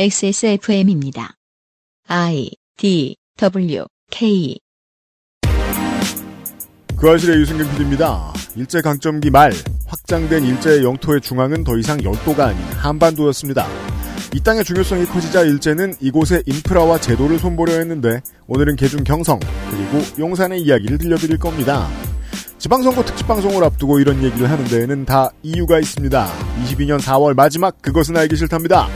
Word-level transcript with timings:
XSFM입니다. 0.00 1.34
I 2.06 2.52
D 2.76 3.16
W 3.36 3.84
K 4.12 4.56
그 6.96 7.10
아실의 7.10 7.40
유승균 7.40 7.68
PD입니다. 7.70 8.32
일제 8.54 8.80
강점기 8.80 9.30
말 9.30 9.50
확장된 9.88 10.44
일제의 10.44 10.84
영토의 10.84 11.20
중앙은 11.20 11.64
더 11.64 11.76
이상 11.76 12.00
열도가 12.00 12.46
아닌 12.46 12.62
한반도였습니다. 12.76 13.66
이 14.36 14.40
땅의 14.40 14.62
중요성이 14.62 15.04
커지자 15.06 15.42
일제는 15.42 15.94
이곳의 16.00 16.44
인프라와 16.46 17.00
제도를 17.00 17.40
손보려 17.40 17.72
했는데 17.72 18.22
오늘은 18.46 18.76
개중 18.76 19.02
경성 19.02 19.40
그리고 19.68 20.04
용산의 20.16 20.62
이야기를 20.62 20.98
들려드릴 20.98 21.38
겁니다. 21.38 21.88
지방선거 22.58 23.04
특집방송을 23.04 23.64
앞두고 23.64 23.98
이런 23.98 24.22
얘기를 24.22 24.48
하는 24.48 24.64
데에는 24.64 25.06
다 25.06 25.30
이유가 25.42 25.80
있습니다. 25.80 26.28
22년 26.66 27.00
4월 27.00 27.34
마지막 27.34 27.82
그것은 27.82 28.16
알기 28.16 28.36
싫답니다. 28.36 28.88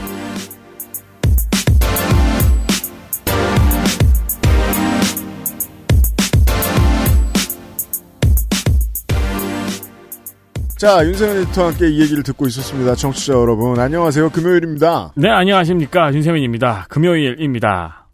자, 10.82 11.06
윤세민 11.06 11.42
에디터와 11.42 11.68
함께 11.68 11.88
이 11.90 12.00
얘기를 12.00 12.24
듣고 12.24 12.44
있었습니다. 12.48 12.96
청취자 12.96 13.34
여러분, 13.34 13.78
안녕하세요. 13.78 14.30
금요일입니다. 14.30 15.12
네, 15.14 15.28
안녕하십니까. 15.28 16.12
윤세민입니다. 16.12 16.86
금요일입니다. 16.88 18.08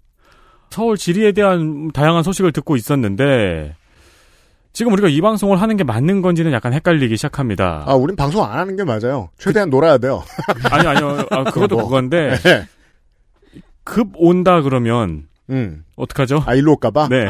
서울 0.69 0.99
지리에 0.99 1.33
대한 1.33 1.91
다양한 1.93 2.23
소식을 2.23 2.53
듣고 2.53 2.77
있었는데, 2.77 3.75
지금 4.75 4.93
우리가 4.93 5.09
이 5.09 5.19
방송을 5.23 5.63
하는 5.63 5.79
게 5.79 5.85
맞는 5.85 6.21
건지는 6.21 6.53
약간 6.53 6.75
헷갈리기 6.75 7.17
시작합니다. 7.17 7.85
아, 7.87 7.95
우린 7.95 8.17
방송 8.17 8.45
안 8.45 8.59
하는 8.59 8.77
게 8.77 8.85
맞아요. 8.85 9.31
최대한 9.39 9.71
놀아야 9.71 9.97
돼요. 9.97 10.23
아니, 10.71 10.87
아니요. 10.87 11.25
아, 11.31 11.45
그것도 11.45 11.77
뭐. 11.77 11.85
그건데, 11.85 12.37
네. 12.43 12.69
급 13.83 14.09
온다 14.15 14.61
그러면, 14.61 15.27
음. 15.49 15.87
어떡하죠? 15.97 16.45
아, 16.45 16.55
일로 16.55 16.73
올까봐? 16.73 17.09
네. 17.09 17.29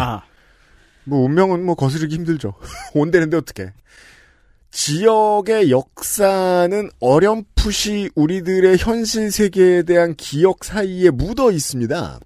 뭐, 1.04 1.24
운명은 1.26 1.64
뭐 1.64 1.76
거스르기 1.76 2.16
힘들죠. 2.16 2.54
온대는데 2.92 3.36
어떡해. 3.36 3.70
지역의 4.70 5.70
역사는 5.70 6.90
어렴풋이 7.00 8.10
우리들의 8.14 8.76
현실 8.78 9.30
세계에 9.30 9.82
대한 9.82 10.14
기억 10.14 10.64
사이에 10.64 11.10
묻어 11.10 11.50
있습니다. 11.50 12.20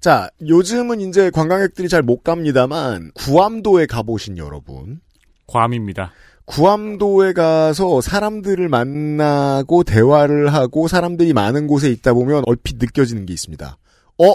자, 0.00 0.28
요즘은 0.46 1.00
이제 1.00 1.30
관광객들이 1.30 1.88
잘 1.88 2.02
못 2.02 2.22
갑니다만, 2.22 3.12
구암도에 3.14 3.86
가보신 3.86 4.38
여러분. 4.38 5.00
괌입니다. 5.46 6.12
구암도에 6.46 7.32
가서 7.32 8.00
사람들을 8.02 8.68
만나고 8.68 9.82
대화를 9.84 10.52
하고 10.52 10.88
사람들이 10.88 11.32
많은 11.32 11.66
곳에 11.66 11.90
있다 11.90 12.12
보면 12.12 12.42
얼핏 12.46 12.76
느껴지는 12.78 13.24
게 13.24 13.32
있습니다. 13.32 13.78
어? 14.18 14.34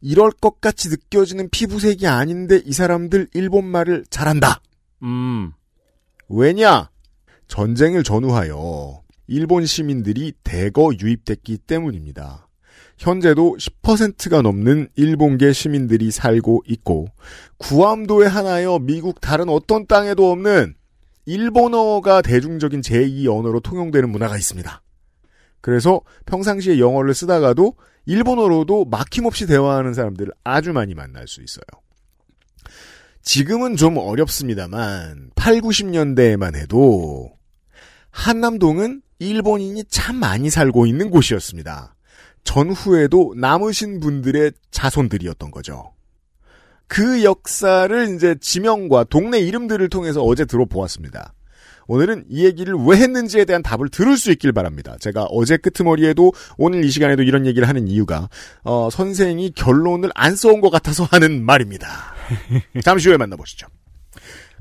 이럴 0.00 0.30
것 0.30 0.60
같이 0.60 0.88
느껴지는 0.88 1.48
피부색이 1.50 2.06
아닌데 2.06 2.60
이 2.64 2.72
사람들 2.72 3.28
일본말을 3.34 4.06
잘한다. 4.08 4.60
음, 5.02 5.52
왜냐? 6.34 6.90
전쟁을 7.46 8.02
전후하여 8.02 9.02
일본 9.26 9.66
시민들이 9.66 10.32
대거 10.42 10.92
유입됐기 10.98 11.58
때문입니다. 11.58 12.48
현재도 12.96 13.56
10%가 13.58 14.40
넘는 14.40 14.88
일본계 14.96 15.52
시민들이 15.52 16.10
살고 16.10 16.62
있고 16.66 17.08
구암도에 17.58 18.28
하나여 18.28 18.78
미국 18.78 19.20
다른 19.20 19.50
어떤 19.50 19.86
땅에도 19.86 20.30
없는 20.30 20.74
일본어가 21.26 22.22
대중적인 22.22 22.80
제2 22.80 23.26
언어로 23.26 23.60
통용되는 23.60 24.08
문화가 24.08 24.38
있습니다. 24.38 24.82
그래서 25.60 26.00
평상시에 26.24 26.78
영어를 26.78 27.12
쓰다가도 27.12 27.74
일본어로도 28.06 28.86
막힘없이 28.86 29.46
대화하는 29.46 29.92
사람들을 29.92 30.32
아주 30.44 30.72
많이 30.72 30.94
만날 30.94 31.28
수 31.28 31.42
있어요. 31.42 31.81
지금은 33.22 33.76
좀 33.76 33.96
어렵습니다만 33.96 35.30
8, 35.34 35.60
90년대에만 35.60 36.56
해도 36.56 37.30
한남동은 38.10 39.02
일본인이 39.18 39.84
참 39.88 40.16
많이 40.16 40.50
살고 40.50 40.86
있는 40.86 41.10
곳이었습니다. 41.10 41.94
전후에도 42.44 43.34
남으신 43.36 44.00
분들의 44.00 44.52
자손들이었던 44.70 45.50
거죠. 45.50 45.92
그 46.88 47.24
역사를 47.24 48.14
이제 48.14 48.34
지명과 48.40 49.04
동네 49.04 49.38
이름들을 49.38 49.88
통해서 49.88 50.22
어제 50.22 50.44
들어보았습니다. 50.44 51.32
오늘은 51.86 52.24
이 52.28 52.44
얘기를 52.44 52.74
왜 52.74 52.96
했는지에 52.98 53.44
대한 53.44 53.62
답을 53.62 53.88
들을 53.88 54.16
수 54.16 54.30
있길 54.30 54.52
바랍니다. 54.52 54.96
제가 55.00 55.24
어제 55.24 55.56
끄트머리에도 55.56 56.32
오늘 56.58 56.84
이 56.84 56.90
시간에도 56.90 57.22
이런 57.22 57.46
얘기를 57.46 57.68
하는 57.68 57.88
이유가 57.88 58.28
어, 58.62 58.88
선생이 58.90 59.52
결론을 59.52 60.10
안 60.14 60.36
써온 60.36 60.60
것 60.60 60.70
같아서 60.70 61.04
하는 61.04 61.44
말입니다. 61.44 62.11
잠시 62.84 63.08
후에 63.08 63.16
만나보시죠. 63.16 63.66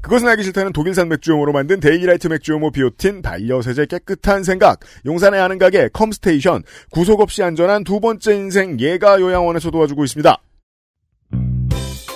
그것은 0.01 0.27
알기 0.27 0.44
싫다는 0.44 0.73
독일산 0.73 1.09
맥주효모로 1.09 1.53
만든 1.53 1.79
데일리라이트 1.79 2.27
맥주효모 2.28 2.72
비오틴 2.72 3.22
반려세제 3.22 3.85
깨끗한 3.85 4.44
생각 4.44 4.79
용산에 5.05 5.38
아는 5.38 5.59
가게 5.59 5.89
컴스테이션 5.94 6.63
구속 6.89 7.21
없이 7.21 7.44
안전한 7.44 7.83
두 7.83 8.00
번째 8.00 8.35
인생 8.35 8.79
예가 8.79 9.21
요양원에서 9.21 9.69
도와주고 9.69 10.03
있습니다. 10.03 10.38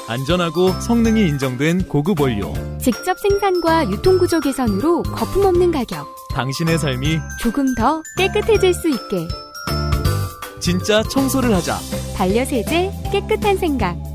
안전하고 0.07 0.79
성능이 0.81 1.27
인정된 1.27 1.87
고급 1.87 2.21
원료. 2.21 2.53
직접 2.79 3.17
생산과 3.19 3.89
유통구조 3.89 4.39
개선으로 4.39 5.01
거품 5.01 5.45
없는 5.45 5.71
가격. 5.71 6.07
당신의 6.33 6.77
삶이 6.77 7.17
조금 7.39 7.73
더 7.73 8.03
깨끗해질 8.17 8.73
수 8.73 8.87
있게. 8.89 9.27
진짜 10.59 11.01
청소를 11.03 11.53
하자. 11.55 11.77
반려세제 12.15 12.91
깨끗한 13.11 13.57
생각. 13.57 14.14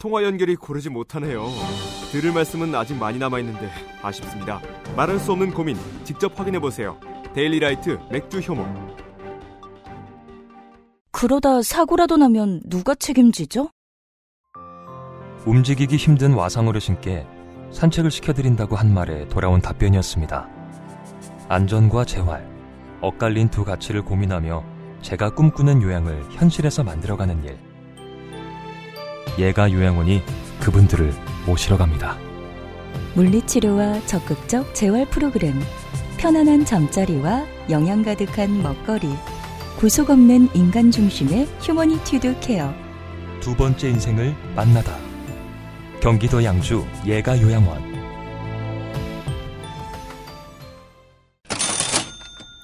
통화 0.00 0.24
연결이 0.24 0.56
고르지 0.56 0.88
못하네요. 0.88 1.46
들을 2.10 2.32
말씀은 2.32 2.74
아직 2.74 2.96
많이 2.96 3.18
남아 3.18 3.38
있는데 3.40 3.70
아쉽습니다. 4.02 4.58
말할 4.96 5.18
수 5.20 5.32
없는 5.32 5.52
고민 5.52 5.76
직접 6.04 6.40
확인해 6.40 6.58
보세요. 6.58 6.98
데일리라이트 7.34 7.98
맥주 8.10 8.38
효모. 8.38 8.66
그러다 11.12 11.60
사고라도 11.60 12.16
나면 12.16 12.62
누가 12.64 12.94
책임지죠? 12.94 13.68
움직이기 15.44 15.96
힘든 15.96 16.32
와상 16.32 16.66
어르신께 16.66 17.26
산책을 17.70 18.10
시켜드린다고 18.10 18.76
한 18.76 18.94
말에 18.94 19.28
돌아온 19.28 19.60
답변이었습니다. 19.60 20.48
안전과 21.50 22.06
재활, 22.06 22.48
엇갈린 23.02 23.50
두 23.50 23.64
가치를 23.64 24.02
고민하며 24.02 24.64
제가 25.02 25.34
꿈꾸는 25.34 25.82
요양을 25.82 26.24
현실에서 26.30 26.84
만들어가는 26.84 27.44
일. 27.44 27.69
예가 29.38 29.72
요양원이 29.72 30.22
그분들을 30.60 31.12
모시러 31.46 31.76
갑니다. 31.76 32.18
물리치료와 33.14 34.06
적극적 34.06 34.74
재활 34.74 35.06
프로그램, 35.06 35.60
편안한 36.16 36.64
잠자리와 36.64 37.44
영양 37.70 38.02
가득한 38.02 38.62
먹거리, 38.62 39.08
구속 39.78 40.10
없는 40.10 40.48
인간 40.54 40.90
중심의 40.90 41.46
휴머니튜드 41.60 42.38
케어. 42.40 42.72
두 43.40 43.56
번째 43.56 43.88
인생을 43.88 44.34
만나다. 44.54 44.96
경기도 46.00 46.44
양주 46.44 46.84
예가 47.06 47.40
요양원. 47.40 47.90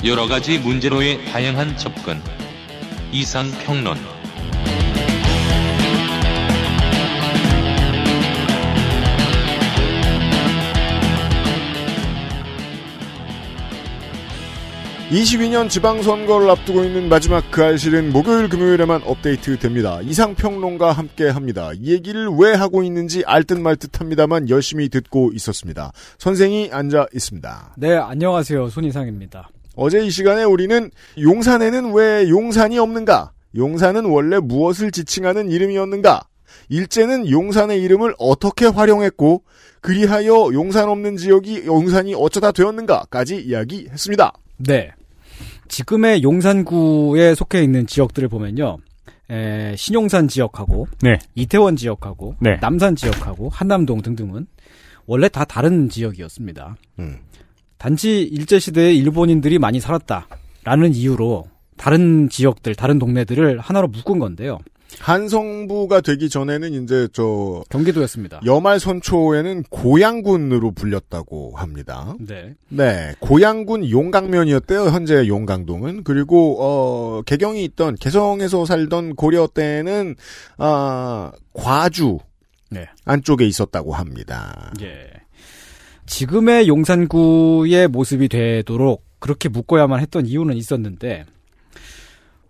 여러 0.04 0.26
가지 0.26 0.58
문제로의 0.58 1.24
다양한 1.26 1.76
접근. 1.76 2.20
이상 3.12 3.50
평론. 3.64 4.17
(22년) 15.10 15.70
지방선거를 15.70 16.50
앞두고 16.50 16.84
있는 16.84 17.08
마지막 17.08 17.42
그 17.50 17.64
알실은 17.64 18.12
목요일 18.12 18.50
금요일에만 18.50 19.02
업데이트 19.06 19.58
됩니다 19.58 20.00
이상평론가 20.02 20.92
함께 20.92 21.28
합니다 21.28 21.70
이 21.74 21.92
얘기를 21.92 22.28
왜 22.28 22.52
하고 22.52 22.82
있는지 22.82 23.22
알 23.26 23.44
듯 23.44 23.58
말 23.58 23.76
듯 23.76 24.00
합니다만 24.00 24.50
열심히 24.50 24.90
듣고 24.90 25.30
있었습니다 25.32 25.92
선생이 26.18 26.68
앉아 26.72 27.06
있습니다 27.14 27.74
네, 27.78 27.96
안녕하세요. 27.96 28.68
손이상입니다. 28.68 29.48
어제 29.76 30.04
이 30.04 30.10
시간에 30.10 30.44
우리는 30.44 30.90
용산에는 31.18 31.94
왜 31.94 32.28
용산이 32.28 32.78
없는가? 32.78 33.32
용산은 33.56 34.04
원래 34.04 34.38
무엇을 34.38 34.90
지칭하는 34.90 35.50
이름이었는가? 35.50 36.20
일제는 36.68 37.30
용산의 37.30 37.80
이름을 37.82 38.14
어떻게 38.18 38.66
활용했고 38.66 39.42
그리하여 39.80 40.50
용산 40.52 40.88
없는 40.90 41.16
지역이 41.16 41.64
용산이 41.64 42.14
어쩌다 42.14 42.52
되었는가까지 42.52 43.36
이야기했습니다. 43.36 44.32
네. 44.58 44.90
지금의 45.68 46.22
용산구에 46.22 47.34
속해 47.34 47.62
있는 47.62 47.86
지역들을 47.86 48.28
보면요. 48.28 48.78
에, 49.30 49.74
신용산 49.76 50.28
지역하고 50.28 50.88
네. 51.02 51.18
이태원 51.34 51.76
지역하고 51.76 52.36
네. 52.40 52.56
남산 52.60 52.96
지역하고 52.96 53.50
한남동 53.50 54.02
등등은 54.02 54.46
원래 55.06 55.28
다 55.28 55.44
다른 55.44 55.88
지역이었습니다. 55.88 56.76
음. 56.98 57.18
단지 57.76 58.22
일제 58.22 58.58
시대에 58.58 58.92
일본인들이 58.94 59.58
많이 59.58 59.80
살았다라는 59.80 60.94
이유로 60.94 61.46
다른 61.76 62.28
지역들, 62.28 62.74
다른 62.74 62.98
동네들을 62.98 63.60
하나로 63.60 63.88
묶은 63.88 64.18
건데요. 64.18 64.58
한성부가 64.98 66.00
되기 66.00 66.28
전에는 66.28 66.82
이제 66.82 67.08
저 67.12 67.62
경기도였습니다. 67.68 68.40
여말 68.46 68.80
선초에는 68.80 69.64
고양군으로 69.70 70.72
불렸다고 70.72 71.52
합니다. 71.56 72.14
네. 72.20 72.54
네, 72.68 73.14
고양군 73.20 73.88
용강면이었대요. 73.88 74.84
현재 74.88 75.28
용강동은 75.28 76.04
그리고 76.04 76.56
어 76.60 77.22
개경이 77.22 77.64
있던 77.64 77.96
개성에서 77.96 78.64
살던 78.64 79.14
고려 79.14 79.46
때는 79.46 80.16
아 80.56 81.32
과주 81.52 82.18
네. 82.70 82.86
안쪽에 83.04 83.46
있었다고 83.46 83.92
합니다. 83.94 84.72
예. 84.82 85.10
지금의 86.06 86.68
용산구의 86.68 87.88
모습이 87.88 88.28
되도록 88.28 89.04
그렇게 89.18 89.48
묶어야만 89.48 90.00
했던 90.00 90.26
이유는 90.26 90.56
있었는데 90.56 91.24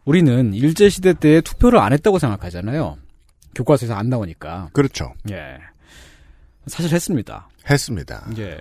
우리는 0.09 0.55
일제 0.55 0.89
시대 0.89 1.13
때 1.13 1.43
투표를 1.43 1.79
안 1.79 1.93
했다고 1.93 2.19
생각하잖아요. 2.19 2.97
교과서에서 3.55 3.93
안 3.93 4.09
나오니까. 4.09 4.71
그렇죠. 4.73 5.13
예. 5.31 5.59
사실 6.67 6.91
했습니다. 6.95 7.47
했습니다. 7.69 8.27
예. 8.39 8.57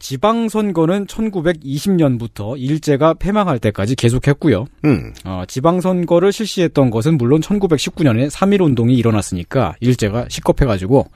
지방선거는 0.00 1.06
1920년부터 1.06 2.58
일제가 2.58 3.14
패망할 3.14 3.60
때까지 3.60 3.94
계속했고요. 3.94 4.66
음. 4.84 5.14
어, 5.24 5.44
지방선거를 5.46 6.32
실시했던 6.32 6.90
것은 6.90 7.18
물론 7.18 7.40
1919년에 7.40 8.28
3.1운동이 8.28 8.98
일어났으니까 8.98 9.76
일제가 9.78 10.26
시겁해가지고 10.28 11.06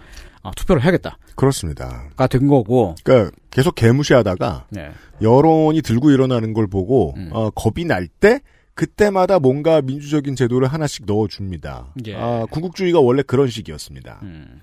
어, 0.45 0.51
투표를 0.55 0.83
해야겠다. 0.83 1.19
그렇습니다. 1.35 2.05
가된 2.15 2.47
거고. 2.47 2.95
그러니까 3.03 3.37
계속 3.51 3.75
개무시하다가 3.75 4.67
네. 4.71 4.91
여론이 5.21 5.83
들고 5.83 6.13
일어나는 6.13 6.53
걸 6.53 6.69
보고 6.69 7.15
음. 7.17 7.31
어, 7.33 7.51
겁이 7.51 7.85
날 7.87 8.07
때 8.21 8.41
그때마다 8.75 9.39
뭔가 9.39 9.81
민주적인 9.83 10.35
제도를 10.37 10.69
하나씩 10.69 11.05
넣어줍니다. 11.07 11.95
예. 12.07 12.15
아, 12.17 12.47
군국주의가 12.51 13.01
원래 13.01 13.23
그런 13.23 13.49
식이었습니다. 13.49 14.21
음. 14.23 14.61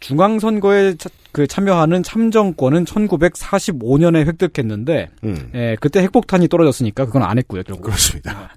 중앙선거에 0.00 0.96
차- 0.96 1.08
그 1.32 1.46
참여하는 1.46 2.02
참정권은 2.02 2.84
1945년에 2.84 4.26
획득했는데, 4.26 5.08
음. 5.24 5.50
예, 5.54 5.76
그때 5.80 6.00
핵폭탄이 6.02 6.48
떨어졌으니까 6.48 7.06
그건 7.06 7.22
안 7.22 7.38
했고요, 7.38 7.62
결국. 7.62 7.82
그렇습니다. 7.84 8.54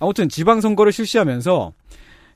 아무튼 0.00 0.28
지방선거를 0.28 0.92
실시하면서 0.92 1.72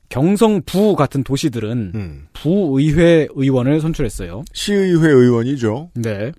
경성부 0.09 0.95
같은 0.95 1.23
도시들은 1.23 1.91
음. 1.95 2.27
부의회 2.33 3.27
의원을 3.33 3.81
선출했어요. 3.81 4.43
시의회 4.53 5.07
의원이죠. 5.09 5.89
네. 5.95 6.31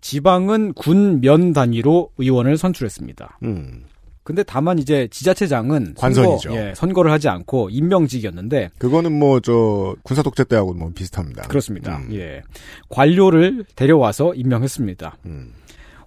지방은 0.00 0.74
군면 0.74 1.52
단위로 1.52 2.10
의원을 2.18 2.56
선출했습니다. 2.56 3.38
음. 3.42 3.82
근데 4.28 4.42
다만 4.42 4.78
이제 4.78 5.08
지자체장은 5.10 5.94
관선이죠. 5.96 6.50
선거, 6.50 6.60
예, 6.60 6.74
선거를 6.76 7.10
하지 7.10 7.30
않고 7.30 7.70
임명직이었는데 7.70 8.68
그거는 8.76 9.18
뭐 9.18 9.40
저 9.40 9.96
군사 10.02 10.22
독재 10.22 10.44
때하고 10.44 10.74
뭐 10.74 10.90
비슷합니다. 10.94 11.44
그렇습니다. 11.48 11.96
음. 11.96 12.08
예. 12.12 12.42
관료를 12.90 13.64
데려와서 13.74 14.34
임명했습니다. 14.34 15.16
음. 15.24 15.52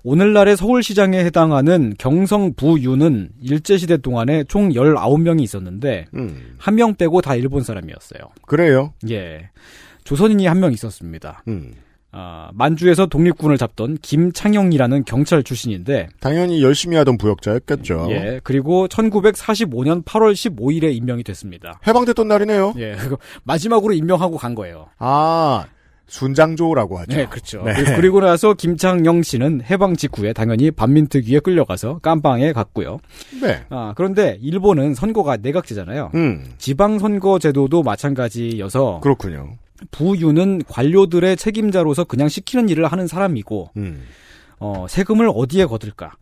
오늘날의 0.04 0.56
서울시장에 0.56 1.18
해당하는 1.26 1.96
경성부유는 1.98 3.30
일제시대 3.42 3.98
동안에 3.98 4.44
총 4.44 4.70
19명이 4.70 5.42
있었는데, 5.42 6.06
음. 6.14 6.54
한명 6.60 6.94
빼고 6.94 7.22
다 7.22 7.34
일본 7.36 7.64
사람이었어요. 7.64 8.22
그래요. 8.46 8.94
예. 9.10 9.50
조선인이 10.04 10.46
한 10.46 10.60
명 10.60 10.74
있었습니다. 10.74 11.44
음. 11.48 11.74
아, 12.14 12.50
만주에서 12.54 13.06
독립군을 13.06 13.58
잡던 13.58 13.98
김창영이라는 14.02 15.06
경찰 15.06 15.44
출신인데, 15.44 16.10
당연히 16.20 16.62
열심히 16.62 16.98
하던 16.98 17.18
부역자였겠죠. 17.18 18.08
예. 18.10 18.40
그리고 18.44 18.88
1945년 18.88 20.04
8월 20.04 20.34
15일에 20.34 20.94
임명이 20.96 21.24
됐습니다. 21.24 21.80
해방됐던 21.88 22.28
날이네요. 22.28 22.74
예. 22.80 22.96
마지막으로 23.44 23.94
임명하고 23.94 24.38
간 24.38 24.56
거예요. 24.56 24.88
아 24.98 25.66
순장조라고 26.08 27.00
하죠. 27.00 27.16
네, 27.16 27.26
그렇죠. 27.26 27.64
네. 27.64 27.74
그리고- 27.96 28.20
나서 28.20 28.54
김창영 28.54 29.24
씨는 29.24 29.62
해방 29.70 29.96
직후에 29.96 30.34
당연히 30.34 30.70
반민특위에 30.70 31.40
끌려가서 31.40 32.00
깜빵에 32.00 32.52
갔고요. 32.52 33.00
네. 33.42 33.62
아, 33.70 33.94
그런데 33.96 34.38
일본은 34.42 34.94
선거가 34.94 35.38
내각제잖아요. 35.38 36.12
음. 36.16 36.44
지방선거 36.58 37.40
제도도 37.40 37.82
마찬가지여서 37.84 39.00
그렇군요. 39.02 39.54
부유는 39.90 40.64
관료들의 40.68 41.38
책임자로서 41.38 42.04
그냥 42.04 42.30
시키는 42.30 42.70
일을 42.70 42.86
하는 42.86 43.08
사람이고 43.08 43.72
음. 43.78 44.04
어, 44.60 44.86
세금을 44.88 45.32
어디에 45.34 45.66
거둘까? 45.66 46.14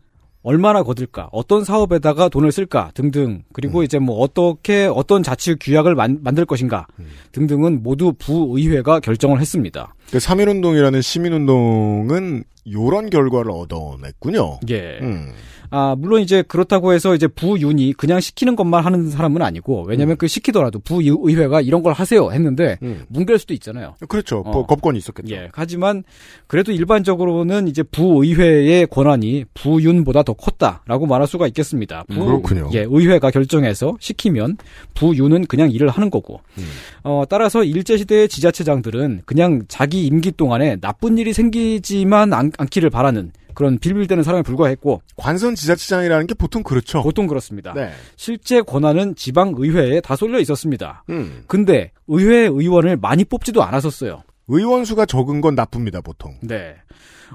얼마나 0.42 0.82
거둘까? 0.82 1.28
어떤 1.32 1.64
사업에다가 1.64 2.30
돈을 2.30 2.50
쓸까? 2.50 2.92
등등. 2.94 3.42
그리고 3.52 3.82
이제 3.82 3.98
뭐 3.98 4.20
어떻게 4.20 4.86
어떤 4.86 5.22
자치 5.22 5.54
규약을 5.54 5.94
만, 5.94 6.18
만들 6.22 6.46
것인가? 6.46 6.86
등등은 7.32 7.82
모두 7.82 8.14
부의회가 8.14 9.00
결정을 9.00 9.38
했습니다. 9.40 9.94
그 10.10 10.18
3.1운동이라는 10.18 11.02
시민운동은 11.02 12.44
요런 12.72 13.10
결과를 13.10 13.50
얻어냈군요. 13.50 14.60
예. 14.68 14.98
음. 15.00 15.32
아, 15.72 15.94
물론 15.96 16.20
이제 16.20 16.42
그렇다고 16.42 16.92
해서 16.92 17.14
이제 17.14 17.28
부윤이 17.28 17.92
그냥 17.92 18.18
시키는 18.18 18.56
것만 18.56 18.84
하는 18.84 19.08
사람은 19.08 19.40
아니고, 19.40 19.84
왜냐면 19.86 20.16
그 20.16 20.26
시키더라도 20.26 20.80
부의회가 20.80 21.60
이런 21.60 21.82
걸 21.82 21.92
하세요 21.92 22.32
했는데, 22.32 22.76
음. 22.82 23.04
뭉갤 23.08 23.38
수도 23.38 23.54
있잖아요. 23.54 23.94
그렇죠. 24.08 24.42
어. 24.44 24.50
뭐 24.50 24.66
겁권이 24.66 24.98
있었겠죠. 24.98 25.32
예. 25.32 25.48
하지만, 25.52 26.02
그래도 26.48 26.72
일반적으로는 26.72 27.68
이제 27.68 27.84
부의회의 27.84 28.86
권한이 28.88 29.44
부윤보다 29.54 30.24
더 30.24 30.32
컸다라고 30.32 31.06
말할 31.06 31.28
수가 31.28 31.46
있겠습니다. 31.46 32.04
부, 32.08 32.14
음, 32.14 32.26
그렇군요. 32.26 32.70
예, 32.74 32.80
의회가 32.80 33.30
결정해서 33.30 33.96
시키면 34.00 34.56
부윤은 34.94 35.46
그냥 35.46 35.70
일을 35.70 35.88
하는 35.88 36.10
거고, 36.10 36.40
음. 36.58 36.64
어, 37.04 37.22
따라서 37.28 37.62
일제시대의 37.62 38.28
지자체장들은 38.28 39.22
그냥 39.24 39.62
자기 39.68 39.99
임기 40.06 40.32
동안에 40.32 40.76
나쁜 40.76 41.18
일이 41.18 41.32
생기지만 41.32 42.32
않, 42.32 42.52
않기를 42.56 42.90
바라는 42.90 43.32
그런 43.54 43.78
빌빌대는 43.78 44.22
사람에 44.22 44.42
불과했고 44.42 45.02
관선 45.16 45.54
지자체장이라는 45.54 46.26
게 46.26 46.34
보통 46.34 46.62
그렇죠. 46.62 47.02
보통 47.02 47.26
그렇습니다. 47.26 47.72
네. 47.74 47.90
실제 48.16 48.62
권한은 48.62 49.16
지방 49.16 49.54
의회에 49.56 50.00
다 50.00 50.16
쏠려 50.16 50.38
있었습니다. 50.40 51.04
음. 51.10 51.44
근데 51.46 51.90
의회 52.06 52.46
의원을 52.46 52.96
많이 52.96 53.24
뽑지도 53.24 53.62
않았었어요. 53.62 54.22
의원 54.48 54.84
수가 54.84 55.06
적은 55.06 55.40
건 55.40 55.54
나쁩니다, 55.54 56.00
보통. 56.00 56.36
네. 56.42 56.74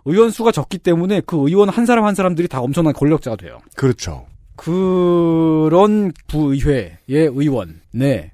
의원 0.03 0.29
수가 0.29 0.51
적기 0.51 0.77
때문에 0.77 1.21
그 1.25 1.37
의원 1.37 1.69
한 1.69 1.85
사람 1.85 2.05
한 2.05 2.15
사람들이 2.15 2.47
다 2.47 2.59
엄청난 2.59 2.93
권력자가 2.93 3.37
돼요. 3.37 3.59
그렇죠. 3.75 4.25
그런 4.55 6.11
부의회의 6.27 6.95
의원, 7.07 7.81
네. 7.91 8.31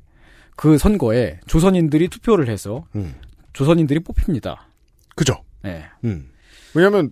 그 0.55 0.77
선거에 0.77 1.39
조선인들이 1.47 2.07
투표를 2.07 2.47
해서 2.47 2.85
음. 2.95 3.15
조선인들이 3.53 3.99
뽑힙니다. 4.01 4.67
그죠. 5.15 5.35
네. 5.63 5.83
음. 6.03 6.29
왜냐하면 6.73 7.11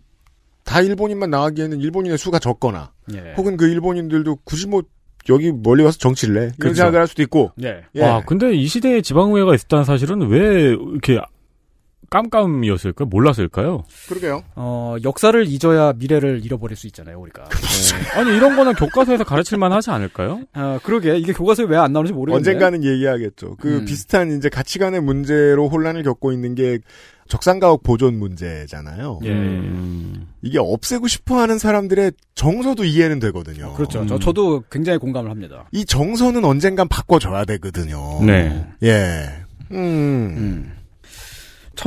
다 0.63 0.81
일본인만 0.81 1.29
나가기에는 1.29 1.79
일본인의 1.79 2.17
수가 2.17 2.39
적거나 2.39 2.91
예. 3.13 3.33
혹은 3.35 3.57
그 3.57 3.67
일본인들도 3.67 4.39
굳이 4.43 4.67
뭐 4.67 4.83
여기 5.29 5.51
멀리 5.51 5.83
와서 5.83 5.97
정치를 5.97 6.35
해 6.37 6.41
이런 6.43 6.55
그렇죠. 6.59 6.75
생각을 6.75 6.99
할 6.99 7.07
수도 7.07 7.21
있고 7.23 7.51
예. 7.63 7.83
예. 7.95 8.01
와, 8.01 8.23
근데 8.23 8.53
이 8.53 8.67
시대에 8.67 9.01
지방의회가 9.01 9.55
있었다는 9.55 9.83
사실은 9.83 10.27
왜 10.29 10.69
이렇게 10.71 11.19
깜깜이었을까요? 12.09 13.07
몰랐을까요? 13.07 13.83
그러게요. 14.07 14.43
어, 14.55 14.95
역사를 15.03 15.45
잊어야 15.47 15.93
미래를 15.93 16.41
잃어버릴 16.43 16.75
수 16.77 16.87
있잖아요, 16.87 17.19
우리가. 17.19 17.45
아니, 18.15 18.35
이런 18.35 18.55
거는 18.55 18.73
교과서에서 18.73 19.23
가르칠만 19.23 19.71
하지 19.71 19.89
않을까요? 19.91 20.41
아, 20.53 20.79
그러게. 20.83 21.17
이게 21.17 21.33
교과서에 21.33 21.65
왜 21.67 21.77
안 21.77 21.93
나오는지 21.93 22.13
모르겠네. 22.13 22.37
언젠가는 22.37 22.83
얘기하겠죠. 22.83 23.55
그 23.59 23.77
음. 23.77 23.85
비슷한 23.85 24.35
이제 24.37 24.49
가치관의 24.49 25.01
문제로 25.01 25.69
혼란을 25.69 26.03
겪고 26.03 26.31
있는 26.31 26.55
게 26.55 26.79
적산가옥 27.29 27.83
보존 27.83 28.17
문제잖아요. 28.17 29.19
예. 29.23 29.29
음. 29.29 30.27
이게 30.41 30.57
없애고 30.59 31.07
싶어 31.07 31.39
하는 31.39 31.59
사람들의 31.59 32.11
정서도 32.35 32.83
이해는 32.85 33.19
되거든요. 33.19 33.73
그렇죠. 33.75 34.01
음. 34.01 34.07
저, 34.07 34.17
저도 34.19 34.63
굉장히 34.71 34.97
공감을 34.97 35.29
합니다. 35.29 35.65
이 35.71 35.85
정서는 35.85 36.43
언젠간 36.43 36.87
바꿔줘야 36.87 37.45
되거든요. 37.45 38.23
네. 38.25 38.65
예. 38.83 39.29
음. 39.71 40.73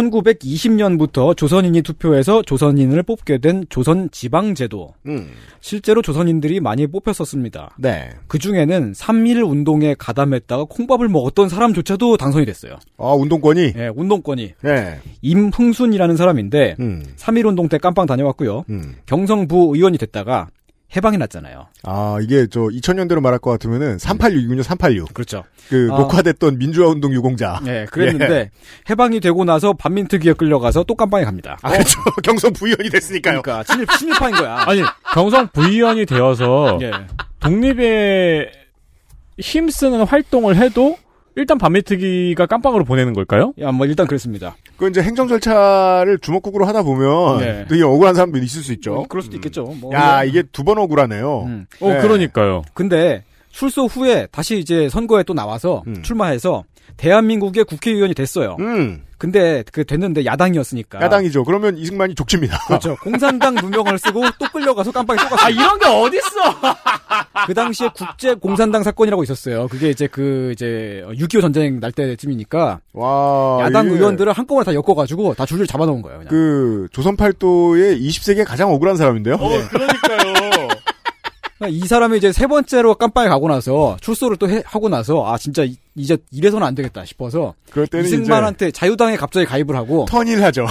음. 0.00 0.10
1920년부터 0.10 1.36
조선인이 1.36 1.82
투표해서 1.82 2.42
조선인을 2.42 3.02
뽑게 3.02 3.38
된 3.38 3.64
조선 3.68 4.10
지방제도. 4.10 4.94
음. 5.06 5.30
실제로 5.60 6.02
조선인들이 6.02 6.60
많이 6.60 6.86
뽑혔었습니다. 6.86 7.76
네. 7.78 8.10
그 8.26 8.38
중에는 8.38 8.92
3.1 8.92 9.48
운동에 9.48 9.94
가담했다가 9.98 10.64
콩밥을 10.64 11.08
먹었던 11.08 11.48
사람조차도 11.48 12.16
당선이 12.16 12.46
됐어요. 12.46 12.78
아, 12.98 13.12
운동권이? 13.12 13.72
예, 13.76 13.90
운동권이. 13.94 14.54
네. 14.62 15.00
임흥순이라는 15.20 16.16
사람인데, 16.16 16.76
음. 16.80 17.04
3.1 17.16 17.46
운동 17.46 17.68
때 17.68 17.78
깜빵 17.78 18.06
다녀왔고요. 18.06 18.64
음. 18.70 18.94
경성부 19.06 19.72
의원이 19.74 19.98
됐다가 19.98 20.48
해방이 20.94 21.16
났잖아요. 21.18 21.68
아, 21.84 22.18
이게 22.20 22.46
저 22.50 22.60
2000년대로 22.60 23.20
말할 23.20 23.38
것 23.38 23.50
같으면은 23.50 23.96
386이군요, 23.96 24.62
386. 24.62 25.14
그렇죠. 25.14 25.44
그 25.68 25.88
아. 25.90 25.96
녹화됐던 25.96 26.58
민주화 26.58 26.88
운동 26.88 27.12
유공자. 27.14 27.60
예, 27.66 27.86
그랬는데 27.90 28.50
해방이 28.90 29.20
되고 29.20 29.44
나서 29.44 29.72
반민특위에 29.72 30.34
끌려가서 30.34 30.84
또 30.84 30.94
깜빵에 30.94 31.24
갑니다. 31.24 31.56
아, 31.62 31.70
그렇죠. 31.70 31.98
경선 32.22 32.52
부의원이 32.52 32.90
됐으니까요. 32.90 33.42
그러니까 33.42 33.64
친일 33.64 33.86
친일파인 33.98 34.34
거야. 34.34 34.64
아니, 34.68 34.82
경성 35.14 35.48
부의원이 35.48 36.04
되어서 36.06 36.78
예. 36.82 36.92
독립에 37.40 38.50
힘쓰는 39.38 40.04
활동을 40.04 40.56
해도 40.56 40.96
일단 41.34 41.56
반미특위가 41.58 42.46
깜빵으로 42.46 42.84
보내는 42.84 43.14
걸까요? 43.14 43.52
야, 43.60 43.72
뭐 43.72 43.86
일단 43.86 44.06
그렇습니다. 44.06 44.56
그 44.76 44.88
이제 44.88 45.02
행정 45.02 45.28
절차를 45.28 46.18
주먹국으로 46.18 46.66
하다 46.66 46.82
보면 46.82 47.38
네. 47.40 47.64
되게 47.68 47.82
억울한 47.82 48.14
사람들이 48.14 48.44
있을 48.44 48.62
수 48.62 48.72
있죠. 48.74 48.94
뭐 48.94 49.06
그럴 49.08 49.22
수도 49.22 49.36
있겠죠. 49.36 49.64
뭐 49.80 49.92
야, 49.94 50.24
이게 50.24 50.42
두 50.42 50.62
번 50.62 50.78
억울하네요. 50.78 51.42
음. 51.44 51.66
어, 51.80 51.88
네. 51.88 52.00
그러니까요. 52.00 52.62
근데 52.74 53.24
출소 53.50 53.86
후에 53.86 54.26
다시 54.30 54.58
이제 54.58 54.88
선거에 54.88 55.22
또 55.24 55.34
나와서 55.34 55.82
음. 55.86 56.02
출마해서 56.02 56.64
대한민국의 56.96 57.64
국회의원이 57.64 58.14
됐어요. 58.14 58.56
음. 58.60 59.02
근데 59.18 59.62
그 59.72 59.84
됐는데 59.84 60.24
야당이었으니까. 60.24 61.00
야당이죠. 61.00 61.44
그러면 61.44 61.76
이승만이 61.78 62.14
족칩니다. 62.14 62.58
그렇죠. 62.66 62.96
공산당 63.02 63.54
누명을 63.54 63.98
쓰고 63.98 64.20
또 64.38 64.46
끌려가서 64.52 64.90
깜빵에 64.92 65.18
또 65.22 65.28
갔어요. 65.36 65.46
아, 65.46 65.48
이런 65.50 65.78
게 65.78 65.86
어딨어! 65.86 66.76
그 67.46 67.54
당시에 67.54 67.88
국제 67.94 68.34
공산당 68.34 68.82
사건이라고 68.82 69.22
있었어요. 69.22 69.66
그게 69.68 69.90
이제 69.90 70.06
그 70.06 70.50
이제 70.52 71.02
6.25 71.08 71.40
전쟁 71.40 71.80
날 71.80 71.90
때쯤이니까 71.92 72.80
와. 72.92 73.58
야당 73.62 73.86
이게 73.86 73.96
의원들을 73.96 74.32
한꺼번에 74.32 74.64
다 74.64 74.74
엮어가지고 74.74 75.34
다 75.34 75.46
줄줄 75.46 75.66
잡아놓은 75.66 76.02
거예요. 76.02 76.18
그냥. 76.18 76.30
그 76.30 76.88
조선팔도의 76.92 77.98
20세기에 78.00 78.44
가장 78.44 78.70
억울한 78.72 78.96
사람인데요. 78.96 79.34
어, 79.36 79.48
그러니까요. 79.70 80.32
그러니까 81.58 81.68
이 81.68 81.80
사람이 81.86 82.18
이제 82.18 82.32
세 82.32 82.46
번째로 82.46 82.94
깜빵에 82.96 83.28
가고 83.28 83.48
나서 83.48 83.96
출소를 84.00 84.36
또 84.36 84.48
해- 84.50 84.62
하고 84.66 84.88
나서 84.88 85.24
아 85.32 85.38
진짜 85.38 85.62
이- 85.64 85.76
이제 85.94 86.18
이래서는 86.32 86.66
안 86.66 86.74
되겠다 86.74 87.04
싶어서 87.04 87.54
그럴 87.70 87.86
때는 87.86 88.06
이승만한테 88.06 88.72
자유당에 88.72 89.16
갑자기 89.16 89.46
가입을 89.46 89.76
하고 89.76 90.04
이제 90.08 90.12
턴일 90.12 90.42
하죠. 90.44 90.66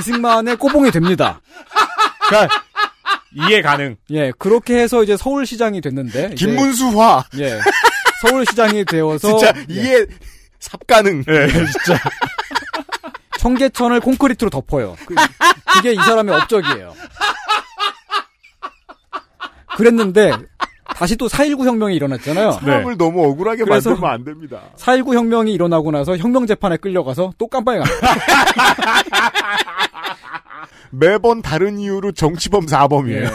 이승만의 0.00 0.56
꼬봉이 0.56 0.90
됩니다. 0.90 1.40
그러니까 2.28 2.63
이해 3.34 3.62
가능. 3.62 3.96
예 4.10 4.32
그렇게 4.38 4.78
해서 4.78 5.02
이제 5.02 5.16
서울시장이 5.16 5.80
됐는데 5.80 6.34
김문수화. 6.34 7.24
예 7.38 7.58
서울시장이 8.22 8.84
되어서 8.84 9.36
진짜 9.36 9.52
예, 9.70 9.74
이해 9.74 10.06
삽가능. 10.58 11.24
네, 11.24 11.48
진짜. 11.48 11.98
청계천을 13.38 14.00
콘크리트로 14.00 14.48
덮어요. 14.48 14.96
그, 15.04 15.14
그게 15.74 15.92
이 15.92 15.96
사람의 15.96 16.34
업적이에요. 16.34 16.94
그랬는데 19.76 20.32
다시 20.84 21.16
또 21.16 21.28
4.19 21.28 21.64
혁명이 21.66 21.94
일어났잖아요. 21.96 22.52
사람을 22.52 22.96
너무 22.96 23.24
억울하게 23.26 23.64
만들면 23.64 24.04
안 24.04 24.24
됩니다. 24.24 24.60
4.19 24.76 25.14
혁명이 25.14 25.52
일어나고 25.52 25.90
나서 25.90 26.16
혁명 26.16 26.46
재판에 26.46 26.76
끌려가서 26.76 27.32
또 27.36 27.46
깜빵에 27.48 27.80
갑니다. 27.80 28.14
매번 30.98 31.42
다른 31.42 31.78
이유로 31.78 32.12
정치범 32.12 32.66
사범이에요. 32.68 33.24
예. 33.24 33.28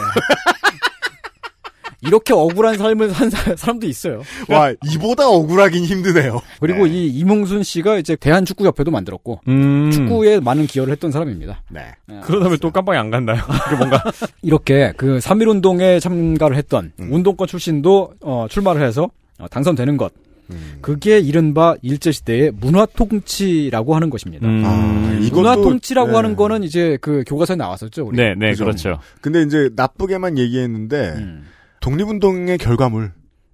이렇게 2.02 2.32
억울한 2.32 2.78
삶을 2.78 3.10
산 3.10 3.28
사- 3.28 3.54
사람도 3.54 3.86
있어요. 3.86 4.22
와, 4.48 4.72
이보다 4.90 5.28
억울하긴 5.28 5.84
힘드네요. 5.84 6.40
그리고 6.58 6.86
이 6.86 7.06
이몽순 7.08 7.62
씨가 7.62 7.98
이제 7.98 8.16
대한축구협회도 8.16 8.90
만들었고 8.90 9.40
음. 9.48 9.90
축구에 9.90 10.40
많은 10.40 10.66
기여를 10.66 10.92
했던 10.92 11.10
사람입니다. 11.12 11.62
네. 11.68 11.82
그러다 12.22 12.44
보면 12.44 12.58
또 12.60 12.70
깜빵에 12.70 12.96
안 12.96 13.10
간다요. 13.10 13.42
그게 13.64 13.76
뭔가. 13.76 14.02
이렇게 14.40 14.94
그 14.96 15.18
3.1 15.18 15.48
운동에 15.50 16.00
참가를 16.00 16.56
했던 16.56 16.92
음. 17.00 17.12
운동권 17.12 17.46
출신도 17.46 18.14
어, 18.22 18.46
출마를 18.48 18.82
해서 18.82 19.10
어, 19.38 19.46
당선되는 19.48 19.98
것. 19.98 20.10
음. 20.50 20.78
그게 20.80 21.18
이른바 21.18 21.74
일제시대의 21.82 22.52
문화통치라고 22.60 23.94
하는 23.94 24.10
것입니다. 24.10 24.46
음. 24.46 24.62
아, 24.64 25.18
이것도- 25.20 25.34
문화통치라고 25.34 26.10
네. 26.10 26.14
하는 26.16 26.36
거는 26.36 26.62
이제 26.64 26.98
그 27.00 27.24
교과서에 27.26 27.56
나왔었죠. 27.56 28.06
우리. 28.06 28.16
네, 28.16 28.34
네, 28.36 28.50
그죠. 28.50 28.64
그렇죠. 28.64 28.98
근데 29.20 29.42
이제 29.42 29.70
나쁘게만 29.76 30.38
얘기했는데 30.38 31.14
음. 31.16 31.46
독립운동의 31.80 32.58
결과물의 32.58 33.10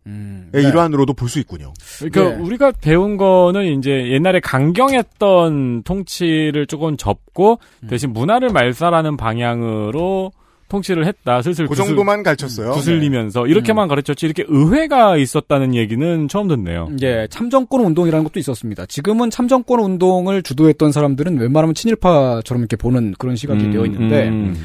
음. 0.06 0.50
일환으로도 0.54 1.14
볼 1.14 1.28
수 1.28 1.38
있군요. 1.40 1.72
그러니까 1.98 2.36
네. 2.36 2.42
우리가 2.42 2.72
배운 2.80 3.16
거는 3.16 3.78
이제 3.78 3.90
옛날에 4.12 4.38
강경했던 4.40 5.82
통치를 5.82 6.66
조금 6.66 6.96
접고 6.96 7.58
음. 7.82 7.88
대신 7.88 8.12
문화를 8.12 8.50
말살하는 8.50 9.16
방향으로 9.16 10.30
통치를 10.68 11.06
했다. 11.06 11.42
슬슬 11.42 11.66
그 11.66 11.70
구슬- 11.70 11.86
정도만 11.86 12.22
가르쳤어요. 12.22 12.72
구슬리면서 12.72 13.46
이렇게만 13.46 13.86
가르쳤지 13.88 14.26
이렇게 14.26 14.44
의회가 14.48 15.16
있었다는 15.16 15.74
얘기는 15.74 16.28
처음 16.28 16.48
듣네요. 16.48 16.88
예, 17.02 17.26
참정권 17.30 17.80
운동이라는 17.82 18.24
것도 18.24 18.40
있었습니다. 18.40 18.86
지금은 18.86 19.30
참정권 19.30 19.78
운동을 19.80 20.42
주도했던 20.42 20.90
사람들은 20.92 21.38
웬만하면 21.38 21.74
친일파처럼 21.74 22.60
이렇게 22.62 22.76
보는 22.76 23.14
그런 23.18 23.36
시각이 23.36 23.64
음, 23.64 23.70
되어 23.72 23.86
있는데 23.86 24.28
음. 24.28 24.56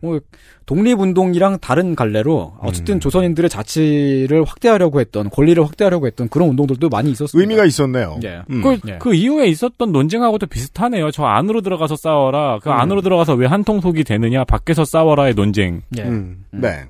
뭐 0.00 0.20
독립운동이랑 0.66 1.58
다른 1.60 1.94
갈래로 1.94 2.54
어쨌든 2.60 2.96
음. 2.96 3.00
조선인들의 3.00 3.50
자치를 3.50 4.44
확대하려고 4.44 5.00
했던 5.00 5.28
권리를 5.30 5.62
확대하려고 5.64 6.06
했던 6.06 6.28
그런 6.28 6.50
운동들도 6.50 6.88
많이 6.88 7.10
있었습니다. 7.10 7.40
의미가 7.40 7.64
있었네요. 7.64 8.20
예. 8.24 8.42
음. 8.50 8.62
그, 8.62 8.78
예. 8.88 8.98
그 8.98 9.14
이후에 9.14 9.46
있었던 9.48 9.90
논쟁하고도 9.90 10.46
비슷하네요. 10.46 11.10
저 11.10 11.24
안으로 11.24 11.62
들어가서 11.62 11.96
싸워라. 11.96 12.58
그 12.60 12.70
음. 12.70 12.74
안으로 12.74 13.00
들어가서 13.00 13.34
왜 13.34 13.46
한통속이 13.46 14.04
되느냐. 14.04 14.44
밖에서 14.44 14.84
싸워라의 14.84 15.34
논쟁. 15.34 15.82
예. 15.96 16.02
음. 16.02 16.44
음. 16.54 16.60
네. 16.60 16.84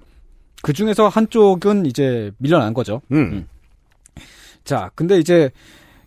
그 0.62 0.72
중에서 0.72 1.08
한쪽은 1.08 1.86
이제 1.86 2.30
밀려난 2.38 2.74
거죠. 2.74 3.00
음. 3.12 3.46
자, 4.64 4.90
근데 4.94 5.18
이제 5.18 5.50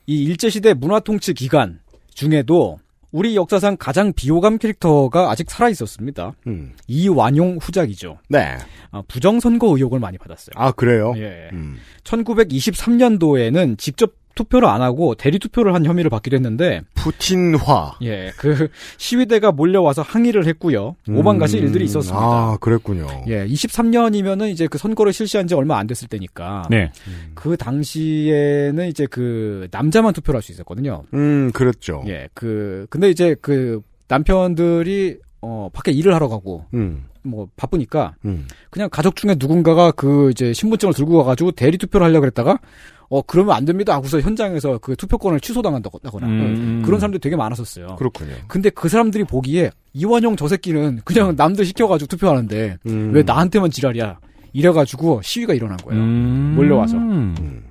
이 0.05 0.24
일제시대 0.24 0.74
문화통치 0.74 1.34
기간 1.34 1.79
중에도 2.13 2.79
우리 3.12 3.36
역사상 3.36 3.75
가장 3.77 4.13
비호감 4.13 4.58
캐릭터가 4.58 5.30
아직 5.32 5.50
살아 5.51 5.70
있었습니다. 5.70 6.34
음. 6.48 6.74
이완용 6.88 7.58
후작이죠. 7.62 8.20
네. 8.30 8.58
아, 8.91 9.03
부정선거 9.08 9.68
의혹을 9.75 10.00
많이 10.00 10.18
받았어요. 10.18 10.53
아, 10.56 10.72
그래요? 10.72 11.13
예. 11.18 11.50
음. 11.51 11.77
1923년도에는 12.03 13.77
직접 13.77 14.13
투표를 14.42 14.68
안 14.68 14.82
하고 14.82 15.16
대리 15.16 15.40
투표를 15.40 15.74
한 15.74 15.86
혐의를 15.86 16.10
받기도 16.10 16.36
했는데 16.36 16.82
푸틴화. 16.96 17.98
예, 18.04 18.32
그 18.38 18.70
시위대가 18.98 19.52
몰려와서 19.52 20.02
항의를 20.02 20.46
했고요. 20.48 20.96
오만 21.10 21.38
가지 21.38 21.58
음. 21.58 21.64
일들이 21.64 21.86
있었습니다. 21.86 22.20
아, 22.20 22.58
그랬군요. 22.60 23.08
예, 23.28 23.46
23년이면은 23.46 24.50
이제 24.50 24.68
그 24.68 24.78
선거를 24.78 25.14
실시한 25.14 25.48
지 25.48 25.54
얼마 25.56 25.78
안 25.78 25.88
됐을 25.88 26.08
때니까. 26.08 26.64
네. 26.70 26.92
그 27.34 27.56
당시에는 27.58 28.88
이제 28.88 29.06
그 29.06 29.68
남자만 29.72 30.14
투표를 30.14 30.38
할 30.38 30.42
수 30.42 30.52
있었거든요. 30.52 31.04
음, 31.14 31.52
그랬죠. 31.54 32.04
예, 32.08 32.28
그 32.34 32.88
근데 32.90 33.10
이제 33.12 33.36
그 33.42 33.80
남편들이 34.08 35.18
어 35.42 35.70
밖에 35.72 35.92
일을 35.92 36.14
하러 36.16 36.28
가고 36.30 36.66
음. 36.74 37.06
뭐 37.24 37.48
바쁘니까 37.56 38.16
음. 38.26 38.48
그냥 38.72 38.90
가족 38.92 39.16
중에 39.16 39.36
누군가가 39.38 39.92
그 39.92 40.32
이제 40.32 40.52
신분증을 40.54 40.94
들고 40.96 41.18
가가지고 41.20 41.52
대리 41.52 41.78
투표를 41.78 42.06
하려고 42.06 42.22
그랬다가 42.22 42.58
어 43.12 43.22
그러면 43.22 43.58
안 43.58 43.65
됩니다 43.65 43.94
하고서 43.94 44.22
현장에서 44.22 44.77
그 44.77 44.96
투표권을 44.96 45.41
취소당한다거나 45.41 46.27
음. 46.27 46.82
그런 46.86 46.98
사람들이 46.98 47.20
되게 47.20 47.36
많았었어요. 47.36 47.98
그렇군요. 47.98 48.32
근데 48.48 48.70
그 48.70 48.88
사람들이 48.88 49.25
보기에 49.25 49.70
이완용 49.91 50.38
저 50.38 50.48
새끼는 50.48 51.01
그냥 51.03 51.36
남들 51.36 51.65
시켜가지고 51.65 52.08
투표하는데 52.08 52.77
음. 52.86 53.12
왜 53.13 53.22
나한테만 53.24 53.70
지랄이야 53.70 54.18
이래가지고 54.53 55.22
시위가 55.24 55.53
일어난 55.53 55.75
거예요. 55.77 56.01
음. 56.01 56.53
몰려와서. 56.56 56.96
음. 56.98 57.65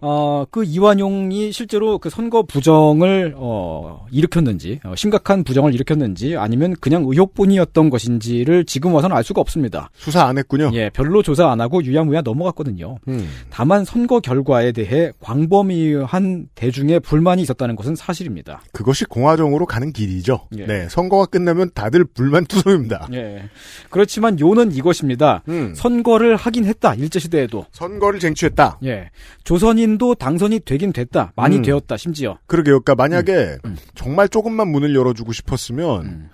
어, 0.00 0.44
그 0.50 0.64
이완용이 0.64 1.52
실제로 1.52 1.98
그 1.98 2.10
선거 2.10 2.42
부정을, 2.42 3.34
어, 3.36 4.06
일으켰는지, 4.10 4.80
어, 4.84 4.94
심각한 4.96 5.44
부정을 5.44 5.74
일으켰는지, 5.74 6.36
아니면 6.36 6.74
그냥 6.80 7.04
의혹뿐이었던 7.06 7.90
것인지를 7.90 8.64
지금 8.64 8.94
와서는 8.94 9.16
알 9.16 9.24
수가 9.24 9.40
없습니다. 9.40 9.90
수사 9.94 10.24
안 10.24 10.38
했군요. 10.38 10.70
예, 10.74 10.90
별로 10.90 11.22
조사 11.22 11.50
안 11.50 11.60
하고 11.60 11.82
유야무야 11.82 12.22
넘어갔거든요. 12.22 12.98
음. 13.08 13.28
다만 13.50 13.84
선거 13.84 14.20
결과에 14.20 14.72
대해 14.72 15.12
광범위한 15.20 16.48
대중의 16.54 17.00
불만이 17.00 17.42
있었다는 17.42 17.76
것은 17.76 17.94
사실입니다. 17.96 18.62
그것이 18.72 19.04
공화정으로 19.04 19.66
가는 19.66 19.92
길이죠. 19.92 20.48
예. 20.58 20.66
네. 20.66 20.88
선거가 20.88 21.26
끝나면 21.26 21.70
다들 21.74 22.04
불만 22.04 22.44
투성입니다. 22.44 23.08
예. 23.12 23.44
그렇지만 23.90 24.38
요는 24.38 24.72
이것입니다. 24.72 25.42
음. 25.48 25.72
선거를 25.74 26.36
하긴 26.36 26.64
했다, 26.64 26.94
일제 26.94 27.18
시대에도. 27.18 27.66
선거를 27.72 28.20
쟁취했다. 28.20 28.78
예. 28.84 29.10
조선인 29.44 29.93
도 29.98 30.14
당선이 30.14 30.60
되긴 30.60 30.92
됐다. 30.92 31.32
많이 31.36 31.56
음. 31.56 31.62
되었다, 31.62 31.96
심지어. 31.96 32.38
그러게요. 32.46 32.80
그러니까 32.80 32.94
만약에 32.94 33.58
음. 33.64 33.76
정말 33.94 34.28
조금만 34.28 34.68
문을 34.68 34.94
열어주고 34.94 35.32
싶었으면 35.32 36.06
음. 36.06 36.28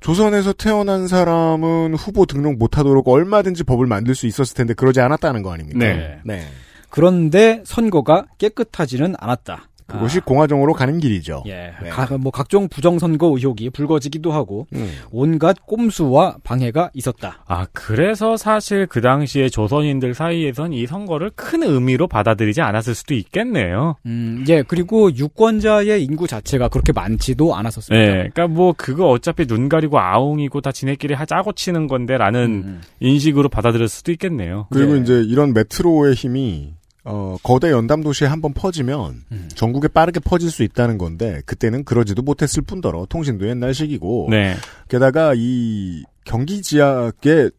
조선에서 0.00 0.52
태어난 0.52 1.08
사람은 1.08 1.94
후보 1.94 2.26
등록 2.26 2.58
못하도록 2.58 3.08
얼마든지 3.08 3.64
법을 3.64 3.86
만들 3.86 4.14
수 4.14 4.26
있었을 4.26 4.54
텐데 4.54 4.74
그러지 4.74 5.00
않았다는 5.00 5.42
거 5.42 5.52
아닙니까? 5.52 5.78
네. 5.78 6.20
네. 6.24 6.46
그런데 6.90 7.62
선거가 7.64 8.26
깨끗하지는 8.38 9.14
않았다. 9.18 9.68
그것이 9.86 10.18
아, 10.18 10.24
공화정으로 10.24 10.72
가는 10.72 10.98
길이죠. 10.98 11.44
예. 11.46 11.72
네. 11.82 11.88
가- 11.90 12.18
뭐 12.18 12.32
각종 12.32 12.68
부정선거 12.68 13.28
의혹이 13.28 13.70
불거지기도 13.70 14.32
하고 14.32 14.66
음. 14.74 14.90
온갖 15.10 15.64
꼼수와 15.64 16.38
방해가 16.42 16.90
있었다. 16.92 17.44
아, 17.46 17.66
그래서 17.72 18.36
사실 18.36 18.86
그 18.86 19.00
당시에 19.00 19.48
조선인들 19.48 20.14
사이에선 20.14 20.72
이 20.72 20.86
선거를 20.86 21.30
큰 21.34 21.62
의미로 21.62 22.08
받아들이지 22.08 22.60
않았을 22.62 22.94
수도 22.94 23.14
있겠네요. 23.14 23.96
음, 24.06 24.44
예. 24.48 24.62
그리고 24.62 25.14
유권자의 25.14 26.02
인구 26.04 26.26
자체가 26.26 26.68
그렇게 26.68 26.92
많지도 26.92 27.54
않았었습니다. 27.54 28.04
네. 28.06 28.12
그러니까 28.30 28.48
뭐 28.48 28.74
그거 28.76 29.08
어차피 29.08 29.46
눈 29.46 29.68
가리고 29.68 29.98
아웅이고 29.98 30.60
다 30.60 30.72
지네끼리 30.72 31.14
하 31.14 31.24
짜고 31.26 31.52
치는 31.52 31.86
건데라는 31.86 32.40
음, 32.64 32.80
인식으로 33.00 33.48
받아들일 33.48 33.88
수도 33.88 34.12
있겠네요. 34.12 34.66
그리고 34.70 34.96
예. 34.96 35.00
이제 35.00 35.22
이런 35.26 35.52
메트로의 35.54 36.14
힘이 36.14 36.74
어, 37.08 37.36
거대 37.42 37.70
연담 37.70 38.02
도시에 38.02 38.26
한번 38.26 38.52
퍼지면 38.52 39.22
음. 39.30 39.48
전국에 39.54 39.86
빠르게 39.88 40.18
퍼질 40.18 40.50
수 40.50 40.64
있다는 40.64 40.98
건데 40.98 41.40
그때는 41.46 41.84
그러지도 41.84 42.22
못했을 42.22 42.62
뿐더러 42.62 43.06
통신도 43.08 43.48
옛날식이고 43.48 44.28
네. 44.30 44.56
게다가 44.88 45.32
이 45.36 46.02
경기 46.24 46.62
지역의 46.62 47.52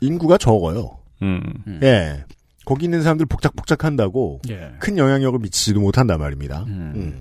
인구가 0.00 0.38
적어요. 0.38 0.98
음. 1.20 1.42
음. 1.66 1.80
예. 1.82 2.24
거기 2.64 2.84
있는 2.84 3.02
사람들 3.02 3.26
복작복작한다고 3.26 4.40
예. 4.50 4.70
큰 4.78 4.96
영향력을 4.96 5.36
미치지도 5.40 5.80
못한단 5.80 6.20
말입니다. 6.20 6.64
음. 6.68 6.92
음. 6.94 7.20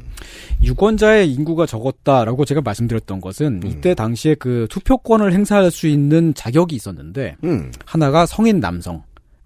유권자의 0.61 1.31
인구가 1.31 1.65
적었다라고 1.65 2.45
제가 2.45 2.61
말씀드렸던 2.61 3.21
것은 3.21 3.61
음. 3.63 3.67
이때 3.67 3.95
당시에 3.95 4.35
그 4.35 4.67
투표권을 4.69 5.33
행사할 5.33 5.71
수 5.71 5.87
있는 5.87 6.35
자격이 6.35 6.75
있었는데 6.75 7.37
음. 7.43 7.71
하나가 7.85 8.27
성인 8.27 8.59
남성 8.59 9.01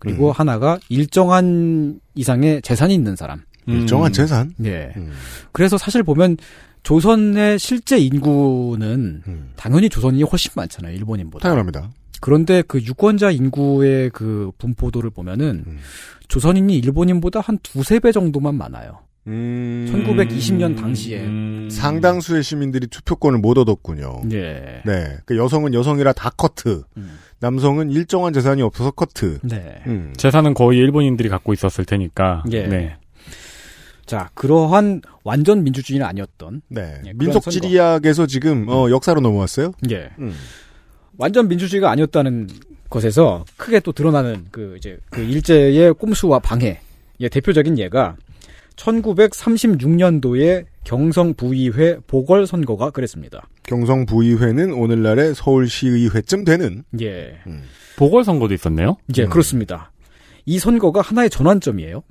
그리고 0.05 0.29
음. 0.29 0.33
하나가 0.35 0.79
일정한 0.89 1.99
이상의 2.13 2.61
재산이 2.61 2.93
있는 2.93 3.15
사람. 3.15 3.41
일정한 3.67 4.11
음. 4.11 4.13
재산. 4.13 4.53
예. 4.63 4.93
음. 4.95 5.11
그래서 5.51 5.77
사실 5.77 6.03
보면 6.03 6.37
조선의 6.83 7.57
실제 7.57 7.97
인구는 7.97 9.23
음. 9.27 9.51
당연히 9.55 9.89
조선이 9.89 10.21
훨씬 10.21 10.51
많잖아요, 10.55 10.95
일본인보다. 10.95 11.41
당연합니다. 11.41 11.89
그런데 12.21 12.61
그 12.61 12.79
유권자 12.79 13.31
인구의 13.31 14.11
그 14.11 14.51
분포도를 14.59 15.09
보면은 15.09 15.63
음. 15.65 15.79
조선인이 16.27 16.77
일본인보다 16.77 17.39
한 17.39 17.57
두세 17.63 17.99
배 17.99 18.11
정도만 18.11 18.55
많아요. 18.55 18.99
음. 19.27 19.87
1920년 19.91 20.79
당시에. 20.79 21.21
음. 21.23 21.67
상당수의 21.71 22.43
시민들이 22.43 22.85
투표권을 22.87 23.39
못 23.39 23.57
얻었군요. 23.57 24.21
예. 24.31 24.81
네. 24.85 25.17
그 25.25 25.37
여성은 25.37 25.73
여성이라 25.73 26.13
다 26.13 26.29
커트. 26.29 26.83
음. 26.97 27.17
남성은 27.39 27.91
일정한 27.91 28.33
재산이 28.33 28.61
없어서 28.61 28.91
커트. 28.91 29.39
네. 29.43 29.81
음. 29.87 30.13
재산은 30.17 30.53
거의 30.53 30.79
일본인들이 30.79 31.29
갖고 31.29 31.53
있었을 31.53 31.85
테니까. 31.85 32.43
예. 32.51 32.67
네. 32.67 32.97
자, 34.05 34.29
그러한 34.35 35.01
완전 35.23 35.63
민주주의는 35.63 36.05
아니었던. 36.05 36.61
네. 36.69 37.01
예, 37.05 37.11
그런 37.13 37.17
민속 37.17 37.49
지리학에서 37.49 38.27
지금 38.27 38.67
어, 38.69 38.89
역사로 38.89 39.19
넘어왔어요. 39.21 39.71
예. 39.89 40.11
음. 40.19 40.33
완전 41.17 41.47
민주주의가 41.47 41.89
아니었다는 41.91 42.49
것에서 42.89 43.45
크게 43.57 43.79
또 43.79 43.91
드러나는 43.91 44.45
그 44.51 44.75
이제 44.77 44.97
그 45.09 45.21
일제의 45.21 45.93
꼼수와 45.93 46.39
방해. 46.39 46.81
예, 47.19 47.29
대표적인 47.29 47.79
예가 47.79 48.15
1936년도에 48.75 50.65
경성 50.83 51.33
부의회 51.33 51.97
보궐선거가 52.07 52.91
그랬습니다. 52.91 53.47
경성 53.63 54.05
부의회는 54.05 54.73
오늘날의 54.73 55.35
서울시의회쯤 55.35 56.43
되는. 56.43 56.83
예. 57.01 57.39
음. 57.47 57.63
보궐선거도 57.97 58.53
있었네요. 58.53 58.97
예, 59.17 59.23
음. 59.23 59.29
그렇습니다. 59.29 59.91
이 60.45 60.59
선거가 60.59 61.01
하나의 61.01 61.29
전환점이에요. 61.29 62.03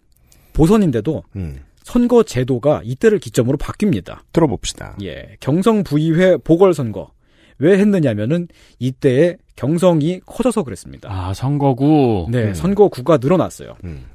보선인데도 0.53 1.23
음. 1.37 1.61
선거 1.83 2.23
제도가 2.23 2.81
이때를 2.85 3.19
기점으로 3.19 3.59
바뀝니다. 3.59 4.21
들어봅시다. 4.33 4.97
예, 5.03 5.37
경성 5.41 5.85
부의회 5.85 6.39
보궐선거. 6.39 7.13
왜 7.59 7.79
했느냐면은 7.79 8.49
이때에 8.79 9.37
경성이 9.55 10.21
커져서 10.27 10.65
그랬습니다. 10.65 11.09
아, 11.13 11.33
선거구. 11.35 12.27
네, 12.31 12.49
음. 12.49 12.55
선거구가 12.55 13.19
늘어났어요. 13.19 13.77
음. 13.85 14.07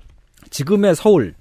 지금의 0.50 0.96
서울, 0.96 1.36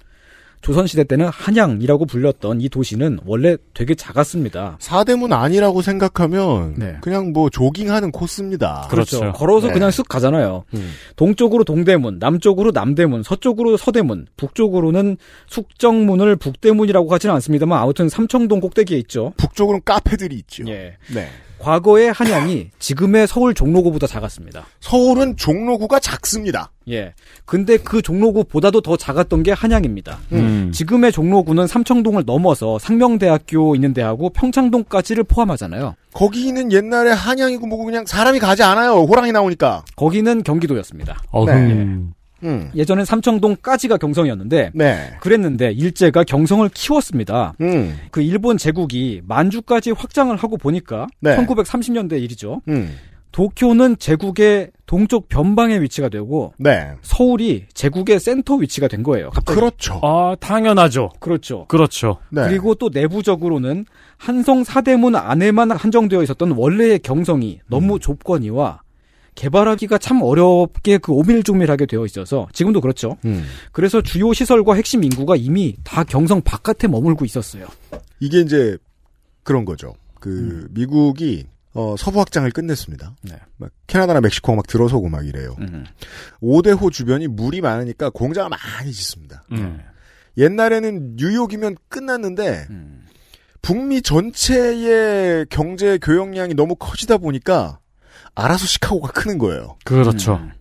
조선시대 0.61 1.05
때는 1.05 1.27
한양이라고 1.27 2.05
불렸던 2.05 2.61
이 2.61 2.69
도시는 2.69 3.19
원래 3.25 3.55
되게 3.73 3.95
작았습니다. 3.95 4.77
사대문 4.79 5.31
아니라고 5.31 5.81
생각하면 5.81 6.75
네. 6.77 6.97
그냥 7.01 7.31
뭐 7.31 7.49
조깅하는 7.49 8.11
코스입니다. 8.11 8.87
그렇죠. 8.89 9.31
걸어서 9.31 9.67
네. 9.67 9.73
그냥 9.73 9.89
쓱 9.89 10.07
가잖아요. 10.09 10.65
음. 10.73 10.91
동쪽으로 11.15 11.63
동대문, 11.63 12.19
남쪽으로 12.19 12.71
남대문, 12.71 13.23
서쪽으로 13.23 13.77
서대문, 13.77 14.27
북쪽으로는 14.35 15.17
숙정문을 15.47 16.35
북대문이라고 16.35 17.13
하지는 17.13 17.35
않습니다만 17.35 17.81
아무튼 17.81 18.09
삼청동 18.09 18.59
꼭대기에 18.59 18.97
있죠. 18.99 19.33
북쪽으로는 19.37 19.81
카페들이 19.85 20.35
있죠. 20.35 20.65
예. 20.67 20.97
네. 21.13 21.29
과거의 21.59 22.11
한양이 22.11 22.69
지금의 22.79 23.27
서울 23.27 23.53
종로구보다 23.53 24.07
작았습니다. 24.07 24.65
서울은 24.79 25.35
종로구가 25.35 25.99
작습니다. 25.99 26.71
예. 26.89 27.13
근데 27.45 27.77
그 27.77 28.01
종로구보다도 28.01 28.81
더 28.81 28.97
작았던 28.97 29.43
게 29.43 29.51
한양입니다. 29.51 30.17
음. 30.31 30.71
지금의 30.73 31.11
종로구는 31.11 31.67
삼청동을 31.67 32.23
넘어서 32.25 32.79
상명대학교 32.79 33.75
있는 33.75 33.93
데하고 33.93 34.29
평창동까지를 34.29 35.25
포함하잖아요. 35.25 35.95
거기는 36.13 36.71
옛날에 36.71 37.11
한양이고 37.11 37.67
뭐고 37.67 37.85
그냥 37.85 38.05
사람이 38.05 38.39
가지 38.39 38.63
않아요. 38.63 39.03
호랑이 39.03 39.31
나오니까. 39.31 39.83
거기는 39.95 40.43
경기도였습니다. 40.43 41.21
어흥. 41.31 41.53
음. 41.53 42.13
예전엔 42.75 43.05
삼청동까지가 43.05 43.97
경성이었는데 43.97 44.71
네. 44.73 45.13
그랬는데 45.19 45.71
일제가 45.71 46.23
경성을 46.23 46.67
키웠습니다. 46.69 47.53
음. 47.61 47.97
그 48.11 48.21
일본 48.21 48.57
제국이 48.57 49.21
만주까지 49.25 49.91
확장을 49.91 50.35
하고 50.35 50.57
보니까 50.57 51.07
네. 51.19 51.35
1930년대 51.35 52.21
일이죠. 52.21 52.61
음. 52.67 52.95
도쿄는 53.31 53.97
제국의 53.99 54.71
동쪽 54.85 55.29
변방에 55.29 55.79
위치가 55.81 56.09
되고 56.09 56.53
네. 56.57 56.93
서울이 57.01 57.65
제국의 57.73 58.19
센터 58.19 58.55
위치가 58.55 58.87
된 58.87 59.03
거예요. 59.03 59.29
갑자기. 59.29 59.55
그렇죠. 59.59 59.99
아, 60.01 60.35
당연하죠. 60.39 61.09
그렇죠. 61.19 61.65
그렇죠. 61.67 62.17
네. 62.29 62.43
그리고 62.47 62.73
또 62.73 62.89
내부적으로는 62.91 63.85
한성 64.17 64.63
사대문 64.63 65.15
안에만 65.15 65.71
한정되어 65.71 66.23
있었던 66.23 66.51
원래의 66.51 66.99
경성이 66.99 67.59
너무 67.67 67.95
음. 67.95 67.99
좁거니와 67.99 68.81
개발하기가 69.39 69.99
참 69.99 70.21
어렵게 70.21 70.97
그 70.97 71.13
오밀조밀하게 71.13 71.85
되어 71.85 72.05
있어서 72.05 72.49
지금도 72.51 72.81
그렇죠. 72.81 73.15
음. 73.23 73.45
그래서 73.71 74.01
주요 74.01 74.33
시설과 74.33 74.75
핵심 74.75 75.01
인구가 75.01 75.37
이미 75.37 75.77
다 75.85 76.03
경성 76.03 76.41
바깥에 76.41 76.89
머물고 76.89 77.23
있었어요. 77.23 77.65
이게 78.19 78.41
이제 78.41 78.77
그런 79.43 79.63
거죠. 79.63 79.95
그 80.19 80.67
미국이 80.71 81.45
어, 81.73 81.95
서부 81.97 82.19
확장을 82.19 82.51
끝냈습니다. 82.51 83.15
네. 83.21 83.35
막 83.55 83.69
캐나다나 83.87 84.19
멕시코 84.19 84.53
막 84.55 84.67
들어서고 84.67 85.07
막 85.07 85.25
이래요. 85.25 85.55
음. 85.59 85.85
오대호 86.41 86.89
주변이 86.89 87.27
물이 87.27 87.61
많으니까 87.61 88.09
공장을 88.09 88.49
많이 88.49 88.91
짓습니다. 88.91 89.43
음. 89.53 89.79
옛날에는 90.37 91.15
뉴욕이면 91.15 91.77
끝났는데 91.87 92.65
음. 92.71 93.05
북미 93.61 94.01
전체의 94.01 95.45
경제 95.49 95.97
교역량이 95.97 96.55
너무 96.55 96.75
커지다 96.75 97.19
보니까 97.19 97.79
알아서 98.39 98.65
시카고가 98.65 99.11
크는 99.11 99.37
거예요. 99.37 99.77
그렇죠. 99.83 100.35
음. 100.35 100.51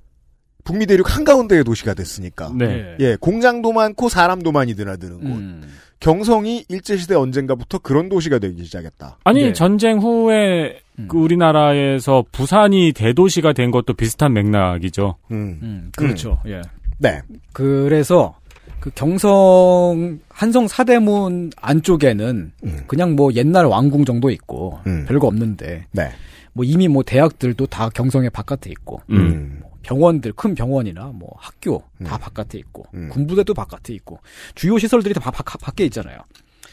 북미 0.64 0.84
대륙 0.86 1.16
한가운데의 1.16 1.64
도시가 1.64 1.94
됐으니까. 1.94 2.52
네. 2.54 2.96
예, 3.00 3.16
공장도 3.16 3.72
많고 3.72 4.08
사람도 4.10 4.52
많이 4.52 4.74
드나드는 4.74 5.20
곳. 5.20 5.26
음. 5.26 5.62
경성이 6.00 6.64
일제시대 6.68 7.14
언젠가부터 7.14 7.78
그런 7.78 8.08
도시가 8.08 8.38
되기 8.38 8.64
시작했다. 8.64 9.18
아니 9.24 9.44
네. 9.44 9.52
전쟁 9.52 9.98
후에 9.98 10.80
음. 10.98 11.08
그 11.08 11.18
우리나라에서 11.18 12.24
부산이 12.30 12.92
대도시가 12.92 13.52
된 13.52 13.70
것도 13.70 13.94
비슷한 13.94 14.32
맥락이죠. 14.34 15.16
음. 15.30 15.58
음, 15.62 15.92
그렇죠. 15.96 16.38
예. 16.46 16.60
네. 16.98 17.20
그래서 17.52 18.36
그 18.78 18.90
경성 18.94 20.20
한성 20.28 20.68
사대문 20.68 21.50
안쪽에는 21.60 22.52
음. 22.62 22.80
그냥 22.86 23.16
뭐 23.16 23.32
옛날 23.34 23.66
왕궁 23.66 24.04
정도 24.04 24.30
있고 24.30 24.78
음. 24.86 25.04
별거 25.08 25.26
없는데 25.26 25.86
네. 25.92 26.10
뭐 26.58 26.64
이미 26.64 26.88
뭐 26.88 27.04
대학들도 27.04 27.66
다 27.66 27.88
경성의 27.88 28.30
바깥에 28.30 28.68
있고 28.70 29.00
음. 29.10 29.62
병원들 29.82 30.32
큰 30.32 30.56
병원이나 30.56 31.12
뭐 31.14 31.30
학교 31.38 31.84
다 32.04 32.16
음. 32.16 32.18
바깥에 32.20 32.58
있고 32.58 32.84
음. 32.94 33.10
군부대도 33.10 33.54
바깥에 33.54 33.94
있고 33.94 34.18
주요 34.56 34.76
시설들이 34.76 35.14
다 35.14 35.20
바, 35.20 35.30
바, 35.30 35.56
밖에 35.56 35.84
있잖아요. 35.84 36.18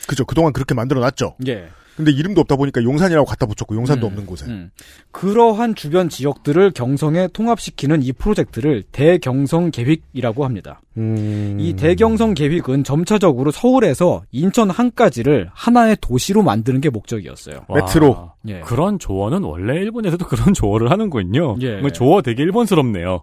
그죠. 0.08 0.26
그동안 0.26 0.54
그렇게 0.54 0.74
만들어 0.74 1.00
놨죠. 1.02 1.36
예. 1.46 1.68
근데 1.96 2.12
이름도 2.12 2.42
없다 2.42 2.58
보니까 2.58 2.84
용산이라고 2.84 3.26
갖다 3.26 3.46
붙였고 3.46 3.76
용산도 3.76 4.08
음, 4.08 4.12
없는 4.12 4.26
곳에. 4.26 4.46
음. 4.48 4.70
그러한 5.12 5.76
주변 5.76 6.10
지역들을 6.10 6.72
경성에 6.72 7.30
통합시키는 7.30 8.04
이 8.04 8.12
프로젝트를 8.12 8.84
대경성 8.92 9.72
계획이라고 9.72 10.44
합니다. 10.44 10.82
음. 10.98 11.58
이 11.60 11.74
대경성 11.74 12.34
계획은 12.34 12.84
점차적으로 12.84 13.52
서울에서 13.52 14.24
인천 14.32 14.70
한까지를 14.70 15.50
하나의 15.54 15.98
도시로 16.02 16.44
만드는 16.44 16.82
게 16.82 16.90
목적이었어요. 16.90 17.66
와, 17.68 17.80
메트로. 17.80 18.32
예. 18.48 18.60
그런 18.62 19.00
조어는 19.00 19.44
원래 19.44 19.76
일본에서도 19.82 20.26
그런 20.26 20.54
조어를 20.54 20.92
하는군요. 20.92 21.58
예. 21.62 21.78
뭐 21.78 21.90
조어 21.92 22.22
되게 22.22 22.44
일본스럽네요. 22.44 23.22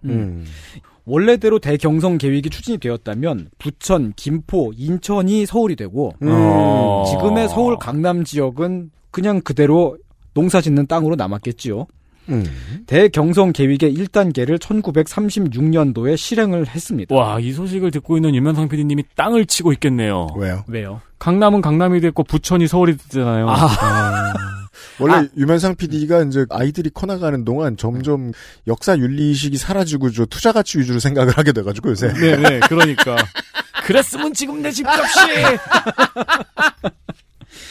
음. 1.05 1.13
원래대로 1.13 1.59
대경성 1.59 2.19
계획이 2.19 2.51
추진이 2.51 2.79
되었다면 2.79 3.51
부천, 3.59 4.13
김포, 4.17 4.73
인천이 4.77 5.47
서울이 5.47 5.77
되고 5.77 6.13
음. 6.23 6.29
어. 6.31 7.05
지금의 7.11 7.49
서울 7.49 7.77
강남 7.79 8.25
지역은 8.25 8.91
그냥 9.11 9.41
그대로 9.41 9.97
농사 10.35 10.61
짓는 10.61 10.87
땅으로 10.87 11.17
남았겠지요. 11.17 11.87
음. 12.29 12.45
대경성 12.87 13.53
계획의 13.53 13.95
1단계를 13.95 14.59
1936년도에 14.59 16.17
실행을 16.17 16.69
했습니다. 16.69 17.15
와, 17.15 17.41
이 17.41 17.53
소식을 17.53 17.91
듣고 17.91 18.17
있는 18.17 18.35
유면상 18.35 18.69
PD님이 18.69 19.05
땅을 19.17 19.47
치고 19.47 19.73
있겠네요. 19.75 20.29
왜요? 20.37 20.65
왜요? 20.69 21.01
강남은 21.19 21.61
강남이 21.61 22.01
됐고 22.01 22.25
부천이 22.25 22.67
서울이 22.67 22.97
됐잖아요. 22.97 23.49
아. 23.49 24.22
원래 24.99 25.15
아. 25.15 25.27
유면상 25.37 25.77
PD가 25.77 26.23
이제 26.23 26.47
아이들이 26.51 26.91
커나가는 26.91 27.45
동안 27.45 27.77
점점 27.77 28.33
역사 28.67 28.97
윤리 28.99 29.25
의식이 29.29 29.57
사라지고 29.59 30.11
저 30.11 30.25
투자 30.27 30.53
가치 30.53 30.79
위주로 30.79 30.99
생각을 30.99 31.37
하게 31.37 31.53
돼가지고 31.53 31.91
요새. 31.91 32.13
네네, 32.13 32.61
그러니까. 32.69 33.17
그랬으면 33.85 34.33
지금 34.33 34.63
내 34.63 34.71
집 34.71 34.87
값이! 34.87 35.19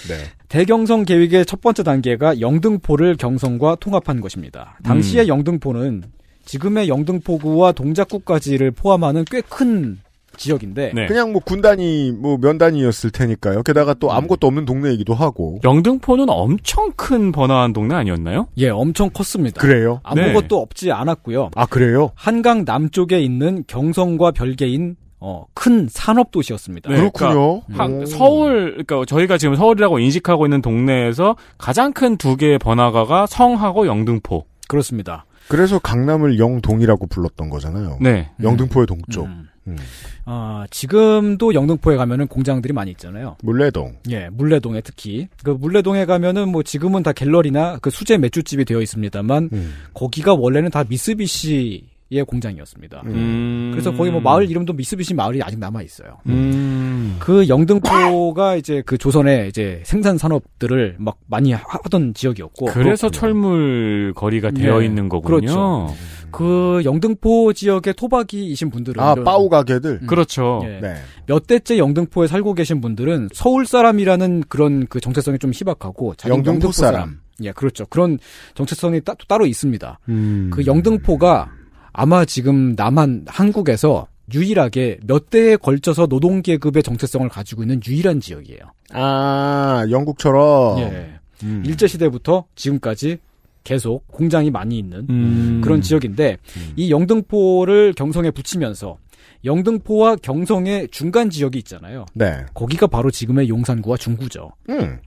네. 0.10 0.26
대경성 0.50 1.06
계획의 1.06 1.46
첫 1.46 1.62
번째 1.62 1.84
단계가 1.84 2.40
영등포를 2.40 3.16
경성과 3.18 3.76
통합한 3.80 4.22
것입니다. 4.22 4.78
당시의 4.84 5.26
음. 5.26 5.30
영등포는 5.30 6.04
지금의 6.46 6.90
영등포구와 6.90 7.72
동작구까지를 7.72 8.72
포함하는 8.72 9.26
꽤 9.30 9.42
큰 9.42 10.00
지역인데 10.42 10.92
네. 10.94 11.06
그냥 11.08 11.32
뭐 11.32 11.42
군단이 11.44 12.12
뭐 12.12 12.38
면단이었을 12.38 13.12
테니까요. 13.12 13.64
게다가 13.64 13.94
또 13.94 14.12
아무것도 14.12 14.48
없는 14.48 14.66
동네이기도 14.66 15.14
하고. 15.14 15.60
영등포는 15.64 16.26
엄청 16.30 16.92
큰 16.96 17.32
번화한 17.32 17.74
동네 17.74 17.96
아니었나요? 17.96 18.48
예, 18.58 18.70
엄청 18.70 19.10
컸습니다. 19.12 19.62
그래요? 19.62 20.00
아무것도 20.04 20.58
없지 20.60 20.92
않았고요. 20.92 21.52
아 21.56 21.66
그래요? 21.66 22.12
한강 22.16 22.64
남쪽에 22.66 23.20
있는 23.22 23.64
경성과 23.68 24.32
별개인 24.32 24.96
어, 25.24 25.46
큰 25.54 25.88
산업 25.88 26.32
도시였습니다. 26.32 26.90
네, 26.90 26.96
그렇군요. 26.96 27.62
그러니까. 27.68 28.06
서울, 28.08 28.72
그러니까 28.72 29.06
저희가 29.06 29.38
지금 29.38 29.56
서울이라고 29.56 30.00
인식하고 30.00 30.48
있는 30.48 30.64
동네에서 30.64 31.36
가장 31.60 31.94
큰 31.94 32.18
두 32.18 32.36
개의 32.38 32.58
번화가가 32.58 33.28
성하고 33.28 33.86
영등포. 33.86 34.46
그렇습니다. 34.68 35.26
그래서 35.48 35.78
강남을 35.80 36.40
영동이라고 36.40 37.06
불렀던 37.08 37.50
거잖아요. 37.52 37.98
네. 38.02 38.30
영등포의 38.42 38.88
동쪽. 38.88 39.26
음. 39.26 39.48
음. 39.68 39.78
아, 40.26 40.66
지금도 40.72 41.54
영등포에 41.54 41.96
가면은 41.96 42.28
공장들이 42.28 42.74
많이 42.74 42.92
있잖아요. 42.92 43.38
물레동. 43.44 43.98
예, 44.10 44.30
물레동에 44.30 44.82
특히. 44.82 45.28
그 45.44 45.52
물레동에 45.52 46.06
가면은 46.06 46.50
뭐 46.50 46.64
지금은 46.64 47.04
다 47.04 47.12
갤러리나 47.14 47.78
그 47.82 47.90
수제 47.90 48.18
맥주집이 48.18 48.66
되어 48.66 48.82
있습니다만 48.82 49.50
음. 49.54 49.74
거기가 49.94 50.34
원래는 50.34 50.72
다 50.72 50.84
미쓰비시 50.88 51.91
의 52.14 52.26
공장이었습니다. 52.26 53.04
음. 53.06 53.70
그래서 53.72 53.94
거기 53.94 54.12
뭐 54.12 54.20
마을 54.20 54.50
이름도 54.50 54.74
미쓰비시 54.74 55.14
마을이 55.14 55.42
아직 55.42 55.58
남아 55.60 55.82
있어요. 55.82 56.18
음. 56.28 57.16
그 57.20 57.48
영등포가 57.48 58.58
이제 58.58 58.84
그 58.86 58.98
조선의 58.98 59.48
이제 59.48 59.82
생산 59.86 60.18
산업들을 60.18 60.98
막 61.00 61.18
많이 61.28 61.54
하- 61.54 61.64
하던 61.66 62.14
지역이었고 62.14 62.66
그래서 62.66 63.08
그렇군요. 63.08 63.12
철물 63.12 64.14
거리가 64.14 64.52
네, 64.52 64.64
되어 64.64 64.82
있는 64.82 65.08
거군요. 65.08 65.38
그렇죠. 65.38 65.96
그 66.32 66.82
영등포 66.84 67.54
지역의 67.54 67.94
토박이이신 67.94 68.72
분들은 68.72 69.02
아 69.02 69.16
빠우 69.16 69.48
가게들. 69.48 70.00
음. 70.02 70.08
그렇죠. 70.08 70.62
예. 70.66 70.80
네. 70.82 70.96
몇 71.28 71.48
대째 71.48 71.78
영등포에 71.78 72.28
살고 72.28 72.56
계신 72.56 72.82
분들은 72.82 73.30
서울 73.34 73.66
사람이라는 73.66 74.44
그런 74.50 74.86
그 74.88 75.00
정체성이 75.00 75.40
좀 75.40 75.52
희박하고 75.54 76.16
자기 76.16 76.34
영등포 76.36 76.74
사람. 76.74 77.22
예, 77.44 77.54
그렇죠. 77.54 77.86
그런 77.86 78.20
정체성이 78.54 79.00
따, 79.02 79.14
또 79.14 79.26
따로 79.28 79.46
있습니다. 79.46 80.00
음. 80.10 80.50
그 80.54 80.66
영등포가 80.66 81.50
아마 81.94 82.26
지금 82.26 82.74
남한 82.76 83.26
한국에서 83.28 84.08
유일하게 84.34 85.00
몇 85.06 85.30
대에 85.30 85.58
걸쳐서 85.58 86.06
노동계급의 86.06 86.84
정체성을 86.84 87.28
가지고 87.30 87.64
있는 87.64 87.82
유일한 87.86 88.20
지역이에요. 88.20 88.60
아 88.94 89.86
영국처럼. 89.90 90.80
예. 90.80 91.20
음. 91.44 91.64
일제 91.66 91.88
시대부터 91.88 92.46
지금까지 92.56 93.18
계속 93.64 94.08
공장이 94.08 94.50
많이 94.52 94.78
있는 94.78 95.06
음. 95.10 95.62
그런 95.64 95.82
지역인데 95.82 96.38
음. 96.58 96.74
이 96.76 96.92
영등포를 96.92 97.94
경성에 97.94 98.32
붙이면서 98.32 98.98
영등포와 99.44 100.18
경성의 100.18 100.90
중간 100.92 101.30
지역이 101.30 101.58
있잖아요. 101.60 102.06
네. 102.14 102.46
거기가 102.54 102.88
바로 102.88 103.10
지금의 103.10 103.50
용산구와 103.50 103.98
중구죠. 103.98 104.52
음. 104.70 105.00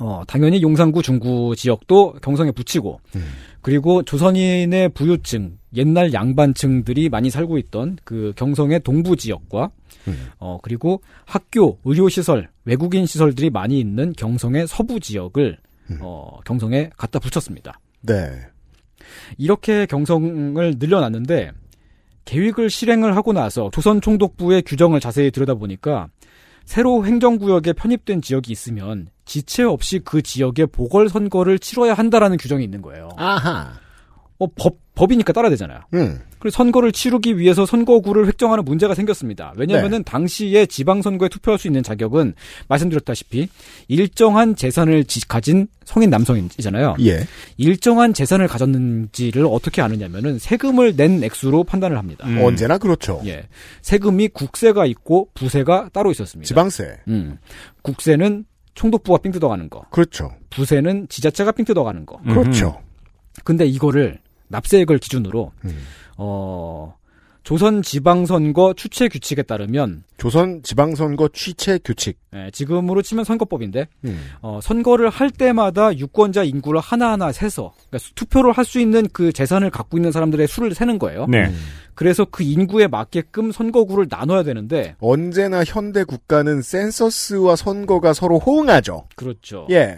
어, 0.00 0.22
당연히 0.26 0.62
용산구 0.62 1.02
중구 1.02 1.54
지역도 1.56 2.14
경성에 2.22 2.52
붙이고 2.52 3.00
음. 3.16 3.24
그리고 3.60 4.02
조선인의 4.02 4.90
부유층, 4.90 5.58
옛날 5.74 6.12
양반층들이 6.12 7.08
많이 7.08 7.30
살고 7.30 7.58
있던 7.58 7.98
그 8.04 8.32
경성의 8.36 8.80
동부 8.80 9.16
지역과 9.16 9.70
음. 10.06 10.28
어, 10.38 10.58
그리고 10.62 11.02
학교, 11.24 11.78
의료시설, 11.84 12.48
외국인 12.64 13.06
시설들이 13.06 13.50
많이 13.50 13.78
있는 13.80 14.12
경성의 14.16 14.66
서부 14.68 15.00
지역을 15.00 15.58
음. 15.90 15.98
어, 16.00 16.38
경성에 16.44 16.90
갖다 16.96 17.18
붙였습니다. 17.18 17.80
네. 18.02 18.30
이렇게 19.36 19.86
경성을 19.86 20.76
늘려놨는데 20.78 21.50
계획을 22.24 22.68
실행을 22.70 23.16
하고 23.16 23.32
나서 23.32 23.70
조선 23.72 24.00
총독부의 24.00 24.62
규정을 24.62 25.00
자세히 25.00 25.30
들여다보니까 25.30 26.08
새로 26.68 27.06
행정구역에 27.06 27.72
편입된 27.72 28.20
지역이 28.20 28.52
있으면 28.52 29.08
지체 29.24 29.62
없이 29.62 30.00
그 30.04 30.20
지역에 30.20 30.66
보궐선거를 30.66 31.58
치러야 31.58 31.94
한다라는 31.94 32.36
규정이 32.36 32.62
있는 32.62 32.82
거예요. 32.82 33.08
아하. 33.16 33.72
어, 34.40 34.46
법, 34.54 34.76
법이니까 34.94 35.32
따라야 35.32 35.50
되잖아요. 35.50 35.80
음. 35.94 36.20
그래서 36.38 36.56
선거를 36.58 36.92
치르기 36.92 37.38
위해서 37.38 37.66
선거구를 37.66 38.28
획정하는 38.28 38.64
문제가 38.64 38.94
생겼습니다. 38.94 39.52
왜냐하면은 39.56 39.98
네. 39.98 40.04
당시에 40.04 40.66
지방선거에 40.66 41.28
투표할 41.28 41.58
수 41.58 41.66
있는 41.66 41.82
자격은 41.82 42.34
말씀드렸다시피 42.68 43.48
일정한 43.88 44.54
재산을 44.54 45.02
지- 45.04 45.26
가진 45.26 45.66
성인 45.84 46.10
남성이잖아요. 46.10 46.96
예. 47.00 47.26
일정한 47.56 48.14
재산을 48.14 48.46
가졌는지를 48.46 49.46
어떻게 49.46 49.82
아느냐면은 49.82 50.38
세금을 50.38 50.94
낸 50.94 51.24
액수로 51.24 51.64
판단을 51.64 51.98
합니다. 51.98 52.24
음. 52.28 52.38
언제나 52.44 52.78
그렇죠. 52.78 53.20
예. 53.26 53.42
세금이 53.82 54.28
국세가 54.28 54.86
있고 54.86 55.30
부세가 55.34 55.90
따로 55.92 56.12
있었습니다. 56.12 56.46
지방세. 56.46 56.98
음. 57.08 57.38
국세는 57.82 58.44
총독부가 58.74 59.18
삥 59.22 59.32
뜯어가는 59.32 59.68
거. 59.70 59.82
그렇죠. 59.90 60.30
부세는 60.50 61.08
지자체가 61.08 61.50
삥 61.50 61.64
뜯어가는 61.64 62.06
거. 62.06 62.18
그렇죠. 62.22 62.80
근데 63.44 63.66
이거를 63.66 64.18
납세액을 64.48 64.98
기준으로 64.98 65.52
음. 65.64 65.78
어 66.16 66.94
조선 67.44 67.80
지방선거 67.80 68.74
추체 68.76 69.08
규칙에 69.08 69.40
따르면 69.42 70.02
조선 70.18 70.62
지방선거 70.62 71.30
취체 71.32 71.78
규칙. 71.82 72.18
예, 72.34 72.50
지금으로 72.52 73.00
치면 73.00 73.24
선거법인데 73.24 73.86
음. 74.04 74.20
어, 74.42 74.60
선거를 74.62 75.08
할 75.08 75.30
때마다 75.30 75.96
유권자 75.96 76.42
인구를 76.42 76.78
하나하나 76.80 77.32
세서 77.32 77.72
그러니까 77.74 77.98
수- 77.98 78.14
투표를 78.14 78.52
할 78.52 78.66
수 78.66 78.78
있는 78.80 79.08
그 79.14 79.32
재산을 79.32 79.70
갖고 79.70 79.96
있는 79.96 80.12
사람들의 80.12 80.46
수를 80.46 80.74
세는 80.74 80.98
거예요. 80.98 81.24
네. 81.26 81.50
그래서 81.94 82.26
그 82.30 82.42
인구에 82.42 82.86
맞게끔 82.86 83.50
선거구를 83.50 84.08
나눠야 84.10 84.42
되는데 84.42 84.94
언제나 85.00 85.64
현대 85.64 86.04
국가는 86.04 86.60
센서스와 86.60 87.56
선거가 87.56 88.12
서로 88.12 88.38
호응하죠. 88.40 89.06
그렇죠. 89.16 89.66
예. 89.70 89.96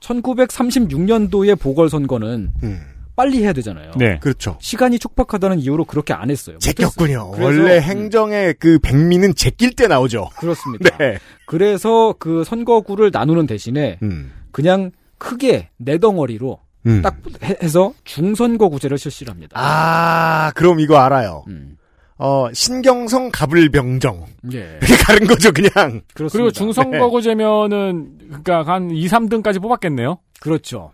1936년도의 0.00 1.58
보궐선거는 1.60 2.52
음. 2.64 2.80
빨리 3.20 3.42
해야 3.42 3.52
되잖아요. 3.52 3.90
네. 3.98 4.18
그렇죠. 4.20 4.56
시간이 4.60 4.98
촉박하다는 4.98 5.58
이유로 5.58 5.84
그렇게 5.84 6.14
안 6.14 6.30
했어요. 6.30 6.56
제꼈군요. 6.58 7.32
원래 7.38 7.76
음. 7.76 7.82
행정의 7.82 8.54
그 8.58 8.78
백미는 8.78 9.34
제낄 9.34 9.74
때 9.74 9.86
나오죠. 9.88 10.30
그렇습니다. 10.38 10.88
네. 10.96 11.18
그래서 11.44 12.14
그 12.18 12.44
선거구를 12.44 13.10
나누는 13.12 13.46
대신에 13.46 13.98
음. 14.02 14.32
그냥 14.52 14.90
크게 15.18 15.68
네 15.76 15.98
덩어리로 15.98 16.60
음. 16.86 17.02
딱 17.02 17.18
해- 17.44 17.56
해서 17.62 17.92
중선거구제를 18.04 18.96
실시를 18.96 19.30
합니다. 19.32 19.52
아, 19.54 20.50
그럼 20.54 20.80
이거 20.80 20.96
알아요. 20.96 21.44
음. 21.48 21.76
어, 22.16 22.48
신경성 22.54 23.30
가불병정. 23.32 24.24
예. 24.54 24.78
이렇게 24.80 24.94
가른 25.04 25.26
거죠, 25.26 25.52
그냥. 25.52 26.00
그렇습니다. 26.14 26.32
그리고 26.32 26.50
중선거구제면은 26.52 28.18
그러니까 28.28 28.62
한 28.62 28.90
2, 28.90 29.06
3등까지 29.08 29.60
뽑았겠네요. 29.60 30.18
그렇죠. 30.40 30.92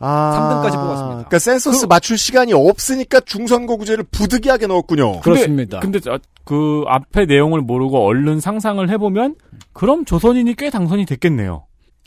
아. 0.00 0.62
3등까지 0.62 0.72
뽑았습니다. 0.74 1.08
그러니까 1.16 1.38
센서스 1.38 1.86
맞출 1.86 2.16
시간이 2.18 2.52
없으니까 2.52 3.20
중선거구제를 3.20 4.04
부득이하게 4.10 4.66
넣었군요. 4.68 5.20
그렇습니다. 5.20 5.80
근데 5.80 6.00
저- 6.00 6.18
그 6.44 6.82
앞에 6.86 7.26
내용을 7.26 7.60
모르고 7.60 8.06
얼른 8.06 8.40
상상을 8.40 8.88
해보면 8.90 9.36
그럼 9.72 10.04
조선인이 10.04 10.54
꽤 10.54 10.70
당선이 10.70 11.04
됐겠네요. 11.06 11.64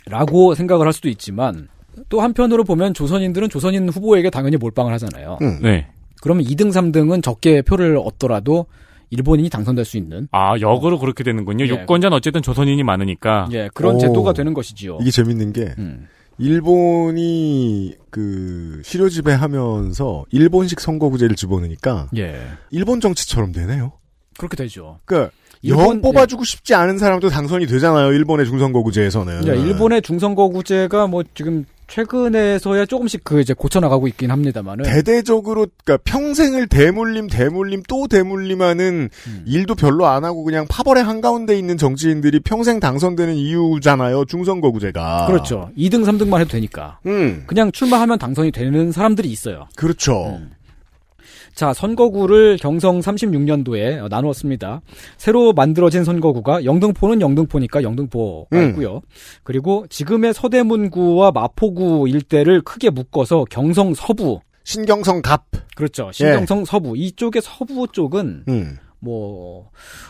라고 0.08 0.56
생각을 0.56 0.86
할 0.88 0.94
수도 0.94 1.10
있지만 1.10 1.68
또 2.10 2.22
한편으로 2.22 2.64
보면 2.64 2.94
조선인들은 2.94 3.50
조선인 3.50 3.88
후보에게 3.90 4.30
당연히 4.30 4.58
몰빵을 4.58 4.92
하잖아요. 4.94 5.38
음. 5.42 5.60
네. 5.62 5.88
그러면 6.22 6.44
2등, 6.44 6.72
3등은 6.72 7.22
적게 7.22 7.62
표를 7.62 7.98
얻더라도 8.04 8.66
일본인이 9.12 9.50
당선될 9.50 9.84
수 9.86 9.98
있는 9.98 10.28
아 10.32 10.54
역으로 10.60 10.98
그렇게 10.98 11.24
되는군요. 11.24 11.66
예. 11.66 11.70
유권자는 11.70 12.16
어쨌든 12.16 12.42
조선인이 12.42 12.82
많으니까. 12.84 13.48
예, 13.52 13.70
그런 13.74 13.96
오. 13.96 13.98
제도가 14.00 14.32
되는 14.34 14.54
것이지요. 14.54 15.00
이게 15.02 15.12
재밌는 15.12 15.52
게 15.54 15.74
음. 15.78 16.08
일본이 16.38 17.96
그 18.10 18.82
시료 18.84 19.10
지배하면서 19.10 20.26
일본식 20.32 20.80
선거구제를 20.80 21.36
집어넣으니까 21.36 22.10
예. 22.17 22.41
일본 22.72 23.00
정치처럼 23.00 23.52
되네요. 23.52 23.94
그렇게 24.38 24.56
되죠. 24.58 25.00
그러니까 25.06 25.32
영 25.65 26.02
뽑아주고 26.02 26.44
싶지 26.44 26.74
않은 26.74 26.98
사람도 26.98 27.30
당선이 27.30 27.67
되잖아요. 27.67 28.12
일본의 28.13 28.48
중선거구제에서는. 28.48 29.48
예, 29.48 29.52
일본의 29.52 30.02
중선거구제가 30.02 31.08
뭐 31.08 31.24
지금 31.36 31.65
최근에서야 31.92 32.86
조금씩 32.86 33.26
그 33.26 33.42
이제 33.42 33.54
고쳐나가고 33.54 34.08
있긴 34.08 34.32
합니다만은 34.32 34.86
대대적으로 34.86 35.68
그러니까 35.84 36.02
평생을 36.10 36.68
대물림 36.68 37.28
대물림 37.28 37.84
또 37.90 38.08
대물림하는 38.08 39.10
음. 39.28 39.44
일도 39.46 39.76
별로 39.76 40.08
안 40.08 40.24
하고 40.24 40.46
그냥 40.46 40.66
파벌의 40.70 41.04
한가운데 41.04 41.58
있는 41.58 41.78
정치인들이 41.78 42.40
평생 42.40 42.80
당선되는 42.80 43.36
이유잖아요. 43.36 44.24
중선거구제가. 44.26 45.26
그렇죠. 45.28 45.70
2등, 45.78 46.06
3등만 46.06 46.40
해도 46.40 46.52
되니까. 46.52 47.00
음. 47.08 47.44
그냥 47.46 47.74
출마하면 47.74 48.18
당선이 48.20 48.52
되는 48.52 48.94
사람들이 48.94 49.30
있어요. 49.30 49.68
그렇죠. 49.76 50.40
음. 50.40 50.52
자, 51.54 51.74
선거구를 51.74 52.58
경성 52.58 53.00
36년도에 53.00 54.08
나누었습니다. 54.10 54.82
새로 55.18 55.54
만들어진 55.54 56.04
선거구가 56.04 56.66
영등포는 56.66 57.22
영등포니까 57.22 57.84
영등포가 57.84 58.58
음. 58.58 58.70
있고요. 58.70 59.02
그리고 59.44 59.86
지금의 59.90 60.34
서대문구와 60.34 61.32
마포구 61.32 62.08
일대를 62.10 62.62
크게 62.62 62.90
묶어서 62.90 63.46
경성 63.50 63.94
서부. 63.94 64.40
신경성 64.64 65.22
갑. 65.22 65.46
그렇죠. 65.76 66.12
신경성 66.12 66.66
서부. 66.66 66.96
이쪽의 66.96 67.42
서부 67.42 67.88
쪽은 67.92 68.46
음. 68.48 68.78
뭐 69.00 69.70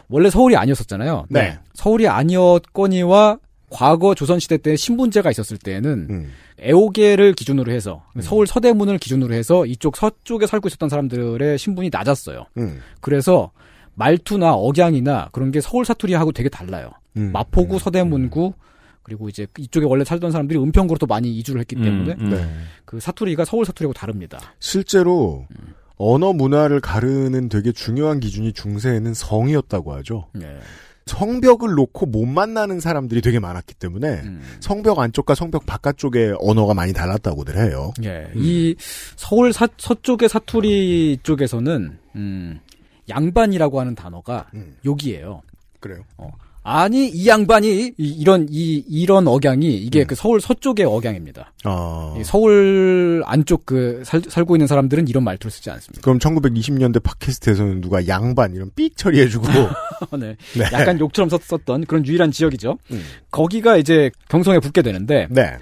원래 0.10 0.30
서울이 0.30 0.56
아니었었잖아요. 0.56 1.26
네. 1.30 1.58
서울이 1.74 2.08
아니었거니와 2.08 3.38
과거 3.72 4.14
조선시대 4.14 4.58
때 4.58 4.76
신분제가 4.76 5.32
있었을 5.32 5.58
때는 5.58 6.08
음. 6.10 6.32
애호계를 6.60 7.34
기준으로 7.34 7.72
해서 7.72 8.04
서울 8.20 8.46
서대문을 8.46 9.00
기준으로 9.00 9.34
해서 9.34 9.66
이쪽 9.66 9.96
서쪽에 9.96 10.46
살고 10.46 10.68
있었던 10.68 10.90
사람들의 10.90 11.58
신분이 11.58 11.90
낮았어요. 11.92 12.46
음. 12.58 12.82
그래서 13.00 13.52
말투나 13.96 14.54
억양이나 14.54 15.30
그런 15.32 15.52
게 15.52 15.62
서울 15.62 15.86
사투리하고 15.86 16.34
되게 16.34 16.50
달라요. 16.50 16.92
음. 17.18 17.32
마포구, 17.32 17.80
서대문구 17.80 18.54
그리고 19.04 19.30
이제 19.30 19.48
이쪽에 19.58 19.86
원래 19.86 20.04
살던 20.04 20.32
사람들이 20.32 20.60
은평구로 20.60 20.98
또 21.00 21.08
많이 21.08 21.36
이주를 21.38 21.62
했기 21.62 21.76
때문에 21.76 22.14
음, 22.14 22.26
음. 22.26 22.30
네. 22.30 22.48
그 22.86 23.00
사투리가 23.00 23.46
서울 23.46 23.66
사투리하고 23.66 23.94
다릅니다. 23.94 24.40
실제로 24.60 25.48
언어 25.98 26.34
문화를 26.34 26.82
가르는 26.82 27.50
되게 27.50 27.72
중요한 27.72 28.20
기준이 28.20 28.54
중세에는 28.54 29.14
성이었다고 29.14 29.94
하죠. 29.96 30.28
네. 30.34 30.58
성벽을 31.12 31.74
놓고 31.76 32.06
못 32.06 32.26
만나는 32.26 32.80
사람들이 32.80 33.22
되게 33.22 33.40
많았기 33.40 33.74
때문에 33.76 34.22
음. 34.24 34.42
성벽 34.62 35.00
안쪽과 35.00 35.36
성벽 35.36 35.66
바깥쪽의 35.66 36.38
언어가 36.40 36.74
많이 36.74 36.94
달랐다고들 36.94 37.58
해요. 37.58 37.92
예. 38.04 38.32
이 38.36 38.76
서울 39.18 39.52
사- 39.52 39.68
서쪽의 39.78 40.30
사투리 40.30 41.20
쪽에서는 41.24 41.98
음, 42.16 42.60
양반이라고 43.10 43.80
하는 43.80 43.94
단어가 43.94 44.48
음. 44.54 44.78
욕이에요. 44.86 45.42
그래요. 45.82 46.04
아니 46.64 47.08
이 47.08 47.28
양반이 47.28 47.94
이, 47.98 48.24
런 48.24 48.46
이, 48.50 48.84
이런 48.88 49.28
억양이 49.28 49.68
음. 49.68 49.82
이게 49.84 50.04
그 50.04 50.14
서울 50.14 50.40
서쪽의 50.40 50.86
억양입니다. 50.86 51.54
아. 51.64 52.16
이 52.20 52.24
서울 52.24 53.24
안쪽 53.26 53.66
그 53.66 54.04
살, 54.06 54.22
살고 54.28 54.56
있는 54.56 54.68
사람들은 54.68 55.08
이런 55.08 55.24
말투를 55.24 55.52
쓰지 55.52 55.72
않습니다. 55.72 56.02
그럼 56.02 56.20
1920년대 56.20 57.02
팟캐스트에서는 57.02 57.82
누가 57.82 58.08
양반 58.08 58.54
이런 58.54 58.70
삑 58.76 58.96
처리해주고 58.96 59.48
네. 60.20 60.36
네. 60.56 60.64
약간 60.72 61.00
욕처럼 61.00 61.30
썼, 61.30 61.42
썼던 61.44 61.86
그런 61.86 62.06
유일한 62.06 62.32
지역이죠. 62.32 62.78
음. 62.92 63.04
거기가 63.32 63.78
이제 63.78 64.12
경성에 64.30 64.60
붙게 64.60 64.84
되는데 64.84 65.28
네. 65.32 65.58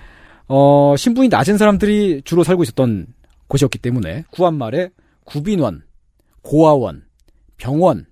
어, 0.49 0.95
신분이 0.97 1.29
낮은 1.29 1.57
사람들이 1.57 2.23
주로 2.25 2.43
살고 2.43 2.63
있었던 2.63 3.07
곳이었기 3.47 3.77
때문에 3.77 4.25
구한말에 4.31 4.89
구빈원, 5.23 5.83
고아원, 6.41 7.03
병원, 7.57 8.05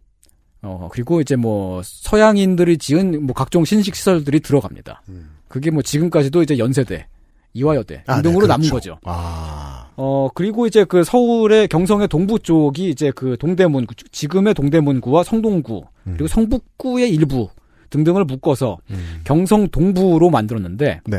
어, 0.61 0.89
그리고 0.91 1.21
이제 1.21 1.35
뭐 1.35 1.81
서양인들이 1.83 2.77
지은 2.77 3.25
뭐 3.25 3.33
각종 3.33 3.65
신식 3.65 3.95
시설들이 3.95 4.39
들어갑니다. 4.39 5.03
음. 5.09 5.31
그게 5.47 5.71
뭐 5.71 5.81
지금까지도 5.81 6.43
이제 6.43 6.57
연세대, 6.57 7.07
이화여대 7.53 8.03
아, 8.07 8.21
등등으로 8.21 8.47
네, 8.47 8.47
남은 8.47 8.67
그렇죠. 8.67 8.75
거죠. 8.95 8.99
아. 9.05 9.89
어, 9.95 10.29
그리고 10.35 10.67
이제 10.67 10.83
그 10.83 11.03
서울의 11.03 11.67
경성의 11.69 12.07
동부 12.07 12.39
쪽이 12.39 12.89
이제 12.89 13.11
그 13.11 13.35
동대문구, 13.39 13.95
지금의 14.11 14.53
동대문구와 14.53 15.23
성동구, 15.23 15.85
그리고 16.03 16.27
성북구의 16.27 17.09
일부 17.09 17.49
등등을 17.89 18.25
묶어서 18.25 18.77
음. 18.91 19.21
경성 19.23 19.69
동부로 19.69 20.29
만들었는데, 20.29 21.01
네. 21.05 21.17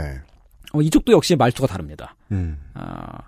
어, 0.72 0.80
이쪽도 0.80 1.12
역시 1.12 1.34
말투가 1.34 1.66
다릅니다. 1.66 2.14
음. 2.30 2.58
아, 2.74 3.27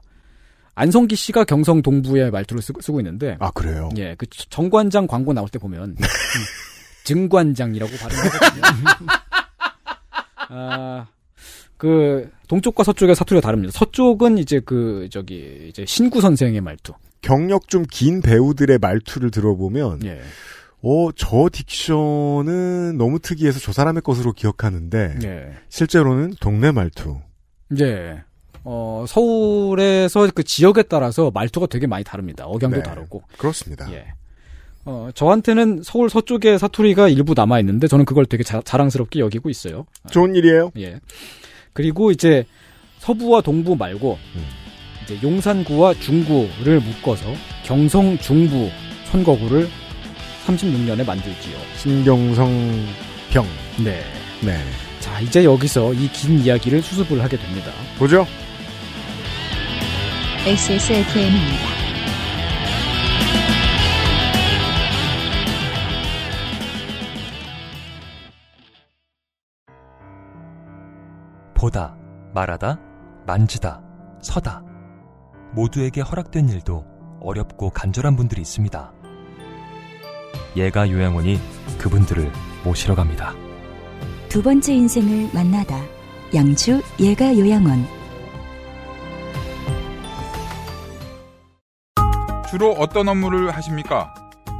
안성기 0.80 1.14
씨가 1.14 1.44
경성 1.44 1.82
동부의 1.82 2.30
말투를 2.30 2.62
쓰고, 2.62 2.80
쓰고 2.80 3.00
있는데, 3.00 3.36
아 3.38 3.50
그래요. 3.50 3.90
예, 3.98 4.14
그 4.16 4.26
정관장 4.26 5.06
광고 5.06 5.32
나올 5.34 5.48
때 5.50 5.58
보면, 5.58 5.90
음, 5.90 5.96
증관장이라고 7.04 7.92
발음하거든요. 7.96 8.62
아, 10.48 11.06
그, 11.76 12.30
동쪽과 12.48 12.82
서쪽의 12.84 13.14
사투리가 13.14 13.46
다릅니다. 13.46 13.72
서쪽은 13.78 14.38
이제 14.38 14.60
그, 14.64 15.06
저기, 15.10 15.66
이제 15.68 15.84
신구 15.86 16.20
선생의 16.22 16.60
말투. 16.62 16.94
경력 17.20 17.68
좀 17.68 17.84
긴 17.90 18.22
배우들의 18.22 18.78
말투를 18.78 19.30
들어보면 19.30 20.00
예. 20.04 20.20
어, 20.82 21.12
저 21.12 21.28
딕션은 21.36 22.96
너무 22.96 23.18
특이해서 23.18 23.60
저 23.60 23.72
사람의 23.72 24.00
것으로 24.00 24.32
기억하는데 24.32 25.18
네. 25.20 25.52
실제로는 25.68 26.32
동네 26.40 26.72
말투. 26.72 27.18
네. 27.68 28.22
어, 28.64 29.04
서울에서 29.08 30.28
그 30.34 30.44
지역에 30.44 30.82
따라서 30.84 31.30
말투가 31.32 31.66
되게 31.66 31.86
많이 31.86 32.04
다릅니다. 32.04 32.44
억양도 32.46 32.76
네. 32.78 32.82
다르고. 32.82 33.22
그렇습니다. 33.38 33.90
예. 33.92 34.06
어, 34.84 35.10
저한테는 35.14 35.82
서울 35.82 36.08
서쪽에 36.10 36.58
사투리가 36.58 37.08
일부 37.08 37.34
남아 37.34 37.60
있는데 37.60 37.86
저는 37.86 38.04
그걸 38.04 38.26
되게 38.26 38.42
자, 38.44 38.60
자랑스럽게 38.64 39.20
여기고 39.20 39.50
있어요. 39.50 39.86
좋은 40.10 40.34
일이에요. 40.34 40.72
예. 40.78 41.00
그리고 41.72 42.10
이제 42.10 42.44
서부와 42.98 43.40
동부 43.42 43.76
말고 43.76 44.18
음. 44.36 44.44
이제 45.04 45.18
용산구와 45.22 45.94
중구를 45.94 46.80
묶어서 46.80 47.24
경성 47.64 48.18
중부 48.18 48.68
선거구를 49.10 49.68
36년에 50.46 51.04
만들지요. 51.06 51.56
신경성 51.76 52.50
평. 53.30 53.44
네. 53.84 54.00
네. 54.42 54.58
자, 55.00 55.20
이제 55.20 55.44
여기서 55.44 55.94
이 55.94 56.08
긴 56.12 56.40
이야기를 56.40 56.82
수습을 56.82 57.22
하게 57.22 57.36
됩니다. 57.38 57.70
보죠. 57.98 58.26
XSFM입니다. 60.46 61.68
보다, 71.52 71.94
말하다, 72.32 72.78
만지다, 73.26 73.82
서다. 74.22 74.62
모두에게 75.52 76.00
허락된 76.00 76.48
일도 76.48 76.86
어렵고 77.20 77.68
간절한 77.68 78.16
분들이 78.16 78.40
있습니다. 78.40 78.94
예가 80.56 80.90
요양원이 80.90 81.38
그분들을 81.76 82.32
모시러 82.64 82.94
갑니다. 82.94 83.34
두 84.30 84.42
번째 84.42 84.72
인생을 84.72 85.28
만나다. 85.34 85.78
양주 86.34 86.80
예가 86.98 87.36
요양원. 87.38 87.99
주로 92.50 92.72
어떤 92.72 93.06
업무를 93.06 93.52
하십니까? 93.52 94.12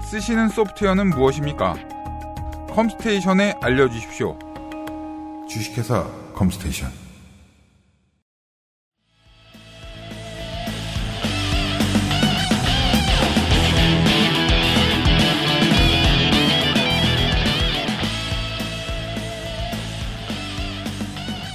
쓰시는 0.05 0.49
소프트웨어는 0.49 1.11
무엇입니까? 1.11 1.75
컴스테이션에 2.71 3.55
알려주십시오. 3.61 4.39
주식회사 5.49 6.07
컴스테이션. 6.33 6.89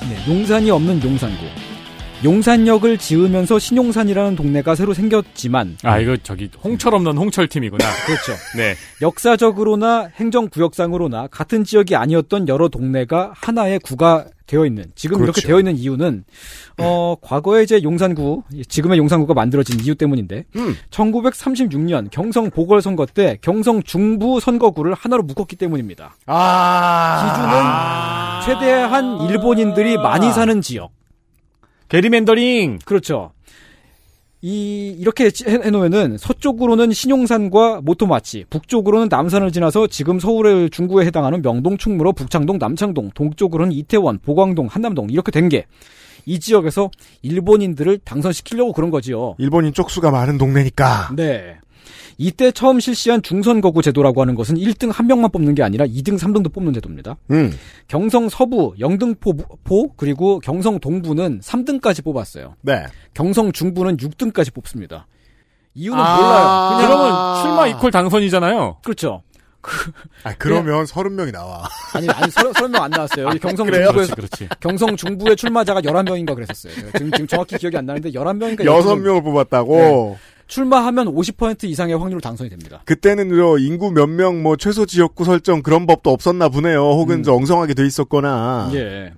네, 0.10 0.28
용산이 0.28 0.69
없는 0.69 1.02
용산구. 1.02 1.64
용산역을 2.26 2.98
지으면서 2.98 3.60
신용산이라는 3.60 4.36
동네가 4.36 4.74
새로 4.74 4.96
생겼지만 4.96 5.78
아, 5.84 6.00
이거 6.00 6.18
저기 6.18 6.50
홍철 6.64 6.96
없는 6.96 7.18
홍철 7.18 7.48
팀이구나. 7.48 7.86
그렇죠. 8.06 8.34
네. 8.58 8.76
역사적으로나 9.02 10.10
행정구역상으로나 10.16 11.28
같은 11.28 11.64
지역이 11.64 11.96
아니었던 11.96 12.48
여러 12.48 12.68
동네가 12.68 13.34
하나의 13.36 13.80
구가 13.80 14.26
되어 14.48 14.66
있는 14.66 14.86
지금 14.96 15.18
이렇게 15.18 15.34
그렇죠. 15.34 15.48
되어 15.48 15.60
있는 15.60 15.78
이유는 15.78 16.24
어 16.80 17.16
과거에 17.22 17.64
이제 17.64 17.82
용산구 17.82 18.44
지금의 18.68 18.98
용산구가 19.00 19.34
만들어진 19.34 19.80
이유 19.80 19.96
때문인데 19.96 20.46
음. 20.56 20.76
1936년 20.92 22.10
경성 22.12 22.52
보궐선거 22.52 23.06
때 23.08 23.38
경성 23.42 23.82
중부 23.84 24.40
선거구를 24.40 24.94
하나로 24.94 25.24
묶었기 25.24 25.56
때문입니다. 25.56 26.16
아. 26.28 28.42
기준은 28.46 28.60
최대한 28.60 29.22
일본인들이 29.30 29.98
많이 29.98 30.32
사는 30.32 30.62
지역. 30.62 30.92
게리맨더링. 31.89 32.80
그렇죠. 32.86 33.32
이 34.41 34.95
이렇게 35.00 35.26
해- 35.26 35.54
해놓으면은 35.63 36.17
서쪽으로는 36.19 36.91
신용산과 36.91 37.82
모토마치, 37.84 38.45
북쪽으로는 38.50 39.08
남산을 39.10 39.52
지나서 39.52 39.88
지금 39.88 40.19
서울의 40.19 40.69
중구에 40.69 41.06
해당하는 41.06 41.41
명동, 41.41 41.78
충무로, 41.78 42.13
북창동, 42.13 42.60
남창동, 42.60 43.10
동쪽으로는 43.15 43.71
이태원, 43.74 44.19
보광동, 44.19 44.67
한남동 44.67 45.08
이렇게 45.10 45.32
된 45.32 45.50
게 45.50 45.65
이 46.28 46.39
지역에서 46.39 46.89
일본인들을 47.21 48.00
당선시키려고 48.00 48.74
그런 48.74 48.89
거지요. 48.89 49.36
일본인 49.38 49.74
쪽수가 49.74 50.10
많은 50.10 50.39
동네니까. 50.39 51.12
네. 51.15 51.58
이때 52.17 52.51
처음 52.51 52.80
실시한 52.80 53.21
중선거구 53.21 53.82
제도라고 53.82 54.21
하는 54.21 54.36
것은 54.36 54.56
1등 54.56 54.91
한 54.91 55.08
명만 55.08 55.32
뽑는 55.32 55.56
게 55.56 55.63
아니라 55.63 55.86
2등, 55.86 56.17
3등도 56.17 56.54
뽑는 56.54 56.73
제도입니다. 56.73 57.17
음. 57.32 57.54
경성 57.88 58.30
서부, 58.30 58.73
영등포 58.80 59.34
포, 59.63 59.93
그리고 59.95 60.39
경성 60.39 60.80
동부는 60.80 61.41
3등까지 61.41 62.04
뽑았어요. 62.04 62.56
네. 62.62 62.86
경성 63.13 63.51
중부는 63.51 63.97
6등까지 63.97 64.54
뽑습니다. 64.54 65.08
이유는 65.73 65.99
아, 65.99 66.15
몰라요. 66.15 66.78
그냥 66.78 66.89
그러면 66.89 67.41
출마 67.41 67.67
이퀄 67.67 67.91
당선이잖아요. 67.91 68.78
그렇죠. 68.84 69.21
아, 70.23 70.34
그러면 70.38 70.86
서른 70.86 71.15
명이 71.15 71.32
나와. 71.32 71.63
아니, 71.95 72.08
아니, 72.10 72.32
서른, 72.32 72.54
서른 72.54 72.71
명안 72.71 72.91
나왔어요. 72.91 73.30
이 73.30 73.39
경성 73.39 73.65
그래요? 73.65 73.88
중부에, 73.88 74.06
그렇지, 74.06 74.12
그렇지. 74.13 74.49
경성 74.60 74.95
중부의 74.95 75.36
출마자가 75.36 75.82
11명인가 75.82 76.36
그랬었어요. 76.36 76.73
지금, 76.91 77.12
지금 77.12 77.28
정확히 77.28 77.58
기억이 77.58 77.75
안 77.75 77.86
나는데 77.86 78.12
11명인가 78.12 78.63
여섯 78.63 78.95
명을 78.95 79.23
뽑았다고. 79.23 79.75
네. 79.75 80.17
출마하면 80.48 81.08
50% 81.14 81.64
이상의 81.66 81.98
확률로 81.98 82.22
당선이 82.22 82.50
됩니다. 82.50 82.82
그때는 82.86 83.30
저 83.36 83.58
인구 83.58 83.92
몇 83.92 84.08
명 84.10 84.44
뭐 84.44 84.56
최소 84.58 84.86
지역구 84.86 85.24
설정 85.26 85.62
그런 85.64 85.86
법도 85.88 86.10
없었나 86.12 86.50
보네요. 86.50 86.80
혹은 86.82 87.18
음. 87.20 87.24
저 87.24 87.34
엉성하게 87.34 87.74
돼 87.74 87.86
있었거나. 87.86 88.70
예. 88.74 89.14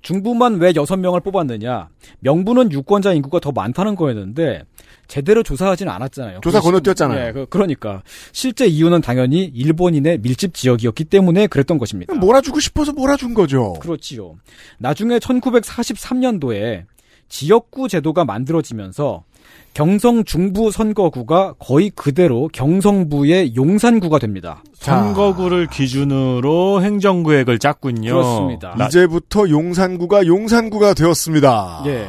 중부만 0.00 0.60
왜 0.60 0.72
6명을 0.72 1.22
뽑았느냐? 1.24 1.88
명부는 2.20 2.70
유권자 2.72 3.12
인구가 3.14 3.40
더 3.40 3.50
많다는 3.50 3.96
거였는데 3.96 4.62
제대로 5.08 5.42
조사하지는 5.42 5.90
않았잖아요. 5.92 6.40
조사 6.42 6.60
그 6.60 6.66
건너뛰었잖아요. 6.66 7.26
예, 7.28 7.32
그, 7.32 7.46
그러니까 7.50 8.02
실제 8.32 8.66
이유는 8.66 9.00
당연히 9.00 9.44
일본인의 9.44 10.18
밀집 10.18 10.54
지역이었기 10.54 11.04
때문에 11.06 11.48
그랬던 11.48 11.78
것입니다. 11.78 12.14
몰아주고 12.14 12.60
싶어서 12.60 12.92
몰아준 12.92 13.34
거죠. 13.34 13.72
그렇지요. 13.80 14.36
나중에 14.78 15.18
1943년도에 15.18 16.84
지역구 17.28 17.88
제도가 17.88 18.24
만들어지면서 18.24 19.24
경성 19.74 20.24
중부 20.24 20.72
선거구가 20.72 21.54
거의 21.58 21.90
그대로 21.90 22.48
경성부의 22.52 23.54
용산구가 23.54 24.18
됩니다. 24.18 24.62
선거구를 24.74 25.68
기준으로 25.68 26.82
행정구획을 26.82 27.58
짰군요. 27.58 28.12
그렇습니다. 28.12 28.74
이제부터 28.86 29.48
용산구가 29.48 30.26
용산구가 30.26 30.94
되었습니다. 30.94 31.84
예. 31.86 32.08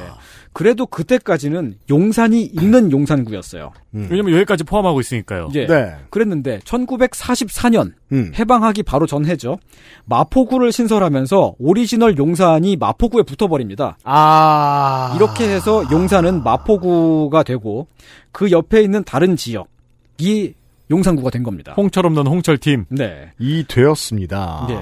그래도 0.59 0.85
그때까지는 0.87 1.75
용산이 1.89 2.41
있는 2.43 2.91
용산구였어요. 2.91 3.71
왜냐면 3.93 4.33
여기까지 4.33 4.65
포함하고 4.65 4.99
있으니까요. 4.99 5.47
예. 5.55 5.65
네. 5.65 5.95
그랬는데 6.09 6.59
1944년 6.65 7.93
음. 8.11 8.33
해방하기 8.37 8.83
바로 8.83 9.07
전해죠. 9.07 9.57
마포구를 10.03 10.73
신설하면서 10.73 11.55
오리지널 11.59 12.17
용산이 12.17 12.75
마포구에 12.75 13.23
붙어버립니다. 13.23 13.99
아. 14.03 15.13
이렇게 15.15 15.47
해서 15.47 15.81
용산은 15.89 16.43
마포구가 16.43 17.43
되고 17.43 17.87
그 18.33 18.51
옆에 18.51 18.81
있는 18.81 19.05
다른 19.05 19.37
지역이 19.37 20.55
용산구가 20.91 21.29
된 21.29 21.43
겁니다. 21.43 21.73
홍철 21.77 22.05
없는 22.05 22.27
홍철 22.27 22.57
팀. 22.57 22.83
네. 22.89 23.31
이 23.39 23.63
되었습니다. 23.65 24.65
네. 24.67 24.77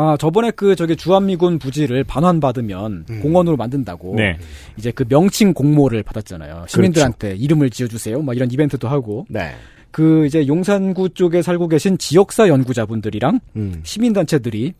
아, 0.00 0.16
저번에 0.16 0.52
그 0.52 0.76
저기 0.76 0.94
주한미군 0.94 1.58
부지를 1.58 2.04
반환받으면 2.04 3.06
공원으로 3.20 3.56
만든다고 3.56 4.14
네. 4.14 4.38
이제 4.76 4.92
그 4.92 5.04
명칭 5.08 5.52
공모를 5.52 6.04
받았잖아요. 6.04 6.66
시민들한테 6.68 7.34
이름을 7.34 7.70
지어주세요. 7.70 8.22
막 8.22 8.36
이런 8.36 8.48
이벤트도 8.48 8.86
하고. 8.88 9.26
네. 9.28 9.56
그 9.90 10.26
이제 10.26 10.46
용산구 10.46 11.14
쪽에 11.14 11.42
살고 11.42 11.66
계신 11.66 11.98
지역사 11.98 12.46
연구자분들이랑 12.48 13.40
음. 13.56 13.80
시민단체들이 13.82 14.74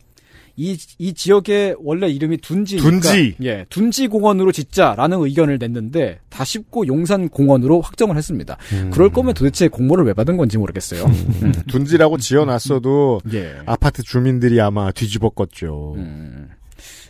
이, 0.61 0.77
이 0.97 1.13
지역의 1.13 1.77
원래 1.79 2.09
이름이 2.09 2.39
둔지니까 2.39 2.89
둔지. 2.89 3.35
예, 3.43 3.65
둔지 3.69 4.09
공원으로 4.09 4.51
짓자라는 4.51 5.23
의견을 5.23 5.57
냈는데 5.57 6.19
다 6.27 6.43
씹고 6.43 6.87
용산 6.87 7.29
공원으로 7.29 7.79
확정을 7.79 8.17
했습니다. 8.17 8.57
음. 8.73 8.91
그럴 8.91 9.09
거면 9.09 9.35
도대체 9.35 9.69
공모를 9.69 10.03
왜 10.03 10.13
받은 10.13 10.35
건지 10.35 10.57
모르겠어요. 10.57 11.05
음. 11.05 11.53
둔지라고 11.69 12.17
지어놨어도 12.17 13.21
예. 13.33 13.55
아파트 13.65 14.03
주민들이 14.03 14.59
아마 14.59 14.91
뒤집었겠죠. 14.91 15.93
음. 15.95 16.49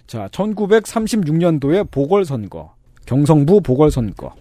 자, 0.06 0.30
1936년도에 0.32 1.90
보궐선거, 1.90 2.76
경성부 3.08 3.62
보궐선거. 3.62 4.36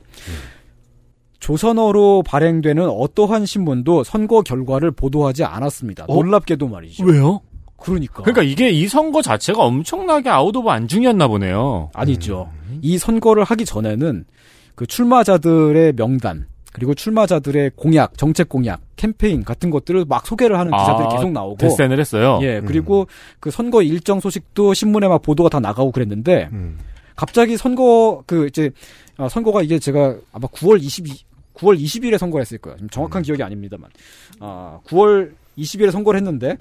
조선어로 1.40 2.24
발행되는 2.26 2.86
어떠한 2.86 3.46
신문도 3.46 4.04
선거 4.04 4.42
결과를 4.42 4.90
보도하지 4.90 5.44
않았습니다. 5.44 6.04
어? 6.08 6.14
놀랍게도 6.14 6.68
말이죠. 6.68 7.04
왜요? 7.04 7.40
그러니까. 7.78 8.22
그러니까 8.22 8.42
이게 8.42 8.70
이 8.70 8.86
선거 8.88 9.22
자체가 9.22 9.62
엄청나게 9.62 10.28
out 10.28 10.54
of 10.54 10.68
안중이었나 10.68 11.28
보네요. 11.28 11.90
아니죠. 11.94 12.50
이 12.82 12.98
선거를 12.98 13.44
하기 13.44 13.64
전에는 13.64 14.24
그 14.74 14.86
출마자들의 14.86 15.94
명단, 15.94 16.46
그리고 16.72 16.94
출마자들의 16.94 17.72
공약, 17.76 18.16
정책 18.16 18.48
공약, 18.48 18.80
캠페인 18.96 19.42
같은 19.42 19.70
것들을 19.70 20.04
막 20.08 20.26
소개를 20.26 20.58
하는 20.58 20.70
기사들이 20.72 21.06
아, 21.06 21.08
계속 21.08 21.32
나오고 21.32 21.56
대센을 21.56 21.98
했어요. 21.98 22.38
예, 22.42 22.60
그리고 22.60 23.06
그 23.40 23.50
선거 23.50 23.82
일정 23.82 24.20
소식도 24.20 24.74
신문에 24.74 25.08
막 25.08 25.22
보도가 25.22 25.48
다 25.48 25.60
나가고 25.60 25.92
그랬는데 25.92 26.50
갑자기 27.16 27.56
선거 27.56 28.22
그 28.26 28.46
이제 28.46 28.70
아, 29.16 29.28
선거가 29.28 29.62
이게 29.62 29.78
제가 29.78 30.16
아마 30.32 30.46
9월 30.48 30.80
22 30.82 31.24
9월 31.54 31.80
20일에 31.80 32.18
선거를 32.18 32.42
했을 32.42 32.58
거예요. 32.58 32.76
정확한 32.90 33.22
기억이 33.22 33.42
아닙니다만. 33.42 33.90
아, 34.38 34.78
9월 34.86 35.32
20일에 35.58 35.90
선거를 35.90 36.18
했는데 36.18 36.56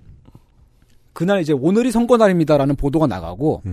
그날 1.18 1.42
이제 1.42 1.52
오늘이 1.52 1.90
선거 1.90 2.16
날입니다라는 2.16 2.76
보도가 2.76 3.08
나가고 3.08 3.64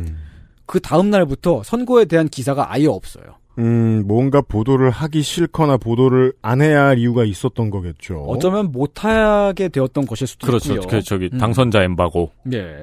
그 0.65 0.81
다음 0.81 1.11
날부터 1.11 1.63
선거에 1.63 2.07
대한 2.07 2.27
기사가 2.27 2.73
아예 2.73 2.87
없어요. 2.87 3.25
음, 3.59 4.03
뭔가 4.07 4.41
보도를 4.41 4.89
하기 4.89 5.21
싫거나 5.21 5.77
보도를 5.77 6.33
안 6.41 6.63
해야 6.63 6.87
할 6.87 6.99
이유가 6.99 7.23
있었던 7.23 7.69
거겠죠. 7.69 8.25
어쩌면 8.29 8.73
못하게 8.73 9.69
되었던 9.69 10.07
것일 10.07 10.27
수도 10.27 10.47
그렇죠. 10.47 10.73
있고요. 10.73 10.89
그 10.89 11.03
저기 11.03 11.29
음. 11.35 11.39
당선자 11.39 11.83
엠바고. 11.83 12.31
예. 12.55 12.83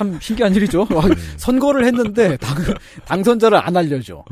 참 0.00 0.16
신기한 0.18 0.54
일이죠. 0.54 0.86
와, 0.94 1.02
선거를 1.36 1.84
했는데 1.84 2.38
당, 2.38 2.56
당선자를 3.04 3.58
안 3.58 3.76
알려줘. 3.76 4.24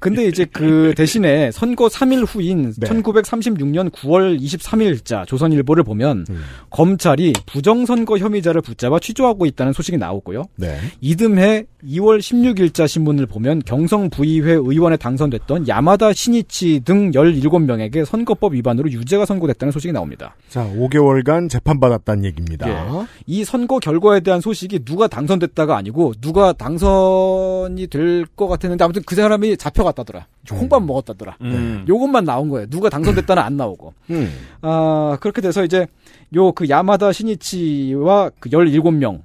근데 0.00 0.24
이제 0.24 0.46
그 0.50 0.94
대신에 0.96 1.50
선거 1.50 1.88
3일 1.88 2.24
후인 2.26 2.72
1936년 2.72 3.90
9월 3.90 4.40
23일자 4.40 5.26
조선일보를 5.26 5.84
보면 5.84 6.24
검찰이 6.70 7.34
부정선거 7.44 8.16
혐의자를 8.16 8.62
붙잡아 8.62 8.98
취조하고 9.00 9.44
있다는 9.44 9.74
소식이 9.74 9.98
나오고요. 9.98 10.44
네. 10.56 10.78
이듬해 11.02 11.66
2월 11.84 12.18
16일자 12.18 12.88
신문을 12.88 13.26
보면 13.26 13.62
경성 13.66 14.08
부의회 14.08 14.52
의원에 14.52 14.96
당선됐던 14.96 15.68
야마다 15.68 16.14
신이치 16.14 16.80
등 16.86 17.10
17명에게 17.10 18.06
선거법 18.06 18.54
위반으로 18.54 18.90
유죄가 18.90 19.26
선고됐다는 19.26 19.72
소식이 19.72 19.92
나옵니다. 19.92 20.34
자, 20.48 20.66
5개월간 20.74 21.50
재판받았다는 21.50 22.24
얘기입니다. 22.24 22.68
예. 22.68 23.06
이 23.26 23.44
선거 23.44 23.78
결과 23.78 24.05
에 24.14 24.20
대한 24.20 24.40
소식이 24.40 24.84
누가 24.84 25.08
당선됐다가 25.08 25.76
아니고 25.76 26.12
누가 26.20 26.52
당선이 26.52 27.86
될 27.88 28.26
것 28.36 28.46
같았는데 28.48 28.84
아무튼 28.84 29.02
그 29.06 29.14
사람이 29.14 29.56
잡혀갔다더라. 29.56 30.26
홍밥 30.50 30.84
먹었다더라. 30.84 31.36
음. 31.40 31.84
요것만 31.88 32.24
나온 32.24 32.48
거예요. 32.50 32.66
누가 32.68 32.88
당선됐다는 32.90 33.42
안 33.42 33.56
나오고. 33.56 33.94
음. 34.10 34.30
아, 34.62 35.16
그렇게 35.20 35.40
돼서 35.40 35.64
이제 35.64 35.86
요 36.34 36.52
그 36.52 36.68
야마다 36.68 37.12
신이치와 37.12 38.30
그 38.40 38.50
17명 38.50 39.20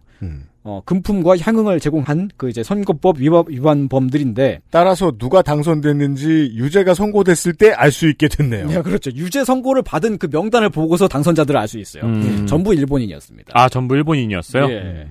어, 0.64 0.82
금품과 0.86 1.38
향응을 1.40 1.80
제공한 1.80 2.30
그 2.38 2.48
이제 2.50 2.62
선거법 2.62 3.20
위반, 3.20 3.44
위반범들인데 3.48 4.60
따라서 4.70 5.12
누가 5.18 5.42
당선됐는지 5.42 6.52
유죄가 6.56 6.94
선고됐을 6.94 7.54
때 7.54 7.72
알 7.74 7.92
수 7.92 8.08
있게 8.08 8.28
됐네요. 8.28 8.68
네, 8.68 8.82
그렇죠. 8.82 9.12
유죄 9.12 9.44
선고를 9.44 9.82
받은 9.82 10.18
그 10.18 10.28
명단을 10.32 10.70
보고서 10.70 11.08
당선자들을 11.08 11.60
알 11.60 11.68
수 11.68 11.78
있어요. 11.80 12.04
음. 12.04 12.46
전부 12.48 12.74
일본인이었습니다. 12.76 13.52
아, 13.56 13.70
전부 13.70 13.96
일본인이었어요? 13.96 14.70
예. 14.70 15.08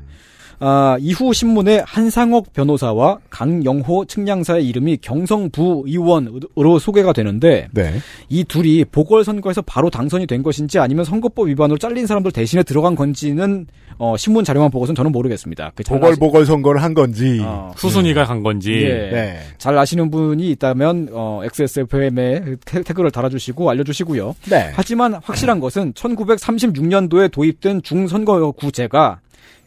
아, 0.63 0.97
이후 1.01 1.33
신문에 1.33 1.83
한상옥 1.87 2.53
변호사와 2.53 3.19
강영호 3.31 4.05
측량사의 4.05 4.67
이름이 4.69 4.99
경성부 4.99 5.85
의원으로 5.87 6.79
소개가 6.79 7.15
되는데 7.15 7.69
네. 7.73 7.95
이 8.29 8.45
둘이 8.45 8.85
보궐선거에서 8.85 9.63
바로 9.63 9.89
당선이 9.89 10.27
된 10.27 10.43
것인지 10.43 10.79
아니면 10.79 11.07
선거법 11.07 11.49
위반으로 11.49 11.79
잘린 11.79 12.07
사람들 12.07 12.31
대신에 12.33 12.63
들어간 12.63 12.95
건지는 12.95 13.67
어, 13.97 14.17
신문 14.19 14.45
자료만 14.45 14.71
보고선 14.71 14.95
저는 14.95 15.13
모르겠습니다. 15.13 15.73
그잘 15.75 15.97
아시- 15.99 16.01
보궐 16.01 16.17
보궐 16.17 16.47
선거를 16.47 16.83
한 16.83 16.93
건지. 16.95 17.41
어. 17.43 17.73
후순위가 17.77 18.25
간 18.25 18.43
건지. 18.43 18.73
예. 18.73 19.11
네. 19.11 19.39
잘 19.59 19.77
아시는 19.79 20.11
분이 20.11 20.51
있다면 20.53 21.09
어, 21.13 21.41
XSFM에 21.45 22.57
태그를 22.65 23.11
달아주시고 23.11 23.69
알려주시고요. 23.71 24.37
네. 24.51 24.71
하지만 24.75 25.15
확실한 25.23 25.61
것은 25.61 25.93
1936년도에 25.95 27.31
도입된 27.33 27.83
중선거구제가 27.83 29.21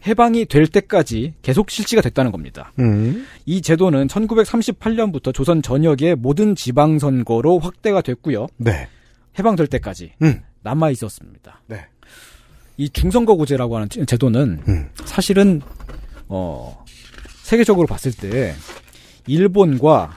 해방이 0.06 0.46
될 0.46 0.68
때까지 0.68 1.34
계속 1.42 1.70
실시가 1.70 2.02
됐다는 2.02 2.32
겁니다. 2.32 2.74
음. 2.80 3.26
이 3.46 3.62
제도는 3.62 4.08
1938년부터 4.08 5.34
조선 5.34 5.62
전역의 5.62 6.16
모든 6.16 6.56
지방선거로 6.56 7.60
확대가 7.60 8.02
됐고요. 8.02 8.48
네. 8.58 8.88
해방될 9.40 9.68
때까지 9.68 10.12
음. 10.22 10.42
남아 10.62 10.90
있었습니다. 10.92 11.62
네. 11.68 11.86
이 12.78 12.90
중선거구제라고 12.90 13.76
하는 13.76 13.88
제- 13.90 14.04
제도는 14.06 14.60
사실은 15.06 15.62
어 16.28 16.84
세계적으로 17.44 17.86
봤을 17.88 18.12
때 18.12 18.54
일본과 19.28 20.16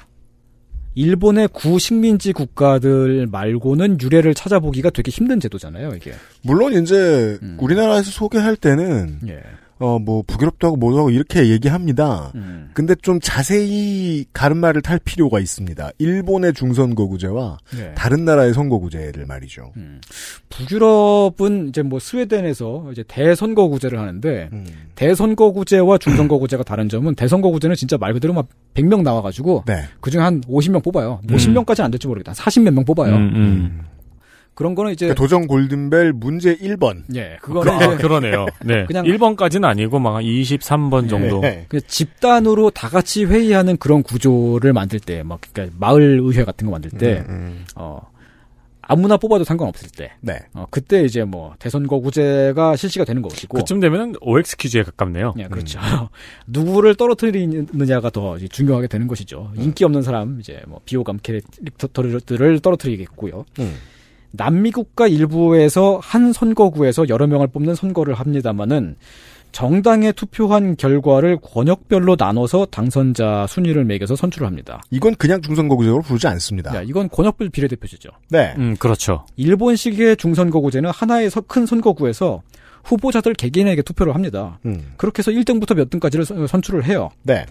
일본의 0.94 1.48
구식민지 1.52 2.32
국가들 2.32 3.26
말고는 3.26 3.98
유래를 4.00 4.34
찾아보기가 4.34 4.88
되게 4.90 5.10
힘든 5.10 5.38
제도잖아요, 5.40 5.90
이게. 5.94 6.14
물론 6.42 6.72
이제 6.82 7.38
우리나라에서 7.58 8.10
소개할 8.10 8.56
때는 8.56 9.18
예. 9.28 9.42
어 9.78 9.98
뭐 9.98 10.22
부끄럽다고 10.26 10.76
뭐도 10.76 10.98
하고 10.98 11.10
이렇게 11.10 11.48
얘기합니다. 11.50 12.32
음. 12.34 12.70
근데 12.74 12.94
좀 12.94 13.18
자세히 13.20 14.24
가름말을 14.32 14.80
탈 14.82 14.98
필요가 15.04 15.38
있습니다. 15.40 15.90
일본의 15.98 16.54
중선거구제와 16.54 17.58
네. 17.76 17.92
다른 17.94 18.24
나라의 18.24 18.54
선거구제를 18.54 19.26
말이죠. 19.26 19.72
북유럽은 20.48 21.68
이제 21.68 21.82
뭐 21.82 21.98
스웨덴에서 21.98 22.88
이제 22.92 23.04
대선거구제를 23.06 23.98
하는데 23.98 24.48
음. 24.52 24.66
대선거구제와 24.94 25.98
중선거구제가 25.98 26.62
다른 26.62 26.88
점은 26.88 27.14
대선거구제는 27.14 27.76
진짜 27.76 27.96
말 27.98 28.12
그대로 28.12 28.32
막 28.34 28.48
100명 28.74 29.02
나와가지고 29.02 29.64
네. 29.66 29.82
그중에 30.00 30.22
한 30.22 30.40
50명 30.42 30.82
뽑아요. 30.84 31.20
50명까지는 31.28 31.80
안 31.84 31.90
될지 31.90 32.06
모르겠다. 32.06 32.32
40 32.34 32.62
몇 32.62 32.72
명 32.72 32.84
뽑아요. 32.84 33.14
음, 34.56 34.58
음. 34.58 34.66
그런 34.66 34.74
거는 34.74 34.92
이제 34.92 35.06
그러니까 35.06 35.22
도전 35.22 35.46
골든벨 35.46 36.12
문제 36.14 36.56
1번. 36.56 37.04
예, 37.14 37.36
그, 37.42 37.52
그거는 37.52 37.72
아, 37.72 37.84
이제 37.94 37.96
그러네요. 38.02 38.46
네. 38.64 38.84
그냥- 38.86 39.04
1번까지는 39.04 39.64
아니고 39.64 39.98
막 39.98 40.20
23번 40.20 41.08
정도. 41.08 41.40
네. 41.40 41.66
그 41.68 41.80
집단으로 41.80 42.70
다 42.70 42.88
같이 42.88 43.24
회의하는 43.24 43.76
그런 43.76 44.02
구조를 44.02 44.72
만들 44.72 44.98
때, 44.98 45.22
막 45.22 45.40
그러니까 45.52 45.76
마을 45.78 46.20
의회 46.22 46.44
같은 46.44 46.66
거 46.66 46.72
만들 46.72 46.90
때, 46.90 47.24
음, 47.28 47.64
어 47.76 48.00
아무나 48.88 49.16
뽑아도 49.16 49.42
상관없을 49.44 49.88
때, 49.90 50.12
네. 50.20 50.38
어 50.54 50.64
그때 50.70 51.02
이제 51.02 51.24
뭐 51.24 51.54
대선 51.58 51.86
거구제가 51.86 52.76
실시가 52.76 53.04
되는 53.04 53.20
것이고, 53.20 53.58
그쯤 53.58 53.80
되면 53.80 54.14
OX 54.20 54.56
퀴즈에 54.56 54.84
가깝네요. 54.84 55.34
예, 55.38 55.48
그렇죠. 55.48 55.78
누구를 56.46 56.94
떨어뜨리느냐가 56.94 58.10
더 58.10 58.36
이제 58.38 58.48
중요하게 58.48 58.86
되는 58.86 59.06
것이죠. 59.08 59.50
인기 59.56 59.84
없는 59.84 60.02
사람, 60.02 60.38
이제 60.40 60.62
뭐 60.68 60.80
비호감 60.84 61.18
캐릭터들을 61.22 62.60
떨어뜨리겠고요. 62.60 63.44
음. 63.58 63.74
남미 64.36 64.70
국가 64.70 65.06
일부에서 65.06 65.98
한 66.02 66.32
선거구에서 66.32 67.08
여러 67.08 67.26
명을 67.26 67.48
뽑는 67.48 67.74
선거를 67.74 68.14
합니다만은 68.14 68.96
정당에 69.52 70.12
투표한 70.12 70.76
결과를 70.76 71.38
권역별로 71.40 72.16
나눠서 72.18 72.66
당선자 72.66 73.46
순위를 73.48 73.84
매겨서 73.86 74.14
선출을 74.14 74.46
합니다. 74.46 74.82
이건 74.90 75.14
그냥 75.14 75.40
중선거구제로 75.40 76.02
부르지 76.02 76.26
않습니다. 76.26 76.74
야, 76.76 76.82
이건 76.82 77.08
권역별 77.08 77.48
비례대표제죠. 77.48 78.10
네. 78.28 78.54
음, 78.58 78.76
그렇죠. 78.78 79.24
일본식의 79.36 80.18
중선거구제는 80.18 80.90
하나의 80.90 81.30
서- 81.30 81.40
큰 81.40 81.64
선거구에서 81.64 82.42
후보자들 82.84 83.32
개개인에게 83.34 83.80
투표를 83.82 84.14
합니다. 84.14 84.58
음. 84.66 84.92
그렇게 84.98 85.20
해서 85.20 85.30
1등부터 85.30 85.74
몇 85.74 85.88
등까지를 85.88 86.26
선- 86.26 86.46
선출을 86.46 86.84
해요. 86.84 87.08
네. 87.22 87.46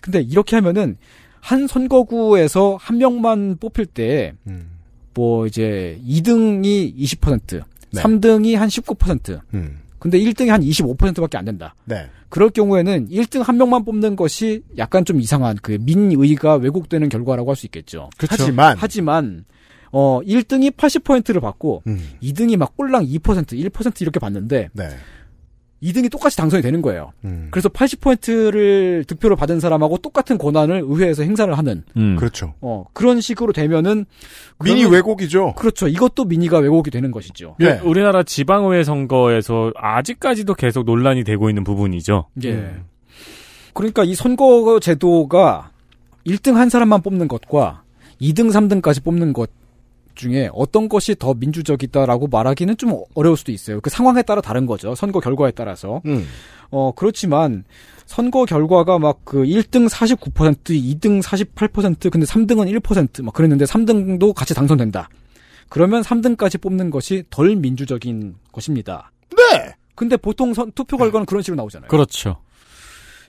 근데 0.00 0.20
이렇게 0.20 0.54
하면은 0.56 0.96
한 1.40 1.66
선거구에서 1.66 2.76
한 2.80 2.98
명만 2.98 3.56
뽑힐 3.58 3.86
때, 3.86 4.32
음. 4.46 4.70
뭐 5.18 5.48
이제 5.48 6.00
2등이 6.06 6.96
20%, 6.96 7.60
네. 7.90 8.00
3등이 8.00 8.54
한 8.54 8.68
19%, 8.68 9.40
음. 9.52 9.80
근데 9.98 10.16
1등이 10.16 10.46
한 10.46 10.60
25%밖에 10.60 11.36
안 11.36 11.44
된다. 11.44 11.74
네. 11.86 12.06
그럴 12.28 12.50
경우에는 12.50 13.08
1등 13.08 13.42
한 13.42 13.56
명만 13.56 13.84
뽑는 13.84 14.14
것이 14.14 14.62
약간 14.76 15.04
좀 15.04 15.20
이상한 15.20 15.56
그 15.60 15.76
민의가 15.80 16.54
왜곡되는 16.54 17.08
결과라고 17.08 17.50
할 17.50 17.56
수 17.56 17.66
있겠죠. 17.66 18.10
하지만 18.28 18.76
하지만 18.78 19.44
어 19.90 20.20
1등이 20.20 20.76
80%를 20.76 21.40
받고 21.40 21.82
음. 21.88 21.98
2등이 22.22 22.56
막 22.56 22.76
꼴랑 22.76 23.04
2%, 23.04 23.18
1% 23.18 24.00
이렇게 24.00 24.20
받는데 24.20 24.68
네. 24.72 24.88
2등이 25.82 26.10
똑같이 26.10 26.36
당선이 26.36 26.62
되는 26.62 26.82
거예요. 26.82 27.12
음. 27.24 27.48
그래서 27.50 27.68
80%를 27.68 29.04
득표를 29.06 29.36
받은 29.36 29.60
사람하고 29.60 29.98
똑같은 29.98 30.38
권한을 30.38 30.82
의회에서 30.84 31.22
행사를 31.22 31.56
하는 31.56 31.84
음. 31.96 32.16
그렇죠. 32.16 32.54
어 32.60 32.84
그런 32.92 33.20
식으로 33.20 33.52
되면은 33.52 34.06
미니 34.64 34.84
왜곡이죠. 34.84 35.54
그렇죠. 35.54 35.86
이것도 35.86 36.24
민의가 36.24 36.58
왜곡이 36.58 36.90
되는 36.90 37.10
것이죠. 37.10 37.56
네. 37.58 37.78
우리나라 37.84 38.22
지방의회 38.22 38.82
선거에서 38.82 39.72
아직까지도 39.76 40.54
계속 40.54 40.84
논란이 40.84 41.24
되고 41.24 41.48
있는 41.48 41.64
부분이죠. 41.64 42.26
예. 42.44 42.76
그러니까 43.72 44.02
이 44.02 44.14
선거 44.14 44.80
제도가 44.80 45.70
1등 46.26 46.54
한 46.54 46.68
사람만 46.68 47.02
뽑는 47.02 47.28
것과 47.28 47.82
2등, 48.20 48.50
3등까지 48.50 49.04
뽑는 49.04 49.32
것 49.32 49.50
중에 50.18 50.50
어떤 50.52 50.88
것이 50.90 51.14
더 51.18 51.32
민주적이다라고 51.32 52.26
말하기는 52.26 52.76
좀 52.76 53.02
어려울 53.14 53.36
수도 53.38 53.52
있어요. 53.52 53.80
그 53.80 53.88
상황에 53.88 54.20
따라 54.22 54.42
다른 54.42 54.66
거죠. 54.66 54.94
선거 54.94 55.20
결과에 55.20 55.50
따라서. 55.52 56.02
음. 56.04 56.26
어, 56.70 56.92
그렇지만 56.94 57.64
선거 58.04 58.44
결과가 58.44 58.98
막 58.98 59.20
그 59.24 59.44
1등 59.44 59.88
49%, 59.88 60.64
2등 61.00 61.22
48%, 61.22 62.10
근데 62.10 62.26
3등은 62.26 62.80
1%막 62.80 63.32
그랬는데 63.34 63.64
3등도 63.64 64.34
같이 64.34 64.54
당선된다. 64.54 65.08
그러면 65.70 66.02
3등까지 66.02 66.60
뽑는 66.60 66.90
것이 66.90 67.24
덜 67.30 67.56
민주적인 67.56 68.34
것입니다. 68.52 69.10
네. 69.36 69.74
근데 69.94 70.16
보통 70.16 70.54
선- 70.54 70.72
투표 70.72 70.96
결과는 70.96 71.26
그런 71.26 71.42
식으로 71.42 71.56
나오잖아요. 71.56 71.88
그렇죠. 71.88 72.36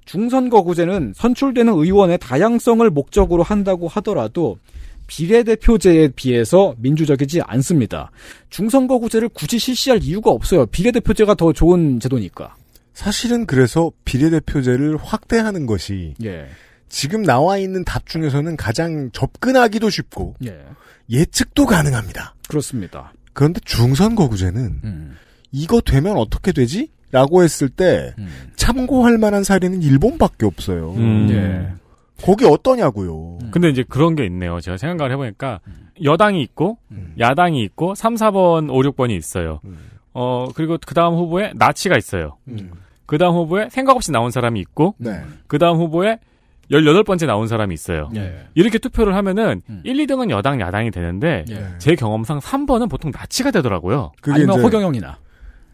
중선거구제는 0.06 1.14
선출되는 1.16 1.72
의원의 1.74 2.18
다양성을 2.20 2.88
목적으로 2.90 3.44
한다고 3.44 3.88
하더라도 3.88 4.58
비례대표제에 5.10 6.10
비해서 6.10 6.76
민주적이지 6.78 7.42
않습니다. 7.42 8.12
중선거구제를 8.52 9.30
굳이 9.30 9.58
실시할 9.58 10.04
이유가 10.04 10.30
없어요. 10.30 10.68
비례대표제가 10.68 11.34
더 11.34 11.52
좋은 11.52 12.00
제도니까. 12.00 12.56
사실은 12.94 13.46
그래서 13.46 13.92
비례대표제를 14.06 14.98
확대하는 14.98 15.66
것이 15.66 16.14
예. 16.24 16.46
지금 16.90 17.24
나와 17.24 17.58
있는 17.58 17.84
답 17.84 18.08
중에서는 18.08 18.56
가장 18.56 19.10
접근하기도 19.12 19.90
쉽고 19.90 20.36
예. 20.46 20.56
예측도 21.10 21.66
가능합니다. 21.66 22.36
그렇습니다. 22.48 23.12
그런데 23.34 23.60
중선거구제는 23.66 24.82
음. 24.84 25.16
이거 25.52 25.82
되면 25.82 26.18
어떻게 26.18 26.52
되지? 26.52 26.92
라고 27.12 27.42
했을 27.44 27.70
때 27.70 28.14
참고할 28.56 29.18
만한 29.18 29.44
사례는 29.44 29.82
일본밖에 29.82 30.46
없어요. 30.46 30.94
음. 30.94 31.28
예. 31.32 31.74
거기 32.22 32.46
어떠냐고요. 32.46 33.38
근데 33.52 33.70
이제 33.70 33.84
그런 33.88 34.16
게 34.16 34.26
있네요. 34.26 34.60
제가 34.60 34.78
생각을 34.78 35.12
해보니까 35.14 35.60
여당이 36.04 36.42
있고 36.44 36.78
야당이 37.20 37.62
있고 37.64 37.96
3, 37.96 38.16
4번, 38.16 38.70
5, 38.70 38.82
6번이 38.92 39.12
있어요. 39.18 39.60
어 40.14 40.48
그리고 40.56 40.78
그 40.86 40.94
다음 40.94 41.16
후보에 41.16 41.52
나치가 41.56 41.98
있어요. 41.98 42.38
그 43.06 43.18
다음 43.18 43.36
후보에 43.36 43.70
생각 43.70 43.96
없이 43.96 44.12
나온 44.12 44.32
사람이 44.32 44.60
있고 44.60 44.96
네. 44.98 45.22
그 45.48 45.58
다음 45.58 45.78
후보에 45.78 46.20
18번째 46.72 47.26
나온 47.26 47.48
사람이 47.48 47.74
있어요. 47.74 48.10
예. 48.16 48.46
이렇게 48.54 48.78
투표를 48.78 49.16
하면은 49.16 49.64
1, 49.84 49.96
2등은 50.06 50.30
여당, 50.30 50.62
야당이 50.62 50.92
되는데 50.92 51.44
예. 51.50 51.66
제 51.80 51.96
경험상 51.96 52.40
3번은 52.40 52.88
보통 52.92 53.10
나치가 53.12 53.50
되더라고요. 53.50 54.12
그게 54.22 54.36
아니면 54.36 54.56
이제- 54.58 54.64
허경영이나. 54.64 55.18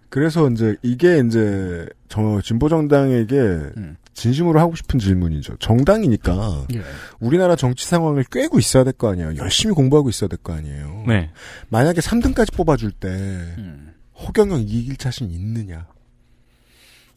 그래서 0.08 0.48
이제 0.50 0.78
이게 0.84 1.20
이제 1.26 1.86
저 2.08 2.40
진보 2.42 2.70
정당에게 2.70 3.36
진심으로 4.16 4.60
하고 4.60 4.76
싶은 4.76 4.98
질문이죠. 5.00 5.58
정당이니까 5.58 6.66
예. 6.74 6.82
우리나라 7.20 7.56
정치 7.56 7.86
상황을 7.86 8.24
꿰고 8.32 8.58
있어야 8.58 8.84
될 8.84 8.94
거 8.94 9.10
아니에요. 9.12 9.36
열심히 9.38 9.76
공부하고 9.76 10.10
있어야 10.10 10.28
될 10.30 10.40
거 10.42 10.54
아니에요. 10.54 11.04
네. 11.08 11.30
만약에 11.70 12.02
3등까지 12.02 12.54
뽑아줄 12.56 12.92
때 12.92 13.10
음. 13.10 13.94
허경영 14.18 14.62
이길 14.62 14.96
자신 14.96 15.30
있느냐? 15.30 15.86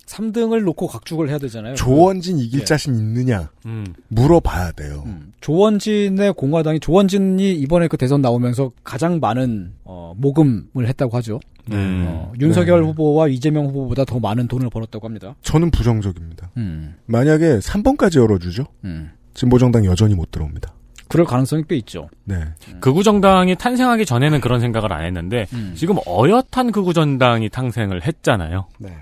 3등을 0.09 0.63
놓고 0.65 0.87
각축을 0.87 1.29
해야 1.29 1.39
되잖아요. 1.39 1.75
조원진 1.75 2.39
이길 2.39 2.61
예. 2.61 2.65
자신 2.65 2.97
있느냐? 2.97 3.51
음. 3.67 3.87
물어봐야 4.09 4.73
돼요. 4.73 5.05
조원진의 5.41 6.33
공화당이 6.35 6.81
조원진이 6.81 7.53
이번에 7.55 7.89
그 7.89 7.97
대선 7.97 8.21
나오면서 8.23 8.73
가장 8.83 9.21
많은 9.21 9.75
어, 9.85 10.15
모금을 10.17 10.87
했다고 10.89 11.17
하죠. 11.19 11.41
음. 11.71 12.07
어, 12.09 12.33
윤석열 12.41 12.81
네. 12.81 12.87
후보와 12.89 13.29
이재명 13.29 13.67
후보보다 13.67 14.05
더 14.05 14.19
많은 14.19 14.49
돈을 14.49 14.71
벌었다고 14.71 15.07
합니다. 15.07 15.35
저는 15.43 15.71
부정적입니다. 15.71 16.51
음. 16.57 16.95
만약에 17.07 17.59
3번까지 17.59 18.19
열어주죠? 18.21 18.67
음. 18.85 19.11
진보정당 19.35 19.85
여전히 19.85 20.15
못 20.15 20.31
들어옵니다. 20.31 20.73
그럴 21.09 21.27
가능성이 21.27 21.65
꽤 21.69 21.77
있죠. 21.77 22.09
네. 22.25 22.37
극우 22.81 23.03
정당이 23.03 23.57
탄생하기 23.57 24.05
전에는 24.05 24.41
그런 24.41 24.61
생각을 24.61 24.93
안 24.93 25.05
했는데 25.05 25.47
음. 25.55 25.73
지금 25.75 25.97
어엿한 26.07 26.71
극우 26.73 26.93
정당이 26.93 27.49
탄생을 27.49 28.05
했잖아요. 28.05 28.67
네. 28.79 28.95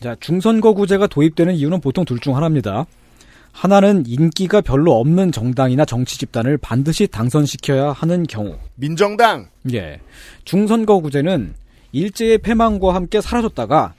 자, 0.00 0.16
중선거구제가 0.20 1.06
도입되는 1.06 1.54
이유는 1.54 1.80
보통 1.80 2.04
둘 2.04 2.18
중 2.20 2.36
하나입니다. 2.36 2.86
하나는 3.52 4.04
인기가 4.06 4.60
별로 4.60 4.98
없는 4.98 5.30
정당이나 5.30 5.84
정치 5.84 6.18
집단을 6.18 6.58
반드시 6.58 7.06
당선시켜야 7.06 7.92
하는 7.92 8.24
경우. 8.24 8.56
민정당! 8.74 9.46
예. 9.72 10.00
중선거구제는 10.44 11.54
일제의 11.92 12.38
패망과 12.38 12.94
함께 12.94 13.20
사라졌다가 13.20 13.94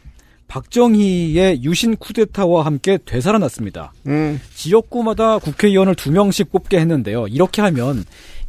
박정희의 0.48 1.64
유신 1.64 1.96
쿠데타와 1.96 2.66
함께 2.66 3.00
되살아났습니다. 3.04 3.94
음. 4.08 4.40
지역구마다 4.54 5.40
국회의원을 5.40 5.96
두 5.96 6.12
명씩 6.12 6.52
뽑게 6.52 6.78
했는데요. 6.80 7.28
이렇게 7.28 7.62
하면 7.62 8.04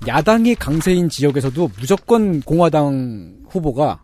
야당이 0.06 0.56
강세인 0.56 1.08
지역에서도 1.08 1.70
무조건 1.78 2.42
공화당 2.42 3.36
후보가 3.48 4.02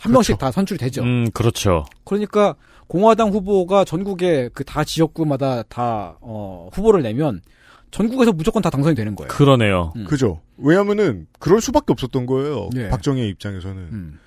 한 0.00 0.12
명씩 0.12 0.38
다 0.38 0.50
선출이 0.50 0.78
되죠. 0.78 1.02
음, 1.02 1.30
그렇죠. 1.32 1.84
그러니까 2.04 2.56
공화당 2.90 3.30
후보가 3.30 3.84
전국의 3.84 4.50
그다 4.52 4.82
지역구마다 4.82 5.62
다 5.68 6.16
어, 6.20 6.68
후보를 6.72 7.02
내면 7.02 7.40
전국에서 7.92 8.32
무조건 8.32 8.62
다 8.62 8.68
당선이 8.68 8.96
되는 8.96 9.14
거예요. 9.14 9.28
그러네요. 9.28 9.92
음. 9.94 10.04
그죠. 10.06 10.40
왜냐면은 10.58 11.28
그럴 11.38 11.60
수밖에 11.60 11.92
없었던 11.92 12.26
거예요. 12.26 12.68
예. 12.74 12.88
박정희 12.88 13.28
입장에서는. 13.28 13.76
음. 13.92 14.18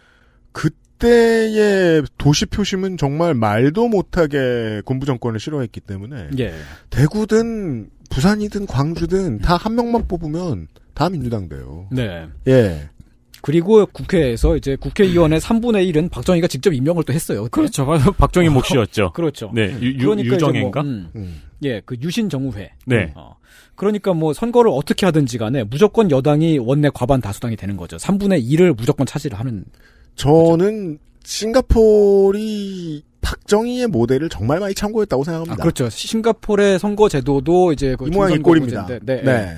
그때의 0.53 2.03
도시 2.17 2.45
표심은 2.45 2.95
정말 2.95 3.33
말도 3.33 3.89
못하게 3.89 4.81
군부 4.85 5.05
정권을 5.05 5.41
싫어했기 5.41 5.81
때문에 5.81 6.29
예. 6.39 6.53
대구든 6.89 7.89
부산이든 8.09 8.67
광주든 8.67 9.39
다 9.39 9.57
한 9.57 9.75
명만 9.75 10.07
뽑으면 10.07 10.67
다 10.93 11.09
민주당 11.09 11.49
돼요. 11.49 11.87
네. 11.91 12.27
예. 12.47 12.89
그리고 13.43 13.85
국회에서 13.85 14.55
이제 14.55 14.77
국회의원의 14.77 15.41
3분의 15.41 15.91
1은 15.93 16.09
박정희가 16.09 16.47
직접 16.47 16.73
임명을 16.73 17.03
또 17.03 17.11
했어요. 17.11 17.43
그때. 17.43 17.49
그렇죠. 17.51 17.85
바로 17.85 18.13
박정희 18.13 18.47
몫이었죠. 18.47 19.11
그렇죠. 19.11 19.51
네, 19.53 19.75
유, 19.81 19.89
유, 19.95 19.97
그러니까 19.97 20.35
유정인가? 20.35 20.81
뭐, 20.81 20.91
음, 21.17 21.41
예, 21.63 21.81
그 21.85 21.97
유신 22.01 22.29
정우회. 22.29 22.71
네. 22.85 23.11
어. 23.15 23.35
그러니까 23.75 24.13
뭐 24.13 24.31
선거를 24.33 24.71
어떻게 24.73 25.05
하든지 25.05 25.37
간에 25.37 25.63
무조건 25.65 26.09
여당이 26.09 26.57
원내 26.59 26.89
과반 26.93 27.19
다수당이 27.19 27.57
되는 27.57 27.75
거죠. 27.75 27.97
3분의 27.97 28.47
1을 28.49 28.77
무조건 28.77 29.05
차지를 29.05 29.37
하는. 29.37 29.65
저는 30.15 30.99
싱가폴이 31.25 33.03
박정희의 33.21 33.87
모델을 33.87 34.29
정말 34.29 34.59
많이 34.59 34.73
참고했다고 34.73 35.23
생각합니다. 35.23 35.53
아, 35.53 35.57
그렇죠. 35.57 35.89
싱가포르의 35.89 36.79
선거 36.79 37.09
제도도 37.09 37.71
이제 37.73 37.95
그 37.97 38.07
이 38.07 38.09
모양이 38.09 38.37
꼴입니다. 38.37 38.81
문제인데, 38.83 39.21
네. 39.21 39.21
네. 39.23 39.55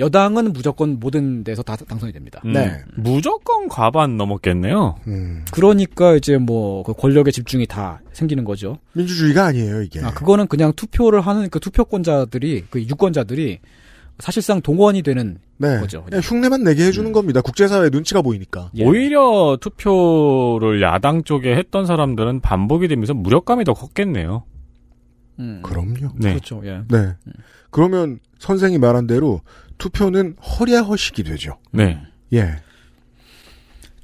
여당은 0.00 0.52
무조건 0.52 1.00
모든 1.00 1.42
데서 1.42 1.62
다 1.62 1.74
당선이 1.76 2.12
됩니다. 2.12 2.40
음, 2.44 2.52
네. 2.52 2.82
무조건 2.94 3.68
과반 3.68 4.16
넘었겠네요. 4.16 4.96
음. 5.08 5.44
그러니까 5.50 6.14
이제 6.14 6.38
뭐 6.38 6.82
그 6.82 6.92
권력의 6.94 7.32
집중이 7.32 7.66
다 7.66 8.00
생기는 8.12 8.44
거죠. 8.44 8.78
민주주의가 8.92 9.44
아니에요, 9.46 9.82
이게. 9.82 10.00
아, 10.00 10.12
그거는 10.12 10.46
그냥 10.46 10.72
투표를 10.74 11.20
하는 11.20 11.50
그 11.50 11.60
투표권자들이 11.60 12.64
그 12.70 12.80
유권자들이 12.82 13.58
사실상 14.20 14.60
동원이 14.60 15.02
되는 15.02 15.38
네. 15.58 15.78
거죠. 15.80 16.04
그냥 16.04 16.20
흉내만 16.20 16.64
내게 16.64 16.84
해주는 16.86 17.12
겁니다. 17.12 17.40
국제사회 17.40 17.90
눈치가 17.90 18.22
보이니까. 18.22 18.70
예. 18.76 18.84
오히려 18.84 19.58
투표를 19.60 20.80
야당 20.82 21.22
쪽에 21.24 21.54
했던 21.56 21.86
사람들은 21.86 22.40
반복이 22.40 22.88
되면서 22.88 23.14
무력감이 23.14 23.64
더 23.64 23.74
컸겠네요. 23.74 24.44
음. 25.40 25.60
그럼요. 25.62 26.12
네. 26.16 26.30
그렇죠. 26.30 26.62
예. 26.64 26.82
네. 26.88 27.14
그러면 27.70 28.18
선생이 28.38 28.78
말한 28.78 29.06
대로 29.06 29.40
투표는 29.78 30.36
허리허식이 30.36 31.22
되죠. 31.24 31.58
네. 31.72 32.00
예. 32.32 32.56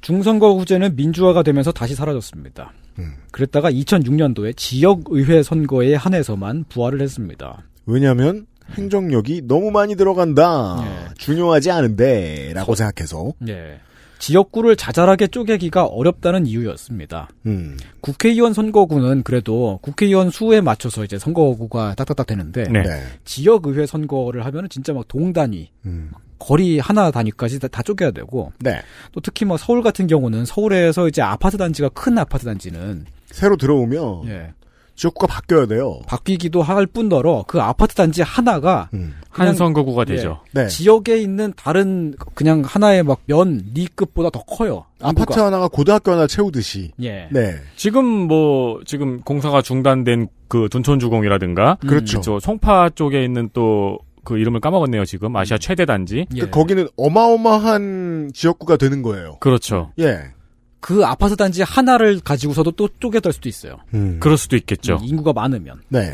중선거구제는 0.01 0.95
민주화가 0.95 1.43
되면서 1.43 1.71
다시 1.71 1.95
사라졌습니다. 1.95 2.73
음. 2.99 3.15
그랬다가 3.31 3.71
2006년도에 3.71 4.55
지역의회 4.55 5.43
선거에 5.43 5.95
한해서만 5.95 6.65
부활을 6.69 7.01
했습니다. 7.01 7.63
왜냐하면 7.85 8.45
행정력이 8.71 9.43
너무 9.45 9.71
많이 9.71 9.95
들어간다. 9.95 10.77
예. 10.81 11.13
중요하지 11.17 11.71
않은데라고 11.71 12.75
생각해서. 12.75 13.33
예. 13.47 13.79
지역구를 14.19 14.75
자잘하게 14.75 15.27
쪼개기가 15.27 15.85
어렵다는 15.85 16.45
이유였습니다. 16.45 17.29
음. 17.45 17.77
국회의원 18.01 18.53
선거구는 18.53 19.23
그래도 19.23 19.79
국회의원 19.81 20.29
수에 20.29 20.61
맞춰서 20.61 21.03
이제 21.03 21.17
선거구가 21.17 21.95
딱딱딱 21.95 22.27
되는데 22.27 22.63
네. 22.63 22.83
지역의회 23.25 23.85
선거를 23.85 24.45
하면은 24.45 24.69
진짜 24.69 24.93
막 24.93 25.07
동단위, 25.07 25.69
음. 25.85 26.11
거리 26.39 26.79
하나 26.79 27.11
단위까지 27.11 27.59
다, 27.59 27.67
다 27.67 27.81
쪼개야 27.81 28.11
되고 28.11 28.51
네. 28.59 28.81
또 29.11 29.21
특히 29.21 29.45
뭐 29.45 29.57
서울 29.57 29.81
같은 29.81 30.07
경우는 30.07 30.45
서울에서 30.45 31.07
이제 31.07 31.21
아파트 31.21 31.57
단지가 31.57 31.89
큰 31.89 32.17
아파트 32.17 32.45
단지는 32.45 33.05
새로 33.27 33.57
들어오면 33.57 34.27
예. 34.27 34.53
지역구가 34.95 35.27
바뀌어야 35.27 35.65
돼요. 35.65 35.99
바뀌기도 36.07 36.61
할 36.61 36.85
뿐더러 36.85 37.43
그 37.47 37.61
아파트 37.61 37.95
단지 37.95 38.21
하나가 38.21 38.89
음. 38.93 39.13
한 39.29 39.53
선거구가 39.53 40.05
되죠. 40.05 40.39
네. 40.53 40.67
지역에 40.67 41.17
있는 41.17 41.53
다른 41.57 42.13
그냥 42.33 42.63
하나의 42.65 43.03
막 43.03 43.19
면 43.27 43.63
리급보다 43.73 44.29
더 44.29 44.43
커요. 44.43 44.85
아파트 45.01 45.33
인구가. 45.33 45.47
하나가 45.47 45.67
고등학교 45.67 46.11
하나 46.11 46.27
채우듯이. 46.27 46.91
예. 47.01 47.27
네. 47.31 47.55
지금 47.75 48.05
뭐 48.05 48.79
지금 48.85 49.19
공사가 49.21 49.61
중단된 49.61 50.27
그 50.47 50.69
둔촌주공이라든가 50.69 51.77
그렇죠. 51.81 52.19
그쵸. 52.19 52.39
송파 52.39 52.91
쪽에 52.95 53.23
있는 53.23 53.49
또 53.53 53.99
그 54.25 54.39
이름을 54.39 54.59
까먹었네요. 54.59 55.05
지금 55.05 55.35
아시아 55.35 55.57
최대 55.57 55.85
단지. 55.85 56.25
예. 56.35 56.39
그 56.41 56.49
거기는 56.49 56.87
어마어마한 56.97 58.31
지역구가 58.33 58.75
되는 58.77 59.01
거예요. 59.01 59.37
그렇죠. 59.39 59.91
예. 59.99 60.19
그 60.85 61.03
아파트 61.03 61.35
단지 61.35 61.63
하나를 61.63 62.19
가지고서도 62.19 62.69
또 62.73 62.87
쪼개들 62.99 63.33
수도 63.33 63.49
있어요. 63.49 63.77
음. 63.95 64.19
그럴 64.19 64.37
수도 64.37 64.55
있겠죠. 64.55 64.99
인구가 65.01 65.33
많으면. 65.33 65.81
네. 65.89 66.13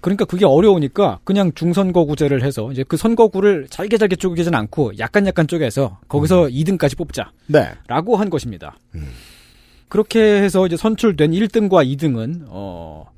그러니까 0.00 0.24
그게 0.24 0.46
어려우니까 0.46 1.18
그냥 1.24 1.52
중선거구제를 1.54 2.42
해서 2.42 2.72
이제 2.72 2.86
그 2.88 2.96
선거구를 2.96 3.66
잘게 3.68 3.98
잘게 3.98 4.16
쪼개진 4.16 4.54
않고 4.54 4.92
약간 4.98 5.26
약간 5.26 5.46
쪼개서 5.46 5.98
거기서 6.08 6.44
2등까지 6.44 6.96
뽑자. 6.96 7.32
네. 7.48 7.68
라고 7.86 8.16
한 8.16 8.30
것입니다. 8.30 8.78
그렇게 9.90 10.40
해서 10.40 10.64
이제 10.64 10.78
선출된 10.78 11.32
1등과 11.32 11.86
2등은 11.94 12.46
어 12.46 13.10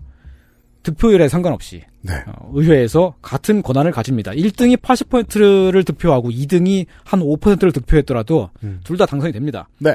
득표율에 0.83 1.29
상관없이 1.29 1.83
네. 2.01 2.15
어, 2.27 2.51
의회에서 2.53 3.15
같은 3.23 3.63
권한을 3.63 3.93
가집니다. 3.93 4.33
1등이 4.33 4.79
80%를 4.79 5.85
득표하고 5.85 6.31
2등이 6.31 6.87
한 7.05 7.21
5%를 7.21 7.71
득표했더라도 7.71 8.51
둘다 8.83 9.07
당선이 9.07 9.33
됩니다. 9.33 9.69
네. 9.79 9.95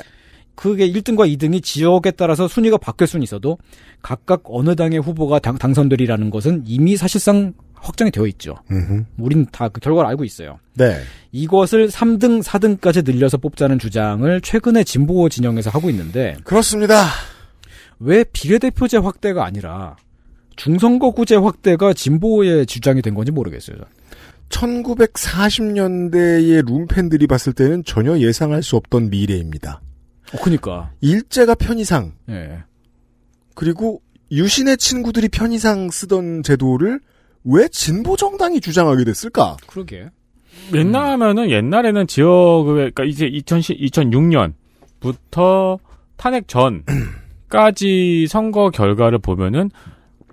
그게 0.56 0.90
1등과 0.90 1.32
2등이 1.38 1.64
지역에 1.64 2.12
따라서 2.12 2.48
순위가 2.48 2.78
바뀔 2.78 3.08
수는 3.08 3.24
있어도 3.24 3.58
각각 4.02 4.44
어느 4.46 4.76
당의 4.76 5.00
후보가 5.00 5.40
당, 5.40 5.58
당선되리라는 5.58 6.30
것은 6.30 6.64
이미 6.66 6.98
사실상 6.98 7.54
확정이 7.76 8.10
되어 8.12 8.26
있죠. 8.28 8.56
음흠. 8.72 9.04
우린 9.18 9.46
다 9.52 9.70
그 9.70 9.80
결과를 9.80 10.10
알고 10.10 10.24
있어요. 10.24 10.60
네. 10.74 10.98
이것을 11.32 11.90
3등, 11.90 12.42
4등까지 12.42 13.06
늘려서 13.06 13.38
뽑자는 13.38 13.80
주장을 13.80 14.42
최근에 14.42 14.84
진보 14.84 15.30
진영에서 15.30 15.70
하고 15.70 15.90
있는데 15.90 16.36
그렇습니다. 16.44 17.06
왜 18.00 18.24
비례대표제 18.24 18.98
확대가 18.98 19.46
아니라 19.46 19.96
중선거구제 20.56 21.36
확대가 21.36 21.94
진보의 21.94 22.66
주장이 22.66 23.02
된 23.02 23.14
건지 23.14 23.32
모르겠어요. 23.32 23.78
1940년대의 24.50 26.66
룸팬들이 26.66 27.28
봤을 27.28 27.54
때는 27.54 27.84
전혀 27.84 28.18
예상할 28.18 28.64
수 28.64 28.76
없던 28.78 29.10
미래입니다. 29.10 29.82
어, 30.34 30.38
그니까. 30.42 30.92
일제가 31.02 31.56
편의상 31.56 32.14
예. 32.30 32.64
그리고 33.54 34.02
유신의 34.32 34.78
친구들이 34.78 35.30
편의상 35.30 35.90
쓰던 35.92 36.44
제도를 36.44 37.00
왜 37.44 37.68
진보 37.68 38.18
정당이 38.18 38.60
주장하게 38.60 39.04
됐을까? 39.04 39.58
그러게. 39.68 40.10
옛날 40.74 41.06
하면은 41.12 41.52
옛날에는 41.52 42.08
지역을 42.08 42.76
그러니까 42.76 43.04
이제 43.04 43.28
2010, 43.28 43.80
2006년부터 43.82 45.80
탄핵 46.18 46.48
전까지 46.48 48.28
선거 48.28 48.72
결과를 48.72 49.20
보면은 49.20 49.70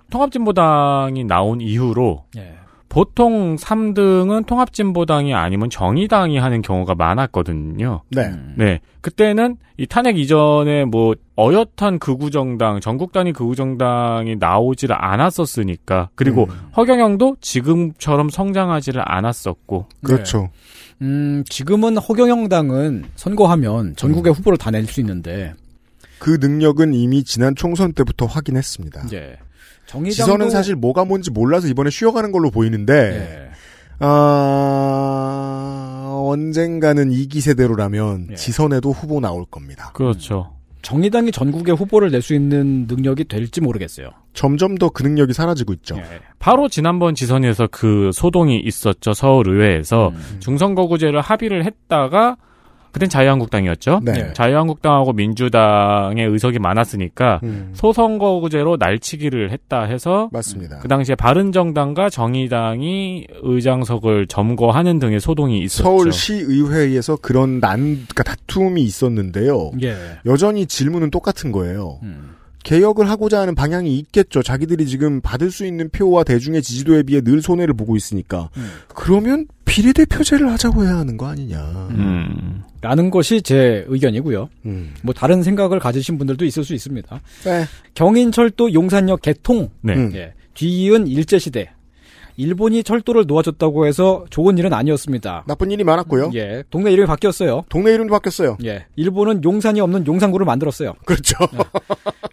통합진보당이 0.09 1.23
나온 1.25 1.61
이후로 1.61 2.25
예. 2.37 2.55
보통 2.93 3.55
3등은 3.55 4.45
통합진보당이 4.45 5.33
아니면 5.33 5.69
정의당이 5.69 6.37
하는 6.37 6.61
경우가 6.61 6.93
많았거든요. 6.95 8.01
네. 8.11 8.31
네. 8.55 8.79
그때는 9.01 9.57
이 9.77 9.87
탄핵 9.87 10.19
이전에 10.19 10.85
뭐 10.85 11.15
어엿한 11.37 11.97
극우정당, 11.99 12.79
전국 12.81 13.11
단위 13.11 13.33
극우정당이 13.33 14.35
나오지를 14.35 14.95
않았었으니까. 14.97 16.09
그리고 16.13 16.47
허경영도 16.77 17.37
지금처럼 17.41 18.29
성장하지를 18.29 19.01
않았었고. 19.03 19.87
그렇죠. 20.05 20.49
음, 21.01 21.43
지금은 21.49 21.97
허경영당은 21.97 23.05
선거하면 23.15 23.95
전국의 23.95 24.33
후보를 24.33 24.57
다 24.59 24.69
낼 24.69 24.85
수 24.85 24.99
있는데. 25.01 25.53
그 26.19 26.37
능력은 26.39 26.93
이미 26.93 27.23
지난 27.23 27.55
총선 27.55 27.91
때부터 27.93 28.27
확인했습니다. 28.27 29.07
예. 29.13 29.37
정의당도 29.93 30.11
지선은 30.11 30.49
사실 30.49 30.75
뭐가 30.75 31.05
뭔지 31.05 31.29
몰라서 31.31 31.67
이번에 31.67 31.89
쉬어가는 31.91 32.31
걸로 32.31 32.49
보이는데, 32.49 33.49
아, 33.99 36.09
언젠가는 36.25 37.11
이 37.11 37.27
기 37.27 37.41
세대로라면 37.41 38.35
지선에도 38.35 38.91
후보 38.91 39.19
나올 39.19 39.45
겁니다. 39.45 39.91
그렇죠. 39.93 40.53
정의당이 40.81 41.31
전국에 41.31 41.71
후보를 41.71 42.11
낼 42.11 42.21
수 42.21 42.33
있는 42.33 42.87
능력이 42.87 43.25
될지 43.25 43.61
모르겠어요. 43.61 44.09
점점 44.33 44.77
더 44.77 44.89
그 44.89 45.03
능력이 45.03 45.33
사라지고 45.33 45.73
있죠. 45.73 45.95
바로 46.39 46.67
지난번 46.69 47.15
지선에서 47.15 47.67
그 47.71 48.09
소동이 48.13 48.59
있었죠. 48.59 49.13
서울의회에서 49.13 50.11
중선거구제를 50.39 51.21
합의를 51.21 51.65
했다가 51.65 52.37
그땐 52.93 53.09
자유한국당이었죠. 53.09 54.01
네. 54.03 54.31
자유한국당하고 54.33 55.13
민주당의 55.13 56.27
의석이 56.27 56.59
많았으니까 56.59 57.39
음. 57.43 57.71
소선거구제로 57.73 58.77
날치기를 58.77 59.51
했다 59.51 59.83
해서 59.83 60.29
맞습니다. 60.31 60.79
그 60.79 60.87
당시에 60.87 61.15
바른정당과 61.15 62.11
정의당이 62.11 63.27
의장석을 63.41 64.27
점거하는 64.27 64.99
등의 64.99 65.19
소동이 65.19 65.59
있었죠. 65.63 65.83
서울시의회에서 65.83 67.17
그런 67.17 67.59
난, 67.59 67.79
그러니까 67.79 68.23
다툼이 68.23 68.83
있었는데요. 68.83 69.71
예. 69.81 69.95
여전히 70.27 70.67
질문은 70.67 71.09
똑같은 71.09 71.51
거예요. 71.51 71.99
개혁을 72.63 73.09
하고자 73.09 73.41
하는 73.41 73.55
방향이 73.55 73.97
있겠죠. 73.99 74.41
자기들이 74.41 74.85
지금 74.85 75.21
받을 75.21 75.51
수 75.51 75.65
있는 75.65 75.89
표와 75.89 76.23
대중의 76.23 76.61
지지도에 76.61 77.03
비해 77.03 77.21
늘 77.21 77.41
손해를 77.41 77.73
보고 77.73 77.95
있으니까. 77.95 78.49
그러면 78.87 79.45
비례대표제를 79.65 80.49
하자고 80.51 80.83
해야 80.83 80.97
하는 80.97 81.17
거 81.17 81.27
아니냐. 81.27 81.59
음. 81.91 82.63
라는 82.81 83.09
것이 83.09 83.41
제 83.41 83.85
의견이고요. 83.87 84.49
음. 84.65 84.93
뭐 85.03 85.13
다른 85.13 85.41
생각을 85.41 85.79
가지신 85.79 86.17
분들도 86.17 86.45
있을 86.45 86.63
수 86.63 86.73
있습니다. 86.73 87.21
네. 87.45 87.65
경인철도 87.95 88.73
용산역 88.73 89.21
개통. 89.21 89.69
네. 89.81 89.95
음. 89.95 90.11
예. 90.15 90.33
뒤이은 90.53 91.07
일제시대. 91.07 91.69
일본이 92.37 92.83
철도를 92.83 93.25
놓아줬다고 93.27 93.85
해서 93.85 94.25
좋은 94.29 94.57
일은 94.57 94.73
아니었습니다. 94.73 95.43
나쁜 95.47 95.71
일이 95.71 95.83
많았고요. 95.83 96.31
예. 96.35 96.63
동네 96.69 96.91
이름이 96.91 97.07
바뀌었어요. 97.07 97.63
동네 97.69 97.93
이름도 97.93 98.11
바뀌었어요. 98.11 98.57
예. 98.65 98.85
일본은 98.95 99.43
용산이 99.43 99.79
없는 99.79 100.05
용산구를 100.07 100.45
만들었어요. 100.45 100.93
그렇죠. 101.05 101.35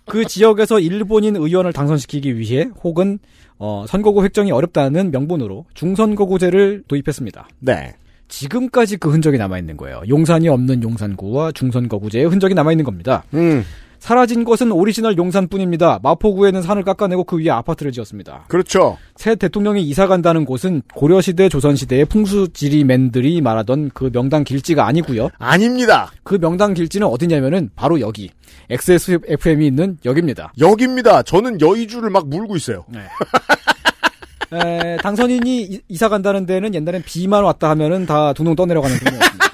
그 0.07 0.25
지역에서 0.25 0.81
일본인 0.81 1.37
의원을 1.37 1.73
당선시키기 1.73 2.39
위해 2.39 2.69
혹은 2.83 3.19
어, 3.59 3.85
선거구 3.87 4.25
획정이 4.25 4.51
어렵다는 4.51 5.11
명분으로 5.11 5.67
중선거구제를 5.75 6.85
도입했습니다. 6.89 7.49
네. 7.61 7.95
지금까지 8.29 8.97
그 8.97 9.11
흔적이 9.11 9.39
남아있는 9.39 9.77
거예요. 9.77 10.03
용산이 10.09 10.49
없는 10.49 10.83
용산구와 10.83 11.53
중선거구제의 11.53 12.27
흔적이 12.27 12.55
남아있는 12.55 12.85
겁니다. 12.85 13.25
음. 13.35 13.65
사라진 14.01 14.45
것은 14.45 14.73
오리지널 14.73 15.17
용산뿐입니다. 15.19 16.01
마포구에는 16.03 16.63
산을 16.63 16.83
깎아내고 16.85 17.25
그 17.25 17.37
위에 17.39 17.51
아파트를 17.51 17.93
지었습니다. 17.93 18.47
그렇죠. 18.49 18.97
새 19.17 19.35
대통령이 19.37 19.83
이사 19.83 20.07
간다는 20.07 20.47
곳은 20.47 20.83
고려시대, 20.95 21.49
조선시대의 21.51 22.07
풍수지리맨들이 22.07 23.41
말하던 23.43 23.91
그 23.93 24.11
명당 24.11 24.45
길지가 24.45 24.87
아니고요. 24.87 25.29
아닙니다. 25.39 26.11
그 26.25 26.39
명당 26.41 26.73
길지는 26.75 27.07
어디냐면은 27.07 27.71
바로 27.77 28.01
여기 28.01 28.31
XSFM이 28.71 29.67
있는 29.67 29.99
여기입니다. 30.05 30.53
여기입니다. 30.59 31.23
저는 31.23 31.61
여의주를 31.61 32.09
막 32.09 32.27
물고 32.27 32.57
있어요. 32.57 32.85
에, 34.53 34.97
당선인이 34.97 35.63
이- 35.63 35.81
이사 35.89 36.09
간다는 36.09 36.47
데는 36.47 36.75
옛날엔 36.75 37.03
비만 37.05 37.45
왔다 37.45 37.69
하면은 37.71 38.07
다두놈 38.07 38.57
떠내려가는 38.57 38.97
동네였습니다. 38.99 39.50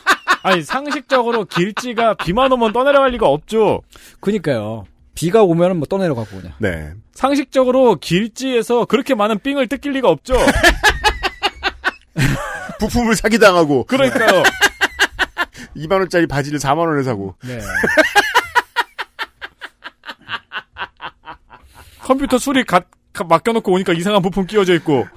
아니 0.47 0.63
상식적으로 0.63 1.45
길지가 1.45 2.15
비만 2.15 2.53
오면 2.53 2.73
떠내려갈 2.73 3.11
리가 3.11 3.27
없죠. 3.27 3.83
그니까요. 4.21 4.85
비가 5.17 5.43
오면은 5.43 5.79
뭐 5.79 5.87
떠내려가고 5.89 6.37
그냥. 6.41 6.53
네. 6.59 6.93
상식적으로 7.15 7.97
길지에서 7.97 8.85
그렇게 8.85 9.17
많은 9.17 9.41
삥을 9.41 9.67
뜯길 9.67 9.91
리가 9.93 10.09
없죠. 10.09 10.35
부품을 12.79 13.17
사기당하고. 13.17 13.85
그러니까요. 13.87 14.45
2만 15.77 15.95
원짜리 15.95 16.29
바지를 16.29 16.61
4만 16.61 16.79
원에 16.87 17.03
사고. 17.03 17.35
네. 17.43 17.59
컴퓨터 22.03 22.39
수리 22.39 22.63
가, 22.63 22.83
가- 23.13 23.25
맡겨놓고 23.25 23.73
오니까 23.73 23.93
이상한 23.95 24.23
부품 24.23 24.47
끼워져 24.47 24.75
있고. 24.75 25.09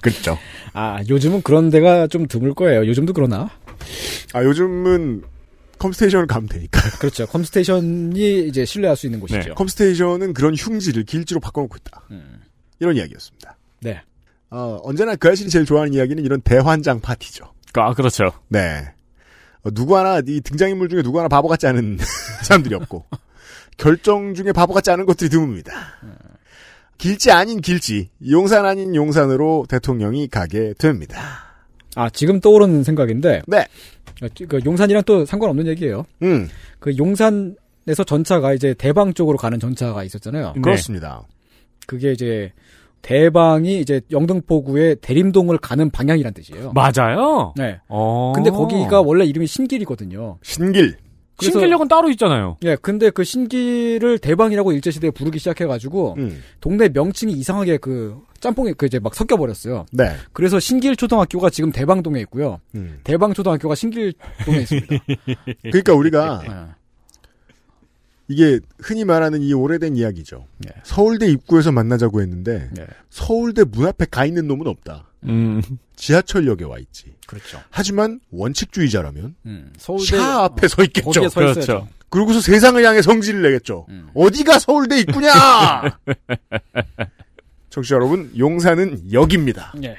그렇죠. 0.00 0.38
아, 0.78 1.02
요즘은 1.08 1.40
그런 1.40 1.70
데가 1.70 2.06
좀 2.06 2.26
드물 2.26 2.52
거예요. 2.52 2.86
요즘도 2.86 3.14
그러나? 3.14 3.48
아, 4.34 4.44
요즘은 4.44 5.22
컴스테이션을 5.78 6.26
가면 6.26 6.50
되니까. 6.50 6.80
그렇죠. 7.00 7.26
컴스테이션이 7.26 8.46
이제 8.46 8.66
신뢰할 8.66 8.94
수 8.94 9.06
있는 9.06 9.18
곳이죠. 9.20 9.40
네. 9.40 9.54
컴스테이션은 9.54 10.34
그런 10.34 10.54
흉지를 10.54 11.04
길지로 11.04 11.40
바꿔놓고 11.40 11.76
있다. 11.78 12.02
이런 12.78 12.94
이야기였습니다. 12.94 13.56
네. 13.80 14.02
어, 14.50 14.78
언제나 14.82 15.16
그 15.16 15.30
아실이 15.30 15.48
제일 15.48 15.64
좋아하는 15.64 15.94
이야기는 15.94 16.22
이런 16.22 16.42
대환장 16.42 17.00
파티죠. 17.00 17.52
아, 17.72 17.94
그렇죠. 17.94 18.24
네. 18.48 18.86
어, 19.62 19.70
누구 19.70 19.96
하나, 19.96 20.20
이 20.26 20.42
등장인물 20.42 20.90
중에 20.90 21.02
누구 21.02 21.18
하나 21.18 21.28
바보 21.28 21.48
같지 21.48 21.66
않은 21.66 21.96
사람들이 22.44 22.74
없고, 22.74 23.06
결정 23.78 24.34
중에 24.34 24.52
바보 24.52 24.74
같지 24.74 24.90
않은 24.90 25.06
것들이 25.06 25.30
드뭅니다. 25.30 25.72
길지 26.98 27.30
아닌 27.30 27.60
길지, 27.60 28.10
용산 28.30 28.64
아닌 28.66 28.94
용산으로 28.94 29.66
대통령이 29.68 30.28
가게 30.28 30.72
됩니다. 30.74 31.20
아, 31.94 32.10
지금 32.10 32.40
떠오르는 32.40 32.84
생각인데. 32.84 33.42
네. 33.46 33.66
그 34.48 34.60
용산이랑 34.64 35.02
또 35.04 35.24
상관없는 35.24 35.66
얘기예요. 35.68 36.06
음. 36.22 36.48
그 36.78 36.96
용산에서 36.96 38.04
전차가 38.06 38.54
이제 38.54 38.74
대방 38.74 39.12
쪽으로 39.12 39.36
가는 39.36 39.58
전차가 39.58 40.04
있었잖아요. 40.04 40.52
네. 40.56 40.60
그렇습니다. 40.60 41.22
그게 41.86 42.12
이제 42.12 42.52
대방이 43.02 43.80
이제 43.80 44.00
영등포구의 44.10 44.96
대림동을 44.96 45.58
가는 45.58 45.90
방향이란 45.90 46.34
뜻이에요. 46.34 46.72
맞아요? 46.72 47.54
네. 47.56 47.78
어. 47.88 48.32
근데 48.34 48.50
거기가 48.50 49.00
원래 49.00 49.24
이름이 49.24 49.46
신길이거든요. 49.46 50.38
신길. 50.42 50.96
그래서- 51.36 51.52
신기력은 51.58 51.88
따로 51.88 52.08
있잖아요. 52.10 52.56
예, 52.64 52.76
근데 52.80 53.10
그 53.10 53.24
신기를 53.24 54.18
대방이라고 54.18 54.72
일제시대에 54.72 55.10
부르기 55.10 55.38
시작해가지고, 55.38 56.14
음. 56.18 56.42
동네 56.60 56.88
명칭이 56.88 57.32
이상하게 57.34 57.76
그, 57.78 58.16
짬뽕이 58.40 58.74
그 58.74 58.86
이제 58.86 58.98
막 58.98 59.14
섞여버렸어요. 59.14 59.86
네. 59.92 60.12
그래서 60.32 60.58
신길 60.60 60.96
초등학교가 60.96 61.50
지금 61.50 61.72
대방동에 61.72 62.20
있고요. 62.20 62.60
음. 62.74 63.00
대방초등학교가 63.04 63.74
신길동에 63.74 64.58
있습니다. 64.60 64.88
그러니까 65.62 65.94
우리가 65.94 66.42
네. 66.46 66.54
이게 68.28 68.60
흔히 68.80 69.04
말하는 69.04 69.42
이 69.42 69.52
오래된 69.52 69.96
이야기죠. 69.96 70.46
네. 70.58 70.70
서울대 70.82 71.26
입구에서 71.28 71.70
만나자고 71.72 72.20
했는데 72.20 72.70
서울대 73.08 73.64
문 73.64 73.86
앞에 73.86 74.06
가 74.06 74.24
있는 74.24 74.46
놈은 74.48 74.66
없다. 74.66 75.10
음. 75.24 75.62
지하철역에 75.96 76.64
와 76.64 76.78
있지. 76.78 77.14
그렇죠. 77.26 77.60
하지만 77.70 78.20
원칙주의자라면 78.30 79.34
음, 79.46 79.72
서울대 79.78 80.16
차 80.16 80.44
앞에 80.44 80.68
서 80.68 80.82
있겠죠. 80.84 81.10
거기에 81.10 81.28
서 81.28 81.40
있어야죠. 81.42 81.66
그렇죠. 81.66 81.88
그러고서 82.08 82.40
세상을 82.40 82.82
향해 82.84 83.02
성질을 83.02 83.42
내겠죠. 83.42 83.86
음. 83.88 84.10
어디가 84.14 84.58
서울대 84.58 85.00
입구냐? 85.00 85.32
청취자 87.70 87.96
여러분, 87.96 88.32
용산은 88.38 89.12
역입니다. 89.12 89.74
예. 89.82 89.96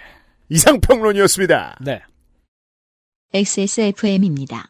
이상평론이었습니다. 0.50 1.80
네. 1.82 2.02
XSFM입니다. 3.34 4.70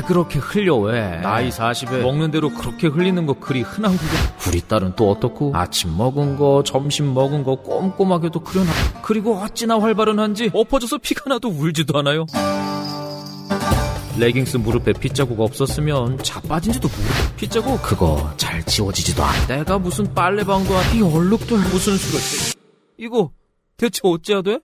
왜 0.00 0.06
그렇게 0.06 0.38
흘려 0.38 0.76
왜? 0.76 1.18
나이 1.18 1.50
40에 1.50 2.00
먹는 2.02 2.30
대로 2.30 2.48
그렇게 2.50 2.86
흘리는 2.86 3.26
거 3.26 3.34
그리 3.34 3.60
흔한 3.60 3.92
거고 3.92 4.08
우리 4.48 4.62
딸은 4.62 4.94
또 4.96 5.10
어떻고? 5.10 5.52
아침 5.54 5.94
먹은 5.96 6.36
거 6.36 6.62
점심 6.64 7.12
먹은 7.12 7.44
거 7.44 7.56
꼼꼼하게도 7.56 8.40
그려놔. 8.40 8.70
그리고 9.02 9.36
어찌나 9.36 9.78
활발한지 9.78 10.50
엎어져서 10.54 10.98
피가 10.98 11.28
나도 11.28 11.50
울지도 11.50 11.98
않아요. 11.98 12.24
레깅스 14.18 14.56
무릎에 14.56 14.92
핏자국 14.94 15.40
없었으면 15.40 16.18
자빠진지도 16.22 16.88
모르고 16.88 17.36
핏자국? 17.36 17.82
그거 17.82 18.32
잘 18.38 18.64
지워지지도 18.64 19.22
않아. 19.22 19.46
내가 19.48 19.78
무슨 19.78 20.12
빨래방도 20.14 20.74
아니 20.76 21.02
얼룩도 21.02 21.56
무슨 21.56 21.96
수가 21.96 22.56
이거 22.96 23.30
대체 23.76 24.00
어찌해야 24.02 24.42
돼? 24.42 24.60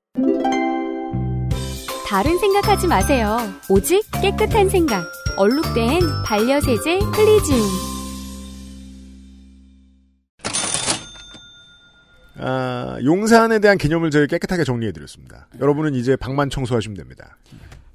다른 2.08 2.38
생각하지 2.38 2.86
마세요. 2.86 3.36
오직 3.68 4.02
깨끗한 4.22 4.68
생각. 4.68 5.15
얼룩된 5.36 6.00
반려세제 6.24 6.98
클리지움. 7.14 7.60
아, 12.38 12.98
용산에 13.04 13.58
대한 13.60 13.78
개념을 13.78 14.10
저희 14.10 14.26
깨끗하게 14.26 14.64
정리해드렸습니다. 14.64 15.48
여러분은 15.60 15.94
이제 15.94 16.16
방만 16.16 16.50
청소하시면 16.50 16.96
됩니다. 16.96 17.36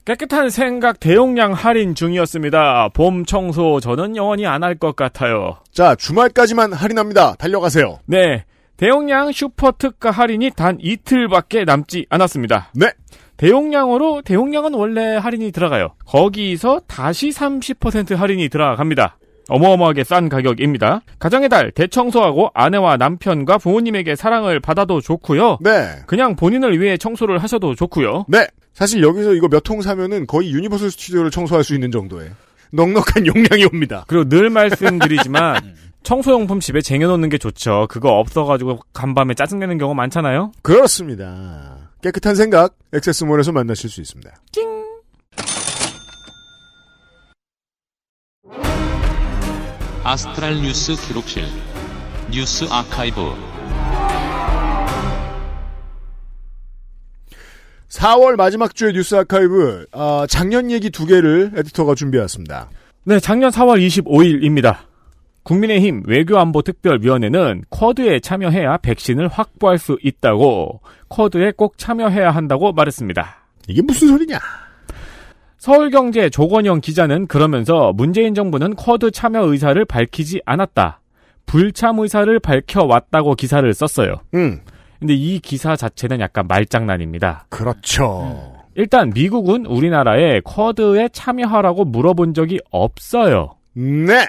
깨끗한 0.05 0.49
생각 0.49 0.99
대용량 0.99 1.53
할인 1.53 1.93
중이었습니다. 1.93 2.89
봄 2.93 3.23
청소 3.25 3.79
저는 3.79 4.15
영원히 4.15 4.47
안 4.47 4.63
할 4.63 4.75
것 4.79 4.95
같아요. 4.95 5.57
자, 5.71 5.93
주말까지만 5.95 6.73
할인합니다. 6.73 7.35
달려가세요. 7.35 7.99
네. 8.05 8.45
대용량 8.77 9.31
슈퍼 9.31 9.71
특가 9.77 10.09
할인이 10.09 10.51
단 10.55 10.77
이틀밖에 10.81 11.65
남지 11.65 12.07
않았습니다. 12.09 12.71
네. 12.73 12.87
대용량으로 13.41 14.21
대용량은 14.21 14.75
원래 14.75 15.15
할인이 15.17 15.51
들어가요. 15.51 15.95
거기서 16.05 16.81
다시 16.87 17.29
30% 17.29 18.15
할인이 18.15 18.49
들어갑니다. 18.49 19.17
어마어마하게 19.49 20.03
싼 20.03 20.29
가격입니다. 20.29 21.01
가정의 21.17 21.49
달 21.49 21.71
대청소하고 21.71 22.51
아내와 22.53 22.97
남편과 22.97 23.57
부모님에게 23.57 24.15
사랑을 24.15 24.59
받아도 24.59 25.01
좋고요. 25.01 25.57
네. 25.59 25.87
그냥 26.05 26.35
본인을 26.35 26.79
위해 26.79 26.97
청소를 26.97 27.39
하셔도 27.39 27.73
좋고요. 27.73 28.25
네. 28.29 28.45
사실 28.73 29.01
여기서 29.01 29.33
이거 29.33 29.47
몇 29.47 29.61
통 29.63 29.81
사면은 29.81 30.27
거의 30.27 30.51
유니버설 30.51 30.91
스튜디오를 30.91 31.31
청소할 31.31 31.63
수 31.63 31.73
있는 31.73 31.89
정도의 31.91 32.29
넉넉한 32.73 33.25
용량이 33.25 33.65
옵니다. 33.65 34.05
그리고 34.07 34.29
늘 34.29 34.51
말씀드리지만 34.51 35.73
청소용품 36.03 36.59
집에 36.59 36.81
쟁여놓는 36.81 37.29
게 37.29 37.39
좋죠. 37.39 37.87
그거 37.89 38.11
없어가지고 38.19 38.79
간밤에 38.93 39.33
짜증내는 39.33 39.79
경우 39.79 39.95
많잖아요. 39.95 40.51
그렇습니다. 40.61 41.80
깨끗한 42.01 42.35
생각 42.35 42.75
액세스몰에서 42.93 43.51
만나실 43.51 43.89
수 43.89 44.01
있습니다. 44.01 44.31
아스트랄 50.03 50.55
뉴스 50.61 50.95
기록실 50.95 51.45
뉴스 52.31 52.65
아카이브 52.69 53.21
4월 57.89 58.35
마지막 58.35 58.73
주의 58.73 58.93
뉴스 58.93 59.15
아카이브 59.15 59.85
아, 59.91 60.25
작년 60.27 60.71
얘기 60.71 60.89
두 60.89 61.05
개를 61.05 61.51
에디터가 61.55 61.93
준비해왔습니다. 61.93 62.69
네, 63.03 63.19
작년 63.19 63.51
4월 63.51 63.79
25일입니다. 63.85 64.90
국민의힘 65.43 66.03
외교안보특별위원회는 66.05 67.63
쿼드에 67.69 68.19
참여해야 68.19 68.77
백신을 68.77 69.27
확보할 69.27 69.77
수 69.77 69.97
있다고 70.03 70.81
쿼드에 71.09 71.51
꼭 71.55 71.77
참여해야 71.77 72.31
한다고 72.31 72.71
말했습니다. 72.71 73.37
이게 73.67 73.81
무슨 73.81 74.09
소리냐? 74.09 74.39
서울경제 75.57 76.29
조건영 76.29 76.81
기자는 76.81 77.27
그러면서 77.27 77.93
문재인 77.93 78.33
정부는 78.33 78.75
쿼드 78.75 79.11
참여 79.11 79.45
의사를 79.45 79.83
밝히지 79.85 80.41
않았다. 80.45 81.01
불참 81.45 81.99
의사를 81.99 82.39
밝혀왔다고 82.39 83.35
기사를 83.35 83.71
썼어요. 83.73 84.15
음. 84.33 84.61
근데 84.99 85.13
이 85.13 85.39
기사 85.39 85.75
자체는 85.75 86.19
약간 86.19 86.47
말장난입니다. 86.47 87.45
그렇죠. 87.49 88.55
일단 88.75 89.11
미국은 89.13 89.65
우리나라에 89.65 90.41
쿼드에 90.41 91.09
참여하라고 91.09 91.85
물어본 91.85 92.33
적이 92.33 92.59
없어요. 92.71 93.55
네. 93.73 94.27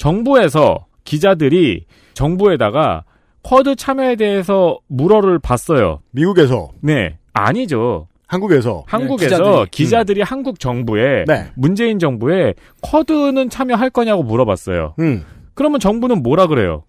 정부에서 0.00 0.86
기자들이 1.04 1.84
정부에다가 2.14 3.04
쿼드 3.42 3.76
참여에 3.76 4.16
대해서 4.16 4.78
물어를 4.88 5.38
봤어요. 5.38 6.00
미국에서? 6.12 6.70
네. 6.80 7.18
아니죠. 7.34 8.08
한국에서? 8.26 8.84
한국에서 8.86 9.36
네, 9.36 9.42
기자들이. 9.42 9.70
기자들이, 9.70 10.22
한국 10.22 10.58
정부에 10.58 11.24
네. 11.26 11.50
문재인 11.54 11.98
정부에 11.98 12.54
쿼드는 12.80 13.50
참여할 13.50 13.90
거냐고 13.90 14.22
물어봤어요. 14.22 14.94
음. 15.00 15.24
그러면 15.52 15.80
정부는 15.80 16.22
뭐라 16.22 16.46
그래요? 16.46 16.84